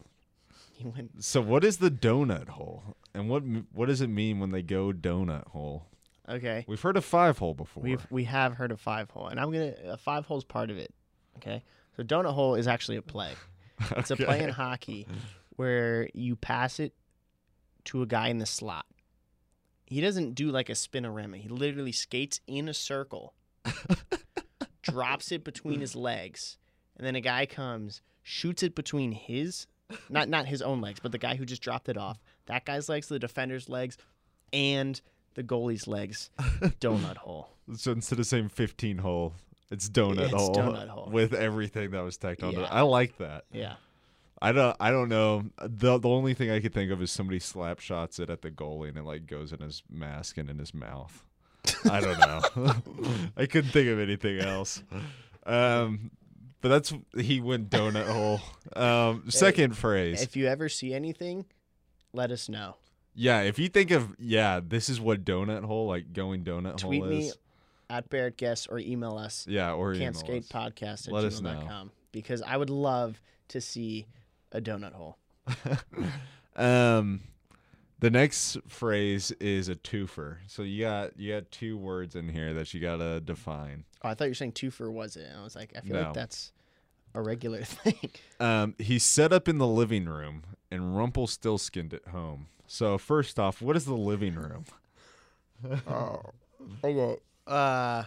He 0.78 0.84
went. 0.84 1.22
So 1.22 1.40
what 1.40 1.62
is 1.62 1.76
the 1.76 1.90
donut 1.90 2.48
hole, 2.48 2.96
and 3.14 3.28
what 3.28 3.42
what 3.72 3.86
does 3.86 4.00
it 4.00 4.08
mean 4.08 4.40
when 4.40 4.50
they 4.50 4.62
go 4.62 4.92
donut 4.92 5.46
hole? 5.48 5.86
Okay. 6.28 6.64
We've 6.66 6.80
heard 6.80 6.96
of 6.96 7.04
five 7.04 7.38
hole 7.38 7.54
before. 7.54 7.82
We've 7.82 8.04
we 8.10 8.24
have 8.24 8.54
heard 8.54 8.72
of 8.72 8.80
five 8.80 9.10
hole, 9.10 9.28
and 9.28 9.38
I'm 9.38 9.52
gonna 9.52 9.74
uh, 9.86 9.96
five 9.96 10.26
hole's 10.26 10.44
part 10.44 10.70
of 10.70 10.78
it. 10.78 10.92
Okay, 11.36 11.62
so 11.96 12.02
donut 12.02 12.32
hole 12.32 12.54
is 12.56 12.66
actually 12.66 12.96
a 12.96 13.02
play. 13.02 13.32
It's 13.96 14.10
a 14.10 14.16
play 14.16 14.42
in 14.42 14.50
hockey 14.50 15.06
where 15.56 16.08
you 16.14 16.36
pass 16.36 16.78
it 16.78 16.94
to 17.86 18.02
a 18.02 18.06
guy 18.06 18.28
in 18.28 18.38
the 18.38 18.46
slot. 18.46 18.86
He 19.84 20.00
doesn't 20.00 20.34
do 20.34 20.50
like 20.50 20.68
a 20.68 20.72
spinorama. 20.72 21.36
He 21.36 21.48
literally 21.48 21.92
skates 21.92 22.40
in 22.46 22.68
a 22.68 22.74
circle, 22.74 23.34
drops 24.82 25.32
it 25.32 25.44
between 25.44 25.80
his 25.80 25.96
legs, 25.96 26.56
and 26.96 27.04
then 27.06 27.16
a 27.16 27.20
guy 27.20 27.46
comes, 27.46 28.00
shoots 28.22 28.62
it 28.62 28.74
between 28.74 29.12
his 29.12 29.66
not 30.08 30.28
not 30.28 30.46
his 30.46 30.62
own 30.62 30.80
legs, 30.80 31.00
but 31.00 31.12
the 31.12 31.18
guy 31.18 31.34
who 31.36 31.44
just 31.44 31.62
dropped 31.62 31.88
it 31.88 31.96
off. 31.96 32.18
That 32.46 32.64
guy's 32.64 32.88
legs, 32.88 33.08
the 33.08 33.18
defender's 33.18 33.68
legs, 33.68 33.96
and 34.52 35.00
the 35.34 35.42
goalie's 35.42 35.86
legs. 35.86 36.30
Donut 36.80 37.16
hole. 37.16 37.48
So 37.76 37.92
instead 37.92 38.18
of 38.20 38.26
saying 38.26 38.50
15 38.50 38.98
hole, 38.98 39.32
it's 39.70 39.88
donut 39.88 40.24
It's 40.24 40.32
hole. 40.34 40.54
donut 40.54 40.88
hole. 40.88 41.08
with 41.10 41.32
everything 41.34 41.90
that 41.92 42.02
was 42.02 42.16
tacked 42.16 42.42
onto 42.42 42.60
it. 42.60 42.62
Yeah. 42.62 42.68
I 42.70 42.82
like 42.82 43.16
that. 43.18 43.44
Yeah. 43.52 43.74
I 44.42 44.52
don't. 44.52 44.76
I 44.78 44.90
don't 44.90 45.08
know. 45.08 45.44
the 45.62 45.98
The 45.98 46.08
only 46.08 46.34
thing 46.34 46.50
I 46.50 46.60
could 46.60 46.74
think 46.74 46.90
of 46.92 47.00
is 47.00 47.10
somebody 47.10 47.38
slap 47.38 47.80
shots 47.80 48.18
it 48.18 48.28
at 48.28 48.42
the 48.42 48.50
goalie 48.50 48.90
and 48.90 48.98
it 48.98 49.04
like 49.04 49.26
goes 49.26 49.52
in 49.52 49.60
his 49.60 49.82
mask 49.90 50.36
and 50.36 50.50
in 50.50 50.58
his 50.58 50.74
mouth. 50.74 51.24
I 51.90 52.00
don't 52.00 52.18
know. 52.18 52.74
I 53.38 53.46
couldn't 53.46 53.70
think 53.70 53.88
of 53.88 53.98
anything 53.98 54.38
else. 54.40 54.82
Um, 55.46 56.10
but 56.64 56.70
that's 56.70 56.94
he 57.20 57.40
went 57.40 57.68
donut 57.68 58.06
hole. 58.06 58.40
Um, 58.74 59.24
second 59.28 59.76
phrase. 59.76 60.20
If 60.20 60.34
you 60.34 60.46
ever 60.48 60.68
see 60.68 60.92
anything, 60.94 61.44
let 62.12 62.32
us 62.32 62.48
know. 62.48 62.76
yeah, 63.14 63.42
if 63.42 63.56
you 63.56 63.68
think 63.68 63.92
of 63.92 64.16
yeah, 64.18 64.60
this 64.66 64.88
is 64.88 65.00
what 65.00 65.24
donut 65.24 65.62
hole 65.62 65.86
like 65.86 66.12
going 66.12 66.42
donut 66.42 66.78
Tweet 66.78 67.02
hole 67.02 67.10
me 67.10 67.28
is. 67.28 67.38
at 67.88 68.08
Barrett 68.08 68.36
Guest 68.36 68.66
or 68.70 68.80
email 68.80 69.16
us 69.16 69.46
Yeah, 69.48 69.74
or 69.74 69.94
can't 69.94 70.16
skate 70.16 70.48
podcast 70.48 71.06
at 71.06 71.12
Let 71.12 71.30
gmail.com 71.30 71.92
because 72.10 72.42
I 72.42 72.56
would 72.56 72.70
love 72.70 73.20
to 73.48 73.60
see 73.60 74.06
a 74.50 74.60
donut 74.60 74.94
hole. 74.94 75.18
um, 76.56 77.20
the 78.04 78.10
next 78.10 78.58
phrase 78.68 79.30
is 79.40 79.70
a 79.70 79.74
twofer. 79.74 80.36
So 80.46 80.62
you 80.62 80.82
got 80.84 81.18
you 81.18 81.32
got 81.32 81.50
two 81.50 81.78
words 81.78 82.14
in 82.14 82.28
here 82.28 82.52
that 82.52 82.74
you 82.74 82.80
gotta 82.80 83.18
define. 83.18 83.84
Oh, 84.02 84.10
I 84.10 84.14
thought 84.14 84.24
you 84.24 84.30
were 84.32 84.34
saying 84.34 84.52
twofer 84.52 84.92
was 84.92 85.16
it? 85.16 85.26
And 85.30 85.40
I 85.40 85.42
was 85.42 85.56
like, 85.56 85.72
I 85.74 85.80
feel 85.80 85.94
No. 85.96 86.02
like 86.02 86.12
that's 86.12 86.52
a 87.14 87.22
regular 87.22 87.62
thing. 87.64 88.10
Um, 88.38 88.74
he's 88.78 89.04
set 89.04 89.32
up 89.32 89.48
in 89.48 89.56
the 89.56 89.66
living 89.66 90.04
room, 90.04 90.42
and 90.70 90.94
Rumpelstiltskin 90.94 91.90
at 91.94 92.08
home. 92.12 92.48
So 92.66 92.98
first 92.98 93.38
off, 93.38 93.62
what 93.62 93.74
is 93.74 93.86
the 93.86 93.94
living 93.96 94.34
room? 94.34 94.66
oh, 95.88 96.20
okay. 96.84 97.16
Uh, 97.46 98.04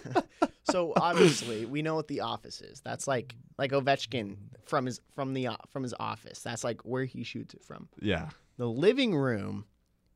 so 0.70 0.94
obviously 0.96 1.66
we 1.66 1.82
know 1.82 1.94
what 1.96 2.08
the 2.08 2.20
office 2.22 2.62
is. 2.62 2.80
That's 2.80 3.06
like 3.06 3.34
like 3.58 3.72
Ovechkin 3.72 4.36
from 4.64 4.86
his 4.86 5.02
from 5.14 5.34
the 5.34 5.48
o- 5.48 5.56
from 5.68 5.82
his 5.82 5.92
office. 6.00 6.40
That's 6.40 6.64
like 6.64 6.80
where 6.86 7.04
he 7.04 7.24
shoots 7.24 7.52
it 7.52 7.62
from. 7.62 7.88
Yeah, 8.00 8.28
The 8.58 8.66
living 8.66 9.14
room 9.14 9.64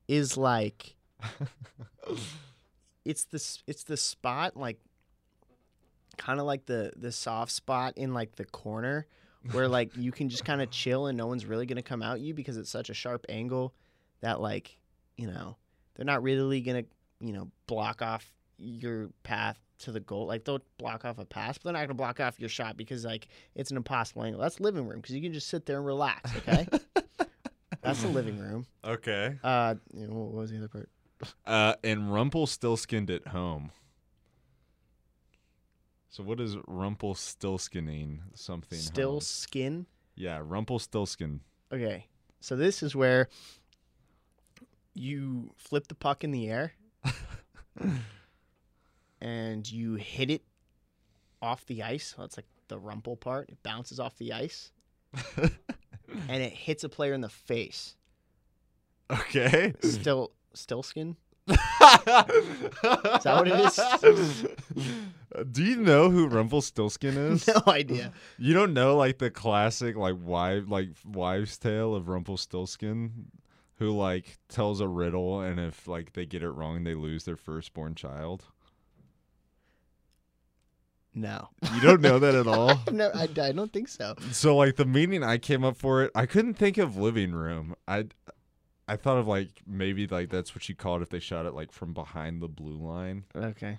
is 0.09 0.37
like 0.37 0.97
it's 3.05 3.25
the 3.25 3.59
it's 3.67 3.85
the 3.85 3.97
spot 3.97 4.57
like 4.57 4.79
kind 6.19 6.39
of 6.41 6.47
like 6.47 6.67
the 6.67 6.93
the 6.97 7.13
soft 7.13 7.53
spot 7.53 7.95
in 7.97 8.13
like 8.13 8.37
the 8.37 8.45
corner 8.45 9.07
where 9.53 9.69
like 9.69 9.97
you 9.97 10.13
can 10.13 10.29
just 10.29 10.45
kind 10.45 10.61
of 10.61 10.71
chill 10.73 11.07
and 11.07 11.17
no 11.17 11.27
one's 11.27 11.47
really 11.47 11.67
going 11.67 11.77
to 11.77 11.83
come 11.83 12.03
out 12.03 12.21
you 12.21 12.35
because 12.35 12.57
it's 12.57 12.71
such 12.71 12.91
a 12.91 12.95
sharp 12.95 13.25
angle 13.29 13.75
that 14.21 14.41
like 14.41 14.79
you 15.17 15.27
know 15.27 15.57
they're 15.95 16.05
not 16.05 16.23
really 16.23 16.61
going 16.61 16.85
to 16.85 17.27
you 17.27 17.33
know 17.33 17.49
block 17.67 18.03
off 18.03 18.31
your 18.59 19.09
path 19.23 19.59
to 19.79 19.91
the 19.91 20.01
goal 20.01 20.27
like 20.27 20.45
they'll 20.45 20.63
block 20.79 21.05
off 21.05 21.19
a 21.19 21.25
pass 21.25 21.59
but 21.59 21.65
they're 21.65 21.73
not 21.73 21.81
going 21.81 21.89
to 21.89 21.95
block 21.95 22.21
off 22.21 22.39
your 22.39 22.49
shot 22.49 22.77
because 22.77 23.05
like 23.05 23.29
it's 23.55 23.71
an 23.71 23.77
impossible 23.77 24.23
angle. 24.23 24.41
That's 24.41 24.61
living 24.61 24.87
room 24.87 25.01
because 25.01 25.15
you 25.15 25.23
can 25.23 25.33
just 25.33 25.49
sit 25.49 25.67
there 25.67 25.79
and 25.79 25.87
relax 25.87 26.31
okay 26.37 26.67
that's 27.83 28.03
the 28.03 28.09
living 28.09 28.39
room 28.47 28.67
Okay. 28.85 29.39
uh 29.45 29.75
you 29.93 30.07
know, 30.07 30.15
what 30.15 30.33
was 30.33 30.51
the 30.51 30.59
other 30.59 30.69
part 30.69 30.89
Uh, 31.47 31.75
and 31.85 32.13
Rumpelstiltskin 32.13 33.09
at 33.11 33.29
home. 33.29 33.71
So 36.11 36.23
what 36.23 36.41
is 36.41 36.57
Rumpelstiltskinning 36.57 38.19
something? 38.35 38.79
still 38.79 39.13
home? 39.13 39.21
skin 39.21 39.87
Yeah, 40.17 40.41
Rumpelstiltskin. 40.45 41.41
Okay. 41.73 42.07
So 42.41 42.57
this 42.57 42.83
is 42.83 42.95
where 42.97 43.29
you 44.95 45.55
flip 45.57 45.89
the 45.89 45.95
puck 45.95 46.23
in 46.25 46.33
the 46.33 46.51
air 46.51 46.73
and 49.21 49.71
you 49.71 49.95
hit 49.95 50.31
it 50.31 50.43
off 51.41 51.65
the 51.67 51.83
ice. 51.83 52.15
So 52.17 52.25
it's 52.25 52.37
like 52.37 52.47
the 52.69 52.79
rumple 52.79 53.17
part. 53.17 53.49
It 53.51 53.63
bounces 53.63 53.99
off 54.01 54.17
the 54.19 54.33
ice 54.33 54.73
and 56.29 56.43
it 56.43 56.53
hits 56.53 56.85
a 56.85 56.89
player 56.89 57.13
in 57.13 57.21
the 57.21 57.29
face. 57.29 57.97
Okay. 59.11 59.75
Still 59.83 60.33
still 60.55 60.83
skin? 60.83 61.17
is 61.49 61.57
that 61.57 63.25
what 63.25 63.49
it 63.49 63.55
is? 63.67 64.47
Uh, 65.35 65.45
do 65.51 65.65
you 65.65 65.77
know 65.77 66.11
who 66.11 66.29
Rumpelstiltskin 66.29 67.17
is? 67.33 67.49
No 67.49 67.63
idea. 67.67 68.13
You 68.39 68.55
don't 68.55 68.73
know 68.73 68.97
like 68.97 69.19
the 69.19 69.31
classic 69.31 69.97
like 69.97 70.17
wife 70.23 70.65
like 70.69 70.91
wives 71.05 71.59
tale 71.59 71.95
of 71.95 72.09
Rumpelstiltskin 72.09 73.27
who 73.77 73.91
like 73.91 74.39
tells 74.49 74.81
a 74.81 74.87
riddle 74.87 75.41
and 75.41 75.59
if 75.59 75.89
like 75.89 76.13
they 76.13 76.27
get 76.27 76.43
it 76.43 76.51
wrong 76.51 76.85
they 76.85 76.95
lose 76.95 77.25
their 77.25 77.37
firstborn 77.37 77.95
child. 77.95 78.45
No. 81.15 81.49
You 81.75 81.81
don't 81.81 82.01
know 82.01 82.19
that 82.19 82.35
at 82.35 82.47
all? 82.47 82.81
no, 82.93 83.11
I, 83.15 83.29
I 83.41 83.53
don't 83.53 83.73
think 83.73 83.89
so. 83.89 84.15
So 84.31 84.57
like 84.57 84.77
the 84.77 84.87
meaning 84.87 85.23
I 85.23 85.37
came 85.39 85.63
up 85.65 85.77
for 85.77 86.03
it, 86.05 86.11
I 86.15 86.25
couldn't 86.27 86.55
think 86.55 86.79
of 86.79 86.97
living 86.97 87.33
room. 87.33 87.75
I 87.87 88.07
I 88.89 88.97
thought 88.97 89.19
of 89.19 89.27
like 89.27 89.51
maybe 89.67 90.07
like 90.07 90.31
that's 90.31 90.55
what 90.55 90.69
you 90.69 90.75
call 90.75 90.97
it 90.97 91.03
if 91.03 91.11
they 91.11 91.19
shot 91.21 91.47
it 91.47 91.55
like 91.55 91.71
from 91.73 91.93
behind 91.93 92.41
the 92.41 92.49
blue 92.49 92.77
line, 92.79 93.25
Okay. 93.37 93.79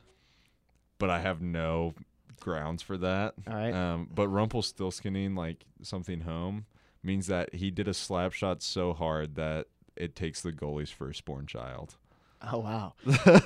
but 0.99 1.09
I 1.09 1.19
have 1.19 1.41
no 1.41 1.93
grounds 2.39 2.81
for 2.83 2.97
that. 2.97 3.33
All 3.47 3.53
right. 3.55 3.73
Um, 3.73 4.09
but 4.13 4.29
Rumpelstiltskinning 4.29 5.35
like 5.37 5.65
something 5.81 6.21
home 6.21 6.65
means 7.03 7.27
that 7.27 7.55
he 7.55 7.69
did 7.71 7.87
a 7.87 7.93
slap 7.93 8.31
shot 8.33 8.61
so 8.61 8.93
hard 8.93 9.35
that 9.35 9.67
it 9.95 10.15
takes 10.15 10.41
the 10.41 10.51
goalie's 10.51 10.89
firstborn 10.91 11.47
child. 11.47 11.95
Oh 12.51 12.59
wow. 12.59 12.93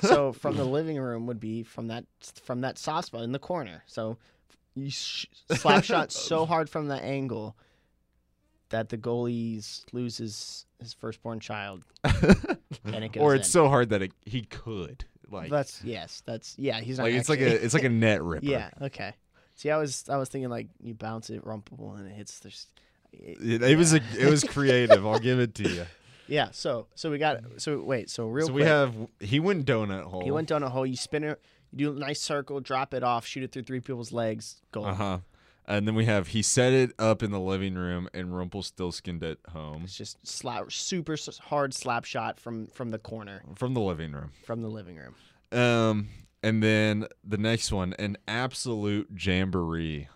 so 0.00 0.32
from 0.40 0.56
the 0.56 0.64
living 0.64 0.98
room 0.98 1.26
would 1.26 1.38
be 1.38 1.62
from 1.62 1.86
that 1.88 2.04
from 2.42 2.62
that 2.62 2.78
soft 2.78 3.06
spot 3.08 3.22
in 3.22 3.32
the 3.32 3.38
corner. 3.38 3.84
So 3.86 4.18
you 4.74 4.90
sh- 4.90 5.26
slap 5.52 5.84
shot 5.92 6.10
so 6.10 6.44
hard 6.44 6.68
from 6.68 6.88
that 6.88 7.02
angle 7.04 7.56
that 8.70 8.88
the 8.88 8.98
goalie 8.98 9.84
loses 9.92 10.66
his 10.80 10.92
firstborn 10.94 11.40
child, 11.40 11.84
and 12.04 13.04
it 13.04 13.12
goes 13.12 13.22
or 13.22 13.34
in. 13.34 13.40
it's 13.40 13.50
so 13.50 13.68
hard 13.68 13.90
that 13.90 14.02
it, 14.02 14.12
he 14.24 14.42
could 14.42 15.04
like 15.30 15.50
that's 15.50 15.82
yes, 15.84 16.22
that's 16.26 16.54
yeah. 16.58 16.80
He's 16.80 16.98
not 16.98 17.04
like 17.04 17.14
it's 17.14 17.28
like 17.28 17.40
a 17.40 17.64
it's 17.64 17.74
like 17.74 17.84
a 17.84 17.88
net 17.88 18.22
ripper. 18.22 18.46
yeah. 18.46 18.70
Okay. 18.82 19.14
See, 19.54 19.70
I 19.70 19.76
was 19.76 20.08
I 20.08 20.16
was 20.16 20.28
thinking 20.28 20.50
like 20.50 20.68
you 20.82 20.94
bounce 20.94 21.30
it, 21.30 21.44
rumple, 21.44 21.94
and 21.94 22.06
it 22.06 22.14
hits 22.14 22.38
the. 22.40 22.54
It, 23.12 23.62
it 23.62 23.76
was 23.78 23.94
a 23.94 24.00
it 24.18 24.28
was 24.28 24.44
creative. 24.44 25.06
I'll 25.06 25.18
give 25.18 25.40
it 25.40 25.54
to 25.56 25.68
you. 25.68 25.86
Yeah. 26.28 26.50
So 26.52 26.86
so 26.94 27.10
we 27.10 27.18
got 27.18 27.40
so 27.56 27.80
wait 27.80 28.10
so 28.10 28.26
real 28.28 28.46
so 28.46 28.52
quick. 28.52 28.64
we 28.64 28.68
have 28.68 28.94
he 29.20 29.40
went 29.40 29.66
donut 29.66 30.04
hole. 30.04 30.22
He 30.22 30.30
went 30.30 30.50
a 30.50 30.68
hole. 30.68 30.86
You 30.86 30.96
spin 30.96 31.24
it. 31.24 31.40
You 31.72 31.78
do 31.92 31.96
a 31.96 31.98
nice 31.98 32.20
circle, 32.20 32.60
drop 32.60 32.94
it 32.94 33.02
off, 33.02 33.26
shoot 33.26 33.42
it 33.42 33.52
through 33.52 33.64
three 33.64 33.80
people's 33.80 34.12
legs. 34.12 34.62
Goal. 34.72 34.86
Uh 34.86 34.94
huh. 34.94 35.18
And 35.66 35.86
then 35.86 35.94
we 35.94 36.06
have 36.06 36.28
he 36.28 36.40
set 36.40 36.72
it 36.72 36.92
up 36.98 37.22
in 37.22 37.30
the 37.30 37.40
living 37.40 37.74
room 37.74 38.08
and 38.14 38.34
Rumpelstiltskin 38.34 39.22
at 39.22 39.36
home 39.52 39.82
It's 39.84 39.96
just 39.98 40.26
slap, 40.26 40.72
super 40.72 41.16
hard 41.42 41.74
slap 41.74 42.06
shot 42.06 42.40
from 42.40 42.68
from 42.68 42.90
the 42.90 42.98
corner 42.98 43.42
from 43.54 43.74
the 43.74 43.80
living 43.80 44.12
room. 44.12 44.30
from 44.44 44.62
the 44.62 44.68
living 44.68 44.96
room. 44.96 45.14
Um, 45.52 46.08
and 46.42 46.62
then 46.62 47.06
the 47.22 47.36
next 47.36 47.70
one, 47.72 47.94
an 47.98 48.16
absolute 48.26 49.08
jamboree. 49.18 50.08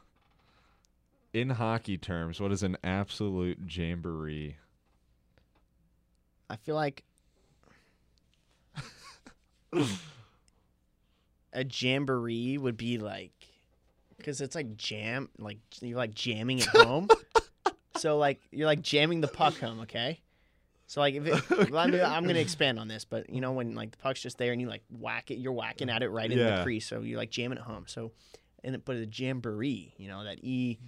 In 1.34 1.50
hockey 1.50 1.96
terms, 1.98 2.40
what 2.40 2.52
is 2.52 2.62
an 2.62 2.76
absolute 2.84 3.58
jamboree? 3.68 4.56
I 6.52 6.56
feel 6.56 6.74
like 6.74 7.02
a 11.52 11.64
jamboree 11.64 12.58
would 12.58 12.76
be 12.76 12.98
like 12.98 13.32
because 14.16 14.40
it's 14.40 14.54
like 14.54 14.76
jam, 14.76 15.28
like 15.38 15.58
you're 15.80 15.96
like 15.96 16.14
jamming 16.14 16.60
at 16.60 16.68
home. 16.68 17.08
so 17.96 18.18
like 18.18 18.40
you're 18.52 18.66
like 18.66 18.82
jamming 18.82 19.20
the 19.20 19.28
puck 19.28 19.58
home, 19.58 19.80
okay? 19.80 20.20
So 20.86 21.00
like 21.00 21.14
if 21.14 21.26
it, 21.26 21.50
well, 21.70 21.78
I'm, 21.82 21.90
gonna 22.26 22.38
expand 22.38 22.78
on 22.78 22.86
this, 22.88 23.04
but 23.04 23.30
you 23.30 23.40
know 23.40 23.52
when 23.52 23.74
like 23.74 23.90
the 23.92 23.98
puck's 23.98 24.20
just 24.20 24.38
there 24.38 24.52
and 24.52 24.60
you 24.60 24.68
like 24.68 24.82
whack 24.90 25.30
it, 25.30 25.38
you're 25.38 25.52
whacking 25.52 25.88
at 25.90 26.02
it 26.02 26.10
right 26.10 26.30
in 26.30 26.38
the 26.58 26.62
crease, 26.62 26.86
so 26.86 27.00
you're 27.00 27.18
like 27.18 27.30
jamming 27.30 27.58
it 27.58 27.64
home. 27.64 27.84
So, 27.86 28.12
and 28.62 28.74
it- 28.74 28.84
but 28.84 28.96
a 28.96 29.06
jamboree, 29.06 29.94
you 29.96 30.08
know 30.08 30.22
that 30.24 30.38
e 30.44 30.78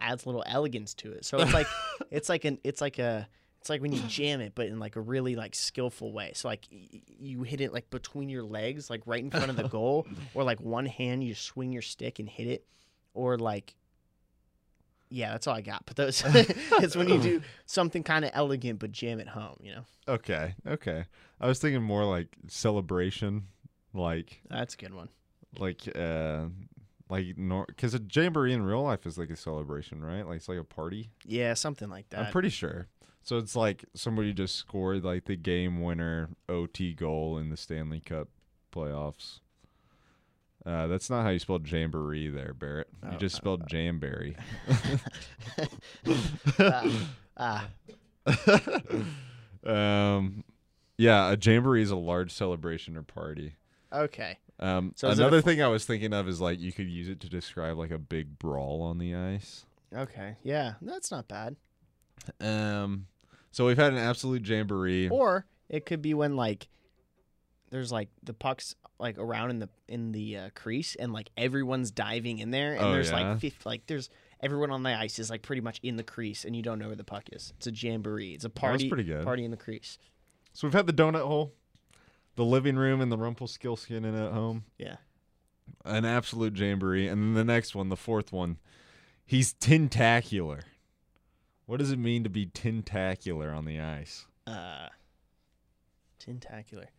adds 0.00 0.24
a 0.24 0.28
little 0.28 0.44
elegance 0.46 0.94
to 0.94 1.12
it. 1.12 1.24
So 1.24 1.38
it's 1.40 1.52
like 1.52 1.66
it's 2.10 2.28
like 2.28 2.44
an 2.44 2.58
it's 2.64 2.80
like 2.80 2.98
a 2.98 3.28
it's 3.60 3.68
like 3.70 3.80
when 3.82 3.92
you 3.92 4.00
jam 4.08 4.40
it, 4.40 4.52
but 4.54 4.66
in 4.66 4.78
like 4.78 4.96
a 4.96 5.00
really 5.00 5.34
like 5.36 5.54
skillful 5.54 6.12
way. 6.12 6.32
So 6.34 6.48
like 6.48 6.66
y- 6.70 7.00
you 7.18 7.42
hit 7.42 7.60
it 7.60 7.72
like 7.72 7.90
between 7.90 8.28
your 8.28 8.42
legs, 8.44 8.88
like 8.90 9.02
right 9.06 9.22
in 9.22 9.30
front 9.30 9.50
of 9.50 9.56
the 9.56 9.68
goal, 9.68 10.06
or 10.34 10.44
like 10.44 10.60
one 10.60 10.86
hand 10.86 11.24
you 11.24 11.34
swing 11.34 11.72
your 11.72 11.82
stick 11.82 12.18
and 12.18 12.28
hit 12.28 12.46
it, 12.46 12.66
or 13.14 13.36
like 13.38 13.74
yeah, 15.10 15.32
that's 15.32 15.46
all 15.46 15.54
I 15.56 15.62
got. 15.62 15.86
But 15.86 15.96
those 15.96 16.22
it's 16.26 16.94
when 16.94 17.08
you 17.08 17.18
do 17.18 17.42
something 17.66 18.02
kind 18.02 18.24
of 18.24 18.30
elegant 18.34 18.78
but 18.78 18.92
jam 18.92 19.20
it 19.20 19.28
home. 19.28 19.56
You 19.62 19.76
know, 19.76 19.84
Okay, 20.06 20.54
okay. 20.66 21.04
I 21.40 21.46
was 21.46 21.58
thinking 21.58 21.82
more 21.82 22.04
like 22.04 22.28
celebration, 22.48 23.46
like 23.94 24.42
that's 24.48 24.74
a 24.74 24.76
good 24.76 24.94
one. 24.94 25.08
like 25.58 25.88
uh 25.96 26.44
like 27.08 27.38
nor 27.38 27.64
because 27.66 27.94
a 27.94 28.00
jamboree 28.12 28.52
in 28.52 28.62
real 28.62 28.82
life 28.82 29.06
is 29.06 29.16
like 29.18 29.30
a 29.30 29.36
celebration, 29.36 30.04
right? 30.04 30.26
Like 30.26 30.36
it's 30.36 30.48
like 30.48 30.58
a 30.58 30.64
party. 30.64 31.10
Yeah, 31.24 31.54
something 31.54 31.88
like 31.88 32.08
that. 32.10 32.20
I'm 32.26 32.32
pretty 32.32 32.50
sure. 32.50 32.86
So 33.22 33.36
it's 33.36 33.54
like 33.56 33.84
somebody 33.94 34.32
just 34.32 34.56
scored 34.56 35.04
like 35.04 35.26
the 35.26 35.36
game 35.36 35.82
winner 35.82 36.30
OT 36.48 36.94
goal 36.94 37.36
in 37.38 37.50
the 37.50 37.56
Stanley 37.56 38.00
Cup 38.00 38.28
playoffs. 38.72 39.40
Uh, 40.66 40.86
that's 40.86 41.08
not 41.08 41.22
how 41.22 41.28
you 41.30 41.38
spelled 41.38 41.70
jamboree 41.70 42.28
there, 42.28 42.52
Barrett. 42.52 42.88
You 43.02 43.10
Oh, 43.14 43.16
just 43.16 43.36
uh, 43.36 43.38
spelled 43.38 43.68
jamberry. 43.68 44.36
Ah, 47.40 47.68
um, 49.64 50.42
yeah, 50.96 51.30
a 51.32 51.36
jamboree 51.40 51.82
is 51.82 51.90
a 51.92 51.96
large 51.96 52.32
celebration 52.32 52.96
or 52.96 53.02
party. 53.02 53.54
okay. 53.92 54.38
Um, 54.58 54.92
So 54.96 55.08
is 55.08 55.18
it 55.18 55.22
a 55.22 55.26
another 55.26 55.40
fu- 55.40 55.50
thing 55.50 55.62
I 55.62 55.68
was 55.68 55.84
thinking 55.86 56.12
of 56.12 56.26
is 56.28 56.40
like 56.40 56.58
you 56.58 56.72
could 56.72 56.88
use 56.88 57.08
it 57.08 57.20
to 57.20 57.28
describe 57.28 57.78
like 57.78 57.92
a 57.92 57.98
big 57.98 58.38
brawl 58.40 58.82
on 58.82 58.98
the 58.98 59.14
ice. 59.14 59.66
Okay. 59.94 60.36
Yeah, 60.42 60.74
that's 60.82 61.12
not 61.12 61.28
bad. 61.28 61.54
Um, 62.40 63.06
so 63.50 63.66
we've 63.66 63.76
had 63.78 63.92
an 63.92 63.98
absolute 63.98 64.46
jamboree. 64.46 65.08
Or 65.08 65.46
it 65.68 65.86
could 65.86 66.02
be 66.02 66.14
when 66.14 66.36
like 66.36 66.68
there's 67.70 67.92
like 67.92 68.08
the 68.22 68.32
pucks 68.34 68.74
like 68.98 69.18
around 69.18 69.50
in 69.50 69.58
the 69.58 69.68
in 69.88 70.12
the 70.12 70.36
uh, 70.36 70.50
crease 70.54 70.94
and 70.96 71.12
like 71.12 71.30
everyone's 71.36 71.90
diving 71.90 72.38
in 72.38 72.50
there 72.50 72.74
and 72.74 72.82
Oh, 72.84 72.92
there's 72.92 73.10
yeah? 73.10 73.30
like 73.30 73.40
fifth, 73.40 73.64
like 73.66 73.86
there's 73.86 74.08
everyone 74.40 74.70
on 74.70 74.82
the 74.82 74.90
ice 74.96 75.18
is 75.18 75.30
like 75.30 75.42
pretty 75.42 75.60
much 75.60 75.78
in 75.82 75.96
the 75.96 76.02
crease 76.02 76.44
and 76.44 76.54
you 76.56 76.62
don't 76.62 76.78
know 76.78 76.86
where 76.86 76.96
the 76.96 77.04
puck 77.04 77.24
is. 77.32 77.52
It's 77.58 77.66
a 77.66 77.72
jamboree. 77.72 78.34
It's 78.34 78.44
a 78.44 78.50
party 78.50 78.88
pretty 78.88 79.04
good. 79.04 79.24
party 79.24 79.44
in 79.44 79.50
the 79.50 79.56
crease. 79.56 79.98
So 80.54 80.66
we've 80.66 80.74
had 80.74 80.86
the 80.86 80.92
donut 80.92 81.22
hole, 81.26 81.52
the 82.36 82.44
living 82.44 82.76
room, 82.76 83.00
and 83.00 83.12
the 83.12 83.18
Rumpelstiltskin 83.18 84.04
in 84.04 84.14
at 84.14 84.32
home. 84.32 84.64
Yeah. 84.78 84.96
An 85.84 86.04
absolute 86.04 86.56
jamboree, 86.56 87.06
and 87.06 87.22
then 87.22 87.34
the 87.34 87.44
next 87.44 87.74
one, 87.74 87.90
the 87.90 87.96
fourth 87.96 88.32
one, 88.32 88.56
he's 89.26 89.52
tentacular. 89.52 90.60
What 91.68 91.80
does 91.80 91.92
it 91.92 91.98
mean 91.98 92.24
to 92.24 92.30
be 92.30 92.46
tentacular 92.46 93.50
on 93.50 93.66
the 93.66 93.78
ice? 93.78 94.24
Uh 94.46 94.88
tentacular. 96.18 96.88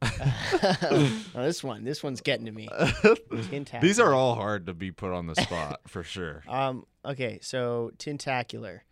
Now 0.02 1.42
this 1.42 1.62
one, 1.62 1.84
this 1.84 2.02
one's 2.02 2.22
getting 2.22 2.46
to 2.46 2.52
me. 2.52 2.68
Tentacular. 2.70 3.80
These 3.82 4.00
are 4.00 4.14
all 4.14 4.34
hard 4.34 4.64
to 4.64 4.72
be 4.72 4.90
put 4.90 5.12
on 5.12 5.26
the 5.26 5.34
spot 5.34 5.80
for 5.86 6.02
sure. 6.02 6.42
Um. 6.48 6.86
Okay. 7.04 7.38
So 7.42 7.92
tentacular. 7.98 8.84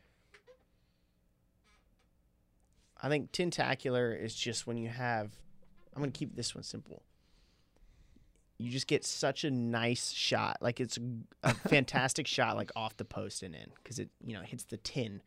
I 3.02 3.08
think 3.08 3.32
tentacular 3.32 4.12
is 4.12 4.34
just 4.34 4.66
when 4.66 4.76
you 4.76 4.90
have. 4.90 5.32
I'm 5.96 6.02
gonna 6.02 6.12
keep 6.12 6.36
this 6.36 6.54
one 6.54 6.62
simple. 6.62 7.04
You 8.60 8.70
just 8.70 8.86
get 8.86 9.04
such 9.04 9.44
a 9.44 9.50
nice 9.50 10.10
shot, 10.10 10.58
like 10.60 10.80
it's 10.80 10.98
a 11.42 11.54
fantastic 11.68 12.26
shot, 12.26 12.56
like 12.56 12.70
off 12.76 12.96
the 12.96 13.04
post 13.04 13.42
and 13.42 13.54
in, 13.54 13.70
because 13.82 13.98
it 13.98 14.10
you 14.24 14.34
know 14.34 14.42
hits 14.42 14.64
the 14.64 14.76
tin, 14.76 15.22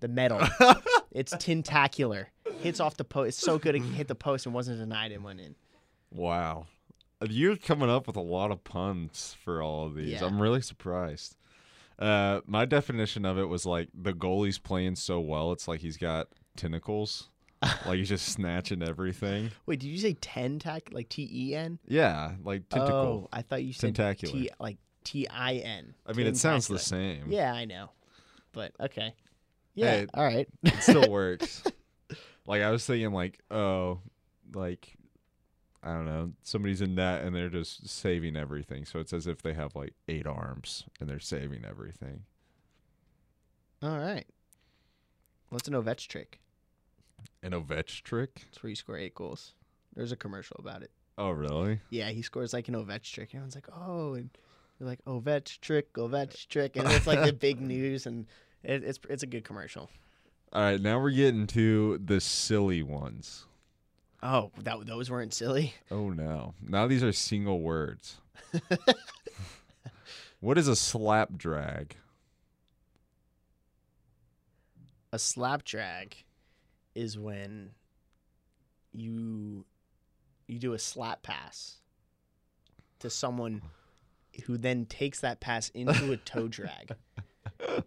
the 0.00 0.08
metal. 0.08 0.40
it's 1.12 1.34
tentacular. 1.38 2.28
Hits 2.60 2.80
off 2.80 2.96
the 2.96 3.04
post. 3.04 3.28
It's 3.28 3.38
so 3.38 3.58
good 3.58 3.74
it 3.74 3.82
hit 3.82 4.08
the 4.08 4.14
post 4.14 4.46
and 4.46 4.54
wasn't 4.54 4.78
denied 4.78 5.12
and 5.12 5.24
went 5.24 5.40
in. 5.40 5.56
Wow. 6.12 6.66
You're 7.28 7.56
coming 7.56 7.88
up 7.88 8.06
with 8.06 8.16
a 8.16 8.22
lot 8.22 8.50
of 8.50 8.64
puns 8.64 9.36
for 9.44 9.62
all 9.62 9.86
of 9.86 9.94
these. 9.94 10.20
Yeah. 10.20 10.24
I'm 10.24 10.40
really 10.40 10.60
surprised. 10.60 11.36
Uh, 11.98 12.40
my 12.46 12.64
definition 12.64 13.24
of 13.24 13.38
it 13.38 13.44
was 13.44 13.64
like 13.64 13.88
the 13.94 14.12
goalie's 14.12 14.58
playing 14.58 14.96
so 14.96 15.20
well, 15.20 15.52
it's 15.52 15.68
like 15.68 15.80
he's 15.80 15.96
got 15.96 16.28
tentacles. 16.56 17.28
like 17.86 17.98
he's 17.98 18.08
just 18.08 18.28
snatching 18.28 18.82
everything. 18.82 19.50
Wait, 19.66 19.80
did 19.80 19.88
you 19.88 19.98
say 19.98 20.14
tentac 20.14 20.92
like 20.92 21.08
T 21.08 21.28
E 21.32 21.54
N? 21.54 21.78
Yeah, 21.86 22.32
like 22.42 22.68
tentacle. 22.68 23.24
Oh, 23.24 23.28
I 23.32 23.42
thought 23.42 23.62
you 23.62 23.72
said 23.72 23.94
Tentacular. 23.94 24.32
T 24.32 24.50
like 24.58 24.78
T 25.04 25.28
I 25.28 25.54
N. 25.54 25.94
I 26.06 26.12
mean, 26.12 26.26
it 26.26 26.36
sounds 26.36 26.68
the 26.68 26.78
same. 26.78 27.30
Yeah, 27.30 27.52
I 27.52 27.64
know. 27.64 27.90
But 28.52 28.72
okay. 28.80 29.14
Yeah. 29.74 29.90
Hey, 29.90 30.06
all 30.14 30.24
right. 30.24 30.48
It 30.62 30.82
still 30.82 31.08
works. 31.10 31.62
like 32.46 32.62
I 32.62 32.70
was 32.70 32.84
thinking, 32.84 33.12
like, 33.12 33.38
oh, 33.50 34.00
like 34.54 34.96
I 35.82 35.92
don't 35.94 36.06
know, 36.06 36.32
somebody's 36.42 36.80
in 36.80 36.94
that 36.96 37.22
and 37.22 37.34
they're 37.34 37.48
just 37.48 37.88
saving 37.88 38.36
everything. 38.36 38.84
So 38.84 39.00
it's 39.00 39.12
as 39.12 39.26
if 39.26 39.42
they 39.42 39.52
have 39.54 39.74
like 39.74 39.94
eight 40.08 40.26
arms 40.26 40.84
and 41.00 41.08
they're 41.08 41.18
saving 41.18 41.64
everything. 41.68 42.22
all 43.82 43.98
right. 43.98 44.26
What's 45.48 45.68
an 45.68 45.74
Ovech 45.74 46.06
trick? 46.06 46.38
An 47.42 47.52
Ovech 47.52 48.02
trick? 48.02 48.44
It's 48.48 48.62
where 48.62 48.70
you 48.70 48.76
score 48.76 48.96
eight 48.96 49.14
goals. 49.14 49.54
There's 49.94 50.12
a 50.12 50.16
commercial 50.16 50.56
about 50.58 50.82
it. 50.82 50.90
Oh, 51.18 51.30
really? 51.30 51.80
Yeah, 51.90 52.08
he 52.10 52.22
scores 52.22 52.52
like 52.52 52.68
an 52.68 52.74
Ovech 52.74 53.02
trick. 53.02 53.30
Everyone's 53.30 53.54
like, 53.54 53.68
oh, 53.74 54.14
and 54.14 54.30
you're 54.78 54.88
like 54.88 55.04
Ovech 55.04 55.60
trick, 55.60 55.92
Ovech 55.94 56.48
trick, 56.48 56.76
and 56.76 56.88
it's 56.90 57.06
like 57.06 57.22
the 57.22 57.32
big 57.32 57.60
news, 57.60 58.06
and 58.06 58.26
it, 58.62 58.82
it's 58.82 58.98
it's 59.08 59.22
a 59.22 59.26
good 59.26 59.44
commercial. 59.44 59.90
All 60.52 60.62
right, 60.62 60.80
now 60.80 60.98
we're 60.98 61.10
getting 61.10 61.46
to 61.48 61.98
the 61.98 62.20
silly 62.20 62.82
ones. 62.82 63.46
Oh, 64.22 64.52
that 64.58 64.86
those 64.86 65.10
weren't 65.10 65.34
silly. 65.34 65.74
Oh 65.90 66.10
no. 66.10 66.54
Now 66.62 66.86
these 66.86 67.02
are 67.02 67.12
single 67.12 67.60
words. 67.60 68.18
what 70.40 70.58
is 70.58 70.68
a 70.68 70.76
slap 70.76 71.36
drag? 71.36 71.96
A 75.12 75.18
slap 75.18 75.64
drag 75.64 76.16
is 76.94 77.18
when 77.18 77.70
you 78.92 79.64
you 80.46 80.58
do 80.58 80.72
a 80.74 80.78
slap 80.78 81.22
pass 81.22 81.78
to 82.98 83.08
someone 83.10 83.62
who 84.44 84.56
then 84.56 84.86
takes 84.86 85.20
that 85.20 85.40
pass 85.40 85.70
into 85.70 86.12
a 86.12 86.16
toe 86.18 86.48
drag 86.48 86.92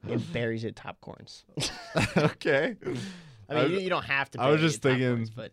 and 0.04 0.34
buries 0.34 0.64
it 0.64 0.76
top 0.76 1.00
corns. 1.02 1.44
okay. 2.18 2.76
I 3.50 3.54
mean, 3.54 3.64
I- 3.64 3.66
you, 3.66 3.80
you 3.80 3.90
don't 3.90 4.06
have 4.06 4.32
to. 4.32 4.42
I 4.42 4.50
was 4.50 4.62
just 4.62 4.82
thinking- 4.82 5.08
corns, 5.16 5.30
but 5.30 5.52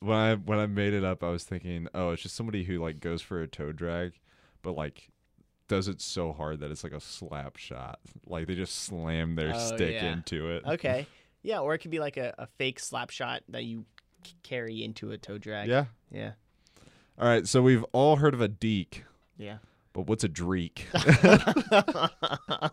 When 0.00 0.16
I 0.18 0.34
when 0.34 0.58
I 0.58 0.66
made 0.66 0.92
it 0.94 1.04
up, 1.04 1.22
I 1.24 1.30
was 1.30 1.44
thinking, 1.44 1.88
oh, 1.94 2.10
it's 2.10 2.22
just 2.22 2.34
somebody 2.36 2.64
who 2.64 2.78
like 2.78 3.00
goes 3.00 3.22
for 3.22 3.40
a 3.42 3.46
toe 3.48 3.72
drag, 3.72 4.12
but 4.62 4.72
like 4.72 5.08
does 5.68 5.88
it 5.88 6.02
so 6.02 6.32
hard 6.32 6.60
that 6.60 6.70
it's 6.70 6.84
like 6.84 6.92
a 6.92 7.00
slap 7.00 7.56
shot. 7.56 7.98
Like 8.26 8.46
they 8.46 8.54
just 8.54 8.74
slam 8.84 9.36
their 9.36 9.52
Oh, 9.54 9.58
stick 9.58 9.94
yeah. 9.94 10.12
into 10.12 10.50
it. 10.50 10.64
okay, 10.66 11.06
yeah, 11.42 11.58
or 11.60 11.74
it 11.74 11.78
could 11.78 11.90
be 11.90 11.98
like 12.00 12.16
a, 12.16 12.34
a 12.38 12.46
fake 12.58 12.78
slap 12.80 13.10
shot 13.10 13.42
that 13.48 13.64
you 13.64 13.84
c- 14.24 14.34
carry 14.42 14.82
into 14.82 15.10
a 15.12 15.18
toe 15.18 15.38
drag. 15.38 15.68
Yeah. 15.68 15.86
yeah, 16.10 16.32
All 17.18 17.28
right. 17.28 17.46
So 17.46 17.62
we've 17.62 17.84
all 17.92 18.16
heard 18.16 18.34
of 18.34 18.40
a 18.40 18.48
deke, 18.48 19.04
yeah. 19.36 19.58
but 19.92 20.06
what's 20.06 20.24
a 20.24 20.28
dreek? 20.28 20.82
uh, 20.94 22.68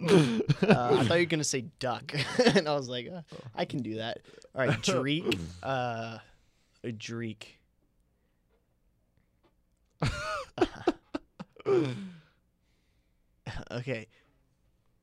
I 0.00 1.04
thought 1.04 1.14
you 1.14 1.20
were 1.20 1.24
gonna 1.26 1.44
say 1.44 1.66
duck, 1.78 2.12
and 2.44 2.68
I 2.68 2.74
was 2.74 2.88
like, 2.88 3.08
uh, 3.14 3.22
I 3.54 3.64
can 3.64 3.82
do 3.82 3.96
that. 3.96 4.20
All 4.54 4.66
right, 4.66 4.70
dreek. 4.82 5.38
Uh, 5.62 6.18
a 6.82 6.88
dreek. 6.88 7.44
okay. 13.70 14.06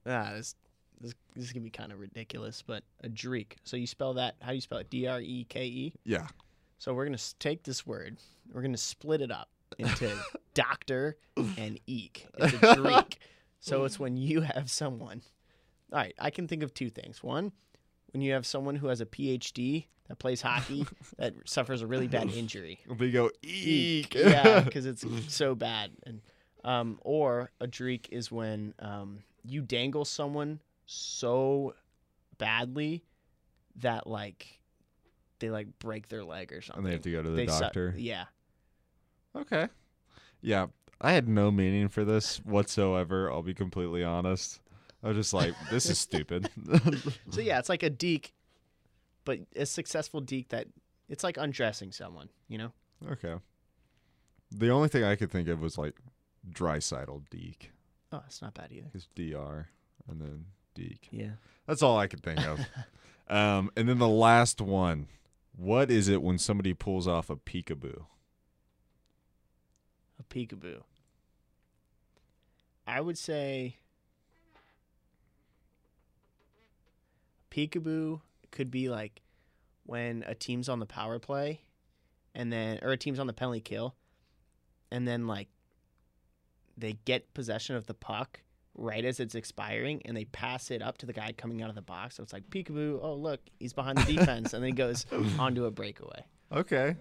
Ah, 0.05 0.31
this 0.35 0.55
this 1.01 1.13
this 1.35 1.45
is 1.45 1.51
gonna 1.53 1.63
be 1.63 1.69
kind 1.69 1.91
of 1.91 1.99
ridiculous, 1.99 2.63
but 2.65 2.83
a 3.03 3.09
dreek. 3.09 3.53
So 3.63 3.77
you 3.77 3.87
spell 3.87 4.13
that? 4.15 4.35
How 4.41 4.49
do 4.49 4.55
you 4.55 4.61
spell 4.61 4.79
it? 4.79 4.89
D 4.89 5.07
R 5.07 5.19
E 5.21 5.45
K 5.49 5.65
E. 5.65 5.93
yeah. 6.05 6.27
So 6.77 6.93
we're 6.93 7.05
gonna 7.05 7.17
take 7.39 7.63
this 7.63 7.85
word. 7.85 8.17
We're 8.53 8.61
gonna 8.63 8.77
split 8.77 9.21
it 9.21 9.31
up 9.31 9.49
into 9.77 10.11
doctor 10.53 11.17
and 11.35 11.79
eek. 11.87 12.27
It's 12.37 12.53
a 12.53 12.57
dreek. 12.75 13.15
so 13.59 13.85
it's 13.85 13.99
when 13.99 14.17
you 14.17 14.41
have 14.41 14.69
someone. 14.71 15.21
All 15.93 15.99
right, 15.99 16.15
I 16.19 16.29
can 16.29 16.47
think 16.47 16.63
of 16.63 16.73
two 16.73 16.89
things. 16.89 17.21
One, 17.21 17.51
when 18.13 18.21
you 18.21 18.33
have 18.33 18.45
someone 18.45 18.75
who 18.77 18.87
has 18.87 19.01
a 19.01 19.05
PhD 19.05 19.85
that 20.07 20.19
plays 20.19 20.41
hockey 20.41 20.85
that 21.17 21.33
suffers 21.45 21.81
a 21.81 21.87
really 21.87 22.07
bad 22.07 22.31
injury. 22.31 22.79
They 22.97 23.11
go 23.11 23.29
Eek. 23.43 24.15
eek. 24.15 24.15
yeah, 24.15 24.61
because 24.61 24.85
it's 24.85 25.05
so 25.27 25.53
bad. 25.55 25.91
And 26.05 26.21
um, 26.63 26.99
or 27.01 27.51
a 27.59 27.67
dreek 27.67 28.07
is 28.09 28.31
when 28.31 28.73
um, 28.79 29.19
you 29.45 29.61
dangle 29.61 30.05
someone 30.05 30.59
so 30.91 31.73
badly 32.37 33.03
that 33.77 34.07
like 34.07 34.59
they 35.39 35.49
like 35.49 35.67
break 35.79 36.09
their 36.09 36.23
leg 36.23 36.51
or 36.51 36.61
something. 36.61 36.83
And 36.83 36.87
they 36.87 36.91
have 36.93 37.01
to 37.03 37.11
go 37.11 37.23
to 37.23 37.29
the 37.29 37.35
They 37.37 37.45
doctor. 37.45 37.93
yeah. 37.97 38.25
Okay. 39.35 39.67
Yeah, 40.41 40.67
I 40.99 41.13
had 41.13 41.29
no 41.29 41.51
meaning 41.51 41.87
for 41.87 42.03
this 42.03 42.37
whatsoever. 42.37 43.31
I'll 43.31 43.41
be 43.43 43.53
completely 43.53 44.03
honest. 44.03 44.59
I 45.03 45.07
was 45.07 45.17
just 45.17 45.33
like, 45.33 45.53
this 45.69 45.85
is 45.87 45.97
stupid. 45.97 46.49
So 47.31 47.39
yeah, 47.41 47.59
it's 47.59 47.69
like 47.69 47.83
a 47.83 47.89
deke, 47.89 48.33
but 49.23 49.39
a 49.55 49.65
successful 49.65 50.19
deke 50.19 50.49
that 50.49 50.67
it's 51.09 51.23
like 51.23 51.37
undressing 51.37 51.91
someone. 51.91 52.29
You 52.49 52.57
know. 52.57 52.71
okay. 53.11 53.35
The 54.51 54.69
only 54.69 54.89
thing 54.89 55.03
I 55.05 55.15
could 55.15 55.31
think 55.31 55.47
of 55.47 55.61
was 55.61 55.77
like 55.77 55.95
Draisaitl 56.51 57.29
deke. 57.29 57.71
Oh, 58.11 58.21
it's 58.27 58.41
not 58.41 58.53
bad 58.53 58.71
either. 58.71 58.89
It's 58.93 59.07
DR 59.15 59.67
and 60.09 60.19
then 60.19 60.45
deke. 60.73 61.07
Yeah. 61.11 61.31
That's 61.67 61.81
all 61.81 61.97
I 61.97 62.07
could 62.07 62.23
think 62.23 62.45
of. 62.45 62.59
um, 63.29 63.71
and 63.75 63.87
then 63.87 63.99
the 63.99 64.07
last 64.07 64.61
one. 64.61 65.07
What 65.55 65.91
is 65.91 66.07
it 66.07 66.21
when 66.21 66.37
somebody 66.37 66.73
pulls 66.73 67.07
off 67.07 67.29
a 67.29 67.35
peekaboo? 67.35 68.05
A 70.19 70.23
peekaboo. 70.33 70.81
I 72.87 72.99
would 72.99 73.17
say 73.17 73.77
peekaboo 77.51 78.21
could 78.49 78.71
be 78.71 78.89
like 78.89 79.21
when 79.85 80.23
a 80.25 80.33
team's 80.33 80.69
on 80.69 80.79
the 80.79 80.85
power 80.85 81.19
play 81.19 81.61
and 82.33 82.51
then 82.51 82.79
or 82.81 82.91
a 82.91 82.97
team's 82.97 83.19
on 83.19 83.27
the 83.27 83.33
penalty 83.33 83.61
kill 83.61 83.95
and 84.91 85.07
then 85.07 85.27
like 85.27 85.47
they 86.77 86.97
get 87.05 87.33
possession 87.33 87.75
of 87.75 87.87
the 87.87 87.93
puck 87.93 88.41
right 88.75 89.03
as 89.03 89.19
it's 89.19 89.35
expiring 89.35 90.01
and 90.05 90.15
they 90.15 90.25
pass 90.25 90.71
it 90.71 90.81
up 90.81 90.97
to 90.99 91.05
the 91.05 91.13
guy 91.13 91.31
coming 91.33 91.61
out 91.61 91.69
of 91.69 91.75
the 91.75 91.81
box. 91.81 92.15
So 92.15 92.23
it's 92.23 92.33
like 92.33 92.49
peekaboo, 92.49 92.99
oh 93.01 93.15
look, 93.15 93.39
he's 93.59 93.73
behind 93.73 93.97
the 93.97 94.13
defense 94.15 94.53
and 94.53 94.63
then 94.63 94.69
he 94.69 94.75
goes 94.75 95.05
onto 95.39 95.65
a 95.65 95.71
breakaway. 95.71 96.23
Okay. 96.51 96.95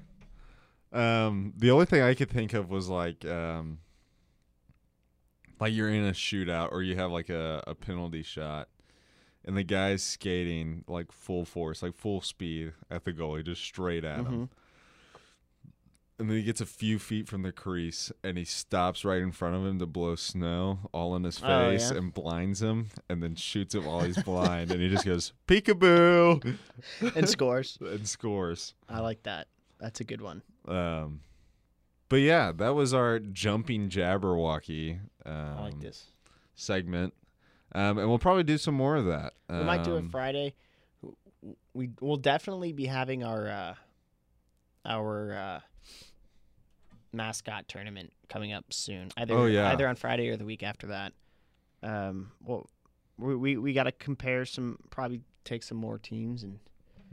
Um, 0.92 1.52
the 1.56 1.70
only 1.70 1.86
thing 1.86 2.02
I 2.02 2.14
could 2.14 2.30
think 2.30 2.52
of 2.54 2.68
was 2.70 2.88
like, 2.88 3.24
um, 3.24 3.78
like 5.60 5.72
you're 5.72 5.88
in 5.90 6.04
a 6.06 6.12
shootout 6.12 6.72
or 6.72 6.82
you 6.82 6.96
have 6.96 7.10
like 7.10 7.28
a, 7.28 7.62
a 7.66 7.74
penalty 7.74 8.22
shot, 8.22 8.68
and 9.44 9.56
the 9.56 9.62
guy's 9.62 10.02
skating 10.02 10.84
like 10.88 11.12
full 11.12 11.44
force, 11.44 11.82
like 11.82 11.94
full 11.94 12.20
speed 12.20 12.72
at 12.90 13.04
the 13.04 13.12
goalie, 13.12 13.44
just 13.44 13.62
straight 13.62 14.04
at 14.04 14.20
Mhm. 14.20 14.26
him. 14.30 14.50
And 16.20 16.28
then 16.28 16.36
he 16.36 16.42
gets 16.42 16.60
a 16.60 16.66
few 16.66 16.98
feet 16.98 17.26
from 17.28 17.40
the 17.42 17.50
crease, 17.50 18.12
and 18.22 18.36
he 18.36 18.44
stops 18.44 19.04
right 19.06 19.22
in 19.22 19.32
front 19.32 19.56
of 19.56 19.64
him 19.64 19.78
to 19.78 19.86
blow 19.86 20.16
snow 20.16 20.80
all 20.92 21.16
in 21.16 21.24
his 21.24 21.40
Oh, 21.42 21.46
face 21.70 21.90
yeah. 21.90 21.96
and 21.96 22.12
blinds 22.12 22.60
him, 22.60 22.90
and 23.08 23.22
then 23.22 23.34
shoots 23.34 23.74
him 23.74 23.86
while 23.86 24.00
he's 24.00 24.22
blind, 24.22 24.70
and 24.70 24.82
he 24.82 24.90
just 24.90 25.06
goes 25.06 25.32
peekaboo 25.48 26.56
And 27.16 27.26
scores. 27.26 27.78
and 27.80 28.06
scores. 28.06 28.74
I 28.86 29.00
like 29.00 29.22
that. 29.22 29.48
That's 29.80 30.00
a 30.00 30.04
good 30.04 30.20
one. 30.20 30.42
Um, 30.68 31.20
but 32.10 32.16
yeah, 32.16 32.52
that 32.54 32.74
was 32.74 32.92
our 32.92 33.18
jumping 33.18 33.88
Jabberwocky 33.88 34.98
um, 35.24 35.32
I 35.34 35.60
like 35.62 35.80
this. 35.80 36.04
segment, 36.54 37.14
um, 37.74 37.96
and 37.98 38.08
we'll 38.10 38.18
probably 38.18 38.42
do 38.44 38.58
some 38.58 38.74
more 38.74 38.96
of 38.96 39.06
that. 39.06 39.32
We 39.48 39.56
might 39.64 39.84
do 39.84 39.94
it 39.96 40.00
Um, 40.00 40.10
Friday. 40.10 40.54
We 41.72 41.88
will 42.02 42.18
definitely 42.18 42.72
be 42.74 42.84
having 42.84 43.24
our 43.24 43.48
uh, 43.48 43.74
our 44.84 45.32
uh, 45.34 45.60
mascot 47.12 47.66
tournament 47.68 48.12
coming 48.28 48.52
up 48.52 48.64
soon. 48.72 49.10
Either 49.16 49.34
Oh, 49.34 49.46
yeah. 49.46 49.70
either 49.72 49.86
on 49.88 49.96
Friday 49.96 50.28
or 50.28 50.36
the 50.36 50.44
week 50.44 50.62
after 50.62 50.88
that. 50.88 51.12
Um, 51.82 52.32
well, 52.44 52.68
we 53.18 53.34
we, 53.36 53.56
we 53.56 53.72
got 53.72 53.84
to 53.84 53.92
compare 53.92 54.44
some. 54.44 54.78
Probably 54.90 55.20
take 55.44 55.62
some 55.62 55.78
more 55.78 55.98
teams 55.98 56.42
and 56.42 56.58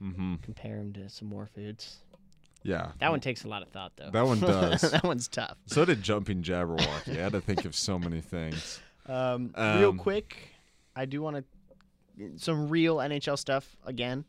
mhm. 0.01 0.41
compare 0.43 0.77
them 0.77 0.93
to 0.93 1.09
some 1.09 1.27
more 1.27 1.45
foods. 1.47 1.97
Yeah, 2.63 2.91
That 2.99 3.11
one 3.11 3.21
takes 3.21 3.45
a 3.45 3.47
lot 3.47 3.61
of 3.61 3.69
thought, 3.69 3.93
though. 3.95 4.09
That 4.11 4.25
one 4.25 4.39
does. 4.41 4.81
that 4.81 5.03
one's 5.03 5.27
tough. 5.29 5.55
So 5.67 5.85
did 5.85 6.01
jumping 6.01 6.41
Jabberwocky. 6.43 7.17
I 7.17 7.21
had 7.23 7.31
to 7.31 7.39
think 7.39 7.63
of 7.63 7.75
so 7.75 7.97
many 7.99 8.21
things. 8.21 8.79
Um, 9.09 9.53
real 9.57 9.91
Um, 9.91 9.97
quick, 9.97 10.35
I 10.93 11.05
do 11.05 11.21
want 11.21 11.37
to 12.17 12.37
some 12.37 12.67
real 12.67 12.97
NHL 12.97 13.39
stuff 13.39 13.77
again. 13.85 14.25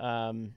Um, 0.00 0.54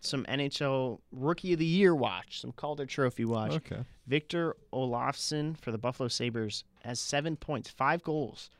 some 0.00 0.24
NHL 0.24 1.00
Rookie 1.12 1.52
of 1.52 1.58
the 1.58 1.64
Year 1.64 1.94
watch, 1.94 2.40
some 2.40 2.52
Calder 2.52 2.86
Trophy 2.86 3.24
watch. 3.24 3.52
Okay. 3.52 3.84
Victor 4.06 4.56
Olofsson 4.72 5.58
for 5.58 5.70
the 5.70 5.78
Buffalo 5.78 6.08
Sabres 6.08 6.64
has 6.84 7.00
seven 7.00 7.36
points, 7.36 7.68
five 7.68 8.02
goals 8.02 8.50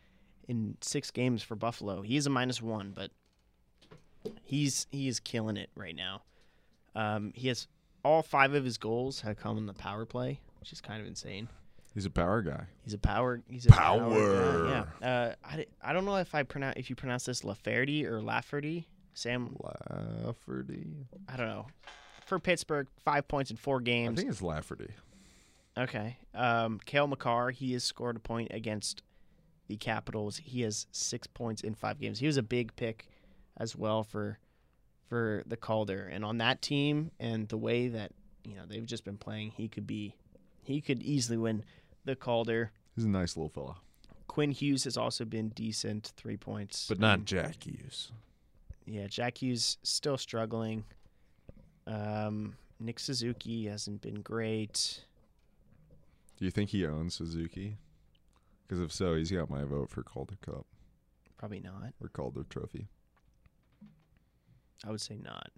in 0.49 0.77
six 0.81 1.11
games 1.11 1.43
for 1.43 1.55
Buffalo. 1.55 2.03
He 2.03 2.17
is 2.17 2.27
a 2.27 2.31
minus 2.31 2.61
one, 2.61 2.93
but 2.95 3.11
he's 4.45 4.87
he 4.91 5.09
is 5.09 5.21
killing 5.21 5.57
it 5.57 5.71
right 5.75 5.95
now. 5.95 6.23
Um, 6.95 7.33
he 7.35 7.49
has 7.49 7.69
all 8.05 8.23
five 8.23 8.55
of 8.55 8.65
his 8.65 8.79
goals 8.79 9.21
have 9.21 9.37
come 9.37 9.59
in 9.59 9.67
the 9.67 9.75
power 9.75 10.05
play, 10.05 10.41
which 10.61 10.73
is 10.73 10.81
kind 10.81 11.01
of 11.01 11.07
insane. 11.07 11.49
He's 11.95 12.07
a 12.07 12.11
power 12.11 12.43
guy. 12.43 12.65
He's 12.85 12.95
a 12.95 12.99
power. 12.99 13.43
He's 13.49 13.67
a 13.67 13.71
power. 13.71 14.01
Power. 14.01 14.65
guy, 14.65 14.87
yeah. 15.01 15.09
Uh, 15.09 15.35
I, 15.45 15.67
I 15.83 15.93
don't 15.93 16.05
know 16.05 16.17
if 16.17 16.35
I 16.35 16.43
pronounce 16.43 16.75
if 16.77 16.91
you 16.91 16.97
pronounce 16.97 17.25
this 17.25 17.43
Laferty 17.43 18.05
or 18.05 18.21
Lafferty. 18.21 18.87
Sam, 19.19 19.57
Lafferty. 19.59 20.87
I 21.29 21.37
don't 21.37 21.49
know. 21.49 21.67
For 22.27 22.39
Pittsburgh, 22.39 22.87
five 23.05 23.27
points 23.27 23.51
in 23.51 23.57
four 23.57 23.81
games. 23.81 24.07
I 24.07 24.11
games. 24.11 24.19
think 24.21 24.31
it's 24.31 24.43
Lafferty. 24.43 24.91
Okay. 25.77 26.17
Um, 26.35 26.79
Cale 26.85 27.07
Makar, 27.07 27.51
he 27.51 27.73
has 27.73 27.83
scored 27.85 28.17
a 28.17 28.21
point 28.21 28.49
against 28.53 29.03
the 29.67 29.77
Capitals. 29.77 30.37
He 30.37 30.63
has 30.63 30.87
six 30.93 31.27
points 31.27 31.63
in 31.63 31.75
five 31.75 31.99
games. 31.99 32.19
He 32.19 32.27
was 32.27 32.37
a 32.37 32.43
big 32.43 32.75
pick 32.77 33.09
as 33.57 33.75
well 33.75 34.05
for 34.05 34.39
for 35.09 35.43
the 35.47 35.57
Calder. 35.57 36.07
And 36.07 36.25
on 36.25 36.39
that 36.39 36.61
team 36.63 37.11
and 37.19 37.49
the 37.49 37.57
way 37.57 37.89
that 37.89 38.13
you 38.45 38.55
know 38.55 38.63
they've 38.69 38.87
just 38.87 39.05
been 39.05 39.19
playing, 39.19 39.53
he 39.53 39.69
could 39.69 39.87
be 39.87 40.15
he 40.63 40.81
could 40.81 41.03
easily 41.03 41.39
win 41.39 41.65
the 42.05 42.15
Calder. 42.15 42.71
He's 42.95 43.05
a 43.05 43.09
nice 43.09 43.37
little 43.37 43.49
fella, 43.49 43.77
Quinn 44.27 44.51
Hughes 44.53 44.85
has 44.85 44.97
also 44.97 45.25
been 45.25 45.49
decent, 45.51 46.13
three 46.17 46.37
points. 46.37 46.87
but 46.89 46.99
not 47.01 47.25
Jack 47.25 47.65
Hughes. 47.65 48.13
Yeah, 48.89 49.07
Jack 49.07 49.43
Hughes 49.43 49.79
still 49.83 50.17
struggling. 50.17 50.85
Um, 51.87 52.55
Nick 52.81 52.99
Suzuki 52.99 53.67
hasn't 53.67 54.01
been 54.01 54.23
great. 54.23 55.05
Do 56.39 56.45
you 56.45 56.51
think 56.51 56.71
he 56.71 56.87
owns 56.87 57.15
Suzuki? 57.15 57.77
Because 58.67 58.81
if 58.83 58.93
so, 58.93 59.15
he's 59.15 59.31
got 59.31 59.51
my 59.51 59.65
vote 59.65 59.91
for 59.91 60.03
Calder 60.03 60.37
Cup 60.45 60.67
Probably 61.37 61.61
not. 61.61 61.93
or 62.01 62.09
Calder 62.09 62.45
Trophy. 62.49 62.89
I 64.87 64.91
would 64.91 65.01
say 65.01 65.17
not. 65.17 65.51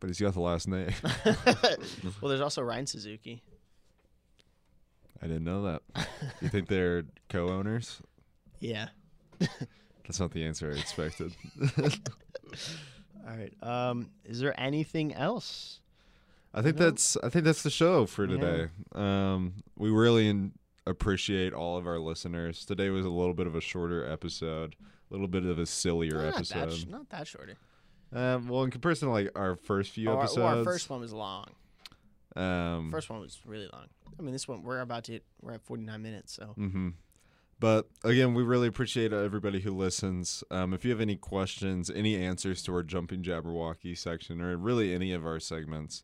But 0.00 0.08
he's 0.08 0.20
got 0.20 0.34
the 0.34 0.40
last 0.40 0.68
name. 0.68 0.90
well, 1.24 2.28
there's 2.28 2.40
also 2.40 2.62
Ryan 2.62 2.86
Suzuki. 2.86 3.42
I 5.22 5.26
didn't 5.26 5.44
know 5.44 5.62
that. 5.62 6.06
You 6.40 6.48
think 6.48 6.68
they're 6.68 7.04
co-owners? 7.28 8.02
Yeah. 8.58 8.88
That's 10.04 10.20
not 10.20 10.32
the 10.32 10.44
answer 10.44 10.72
I 10.74 10.78
expected. 10.78 11.34
All 13.26 13.36
right. 13.36 13.52
Um, 13.62 14.10
is 14.24 14.40
there 14.40 14.58
anything 14.60 15.14
else? 15.14 15.80
I 16.54 16.60
think 16.62 16.76
No. 16.78 16.86
that's 16.90 17.16
I 17.22 17.28
think 17.28 17.44
that's 17.44 17.62
the 17.62 17.70
show 17.70 18.04
for 18.06 18.24
Yeah. 18.26 18.36
today. 18.36 18.68
Um, 18.94 19.54
we 19.76 19.90
really 19.90 20.28
in, 20.28 20.52
appreciate 20.86 21.54
all 21.54 21.78
of 21.78 21.86
our 21.86 21.98
listeners. 21.98 22.64
Today 22.66 22.90
was 22.90 23.06
a 23.06 23.10
little 23.10 23.32
bit 23.34 23.46
of 23.46 23.54
a 23.54 23.60
shorter 23.60 24.04
episode, 24.10 24.74
a 25.10 25.14
little 25.14 25.28
bit 25.28 25.44
of 25.46 25.58
a 25.58 25.64
sillier 25.66 26.22
not 26.22 26.34
episode. 26.34 26.70
That 26.70 26.76
sh- 26.76 26.86
not 26.86 27.08
that 27.10 27.26
shorter. 27.26 27.54
um, 28.12 28.48
well, 28.48 28.64
in 28.64 28.70
comparison 28.70 29.08
to 29.08 29.12
like 29.12 29.30
our 29.36 29.56
first 29.56 29.92
few 29.92 30.10
our, 30.10 30.18
episodes, 30.18 30.38
well, 30.38 30.58
our 30.58 30.64
first 30.64 30.90
one 30.90 31.00
was 31.00 31.12
long. 31.12 31.46
um, 32.36 32.90
First 32.90 33.08
one 33.08 33.20
was 33.20 33.38
really 33.46 33.68
long. 33.72 33.86
I 34.18 34.22
mean, 34.22 34.32
this 34.32 34.46
one 34.48 34.62
we're 34.62 34.80
about 34.80 35.04
to 35.04 35.12
hit, 35.12 35.24
we're 35.40 35.52
at 35.54 35.62
49 35.62 36.02
minutes. 36.02 36.32
So 36.34 36.54
Mm-hmm. 36.58 36.88
But 37.62 37.88
again, 38.02 38.34
we 38.34 38.42
really 38.42 38.66
appreciate 38.66 39.12
everybody 39.12 39.60
who 39.60 39.70
listens. 39.70 40.42
Um, 40.50 40.74
if 40.74 40.84
you 40.84 40.90
have 40.90 41.00
any 41.00 41.14
questions, 41.14 41.92
any 41.94 42.16
answers 42.16 42.60
to 42.64 42.74
our 42.74 42.82
Jumping 42.82 43.22
Jabberwocky 43.22 43.96
section, 43.96 44.40
or 44.40 44.56
really 44.56 44.92
any 44.92 45.12
of 45.12 45.24
our 45.24 45.38
segments, 45.38 46.02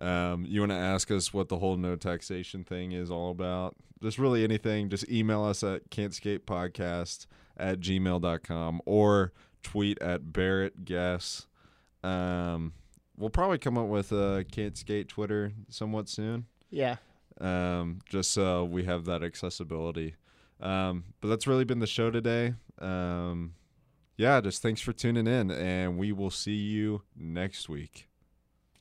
um, 0.00 0.44
you 0.44 0.58
want 0.58 0.72
to 0.72 0.76
ask 0.76 1.12
us 1.12 1.32
what 1.32 1.48
the 1.48 1.58
whole 1.60 1.76
no 1.76 1.94
taxation 1.94 2.64
thing 2.64 2.90
is 2.90 3.08
all 3.08 3.30
about, 3.30 3.76
just 4.02 4.18
really 4.18 4.42
anything, 4.42 4.88
just 4.88 5.08
email 5.08 5.44
us 5.44 5.62
at 5.62 5.88
can'tskatepodcast 5.90 7.28
at 7.56 7.78
gmail.com 7.78 8.82
or 8.84 9.32
tweet 9.62 10.02
at 10.02 10.32
Barrett 10.32 10.84
Guess. 10.84 11.46
Um, 12.02 12.72
we'll 13.16 13.30
probably 13.30 13.58
come 13.58 13.78
up 13.78 13.86
with 13.86 14.10
a 14.10 14.44
Can't 14.50 14.76
Skate 14.76 15.06
Twitter 15.06 15.52
somewhat 15.68 16.08
soon 16.08 16.46
yeah, 16.68 16.96
um, 17.40 18.00
just 18.08 18.32
so 18.32 18.64
we 18.64 18.86
have 18.86 19.04
that 19.04 19.22
accessibility. 19.22 20.16
Um, 20.60 21.04
but 21.20 21.28
that's 21.28 21.46
really 21.46 21.64
been 21.64 21.78
the 21.78 21.86
show 21.86 22.10
today. 22.10 22.54
Um, 22.78 23.54
yeah, 24.16 24.40
just 24.40 24.62
thanks 24.62 24.80
for 24.80 24.92
tuning 24.92 25.26
in, 25.26 25.50
and 25.50 25.96
we 25.98 26.12
will 26.12 26.30
see 26.30 26.54
you 26.54 27.02
next 27.16 27.68
week 27.68 28.08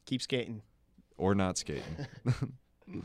keep 0.09 0.21
skating. 0.21 0.61
or 1.17 1.35
not 1.35 1.57
skating. 1.57 2.07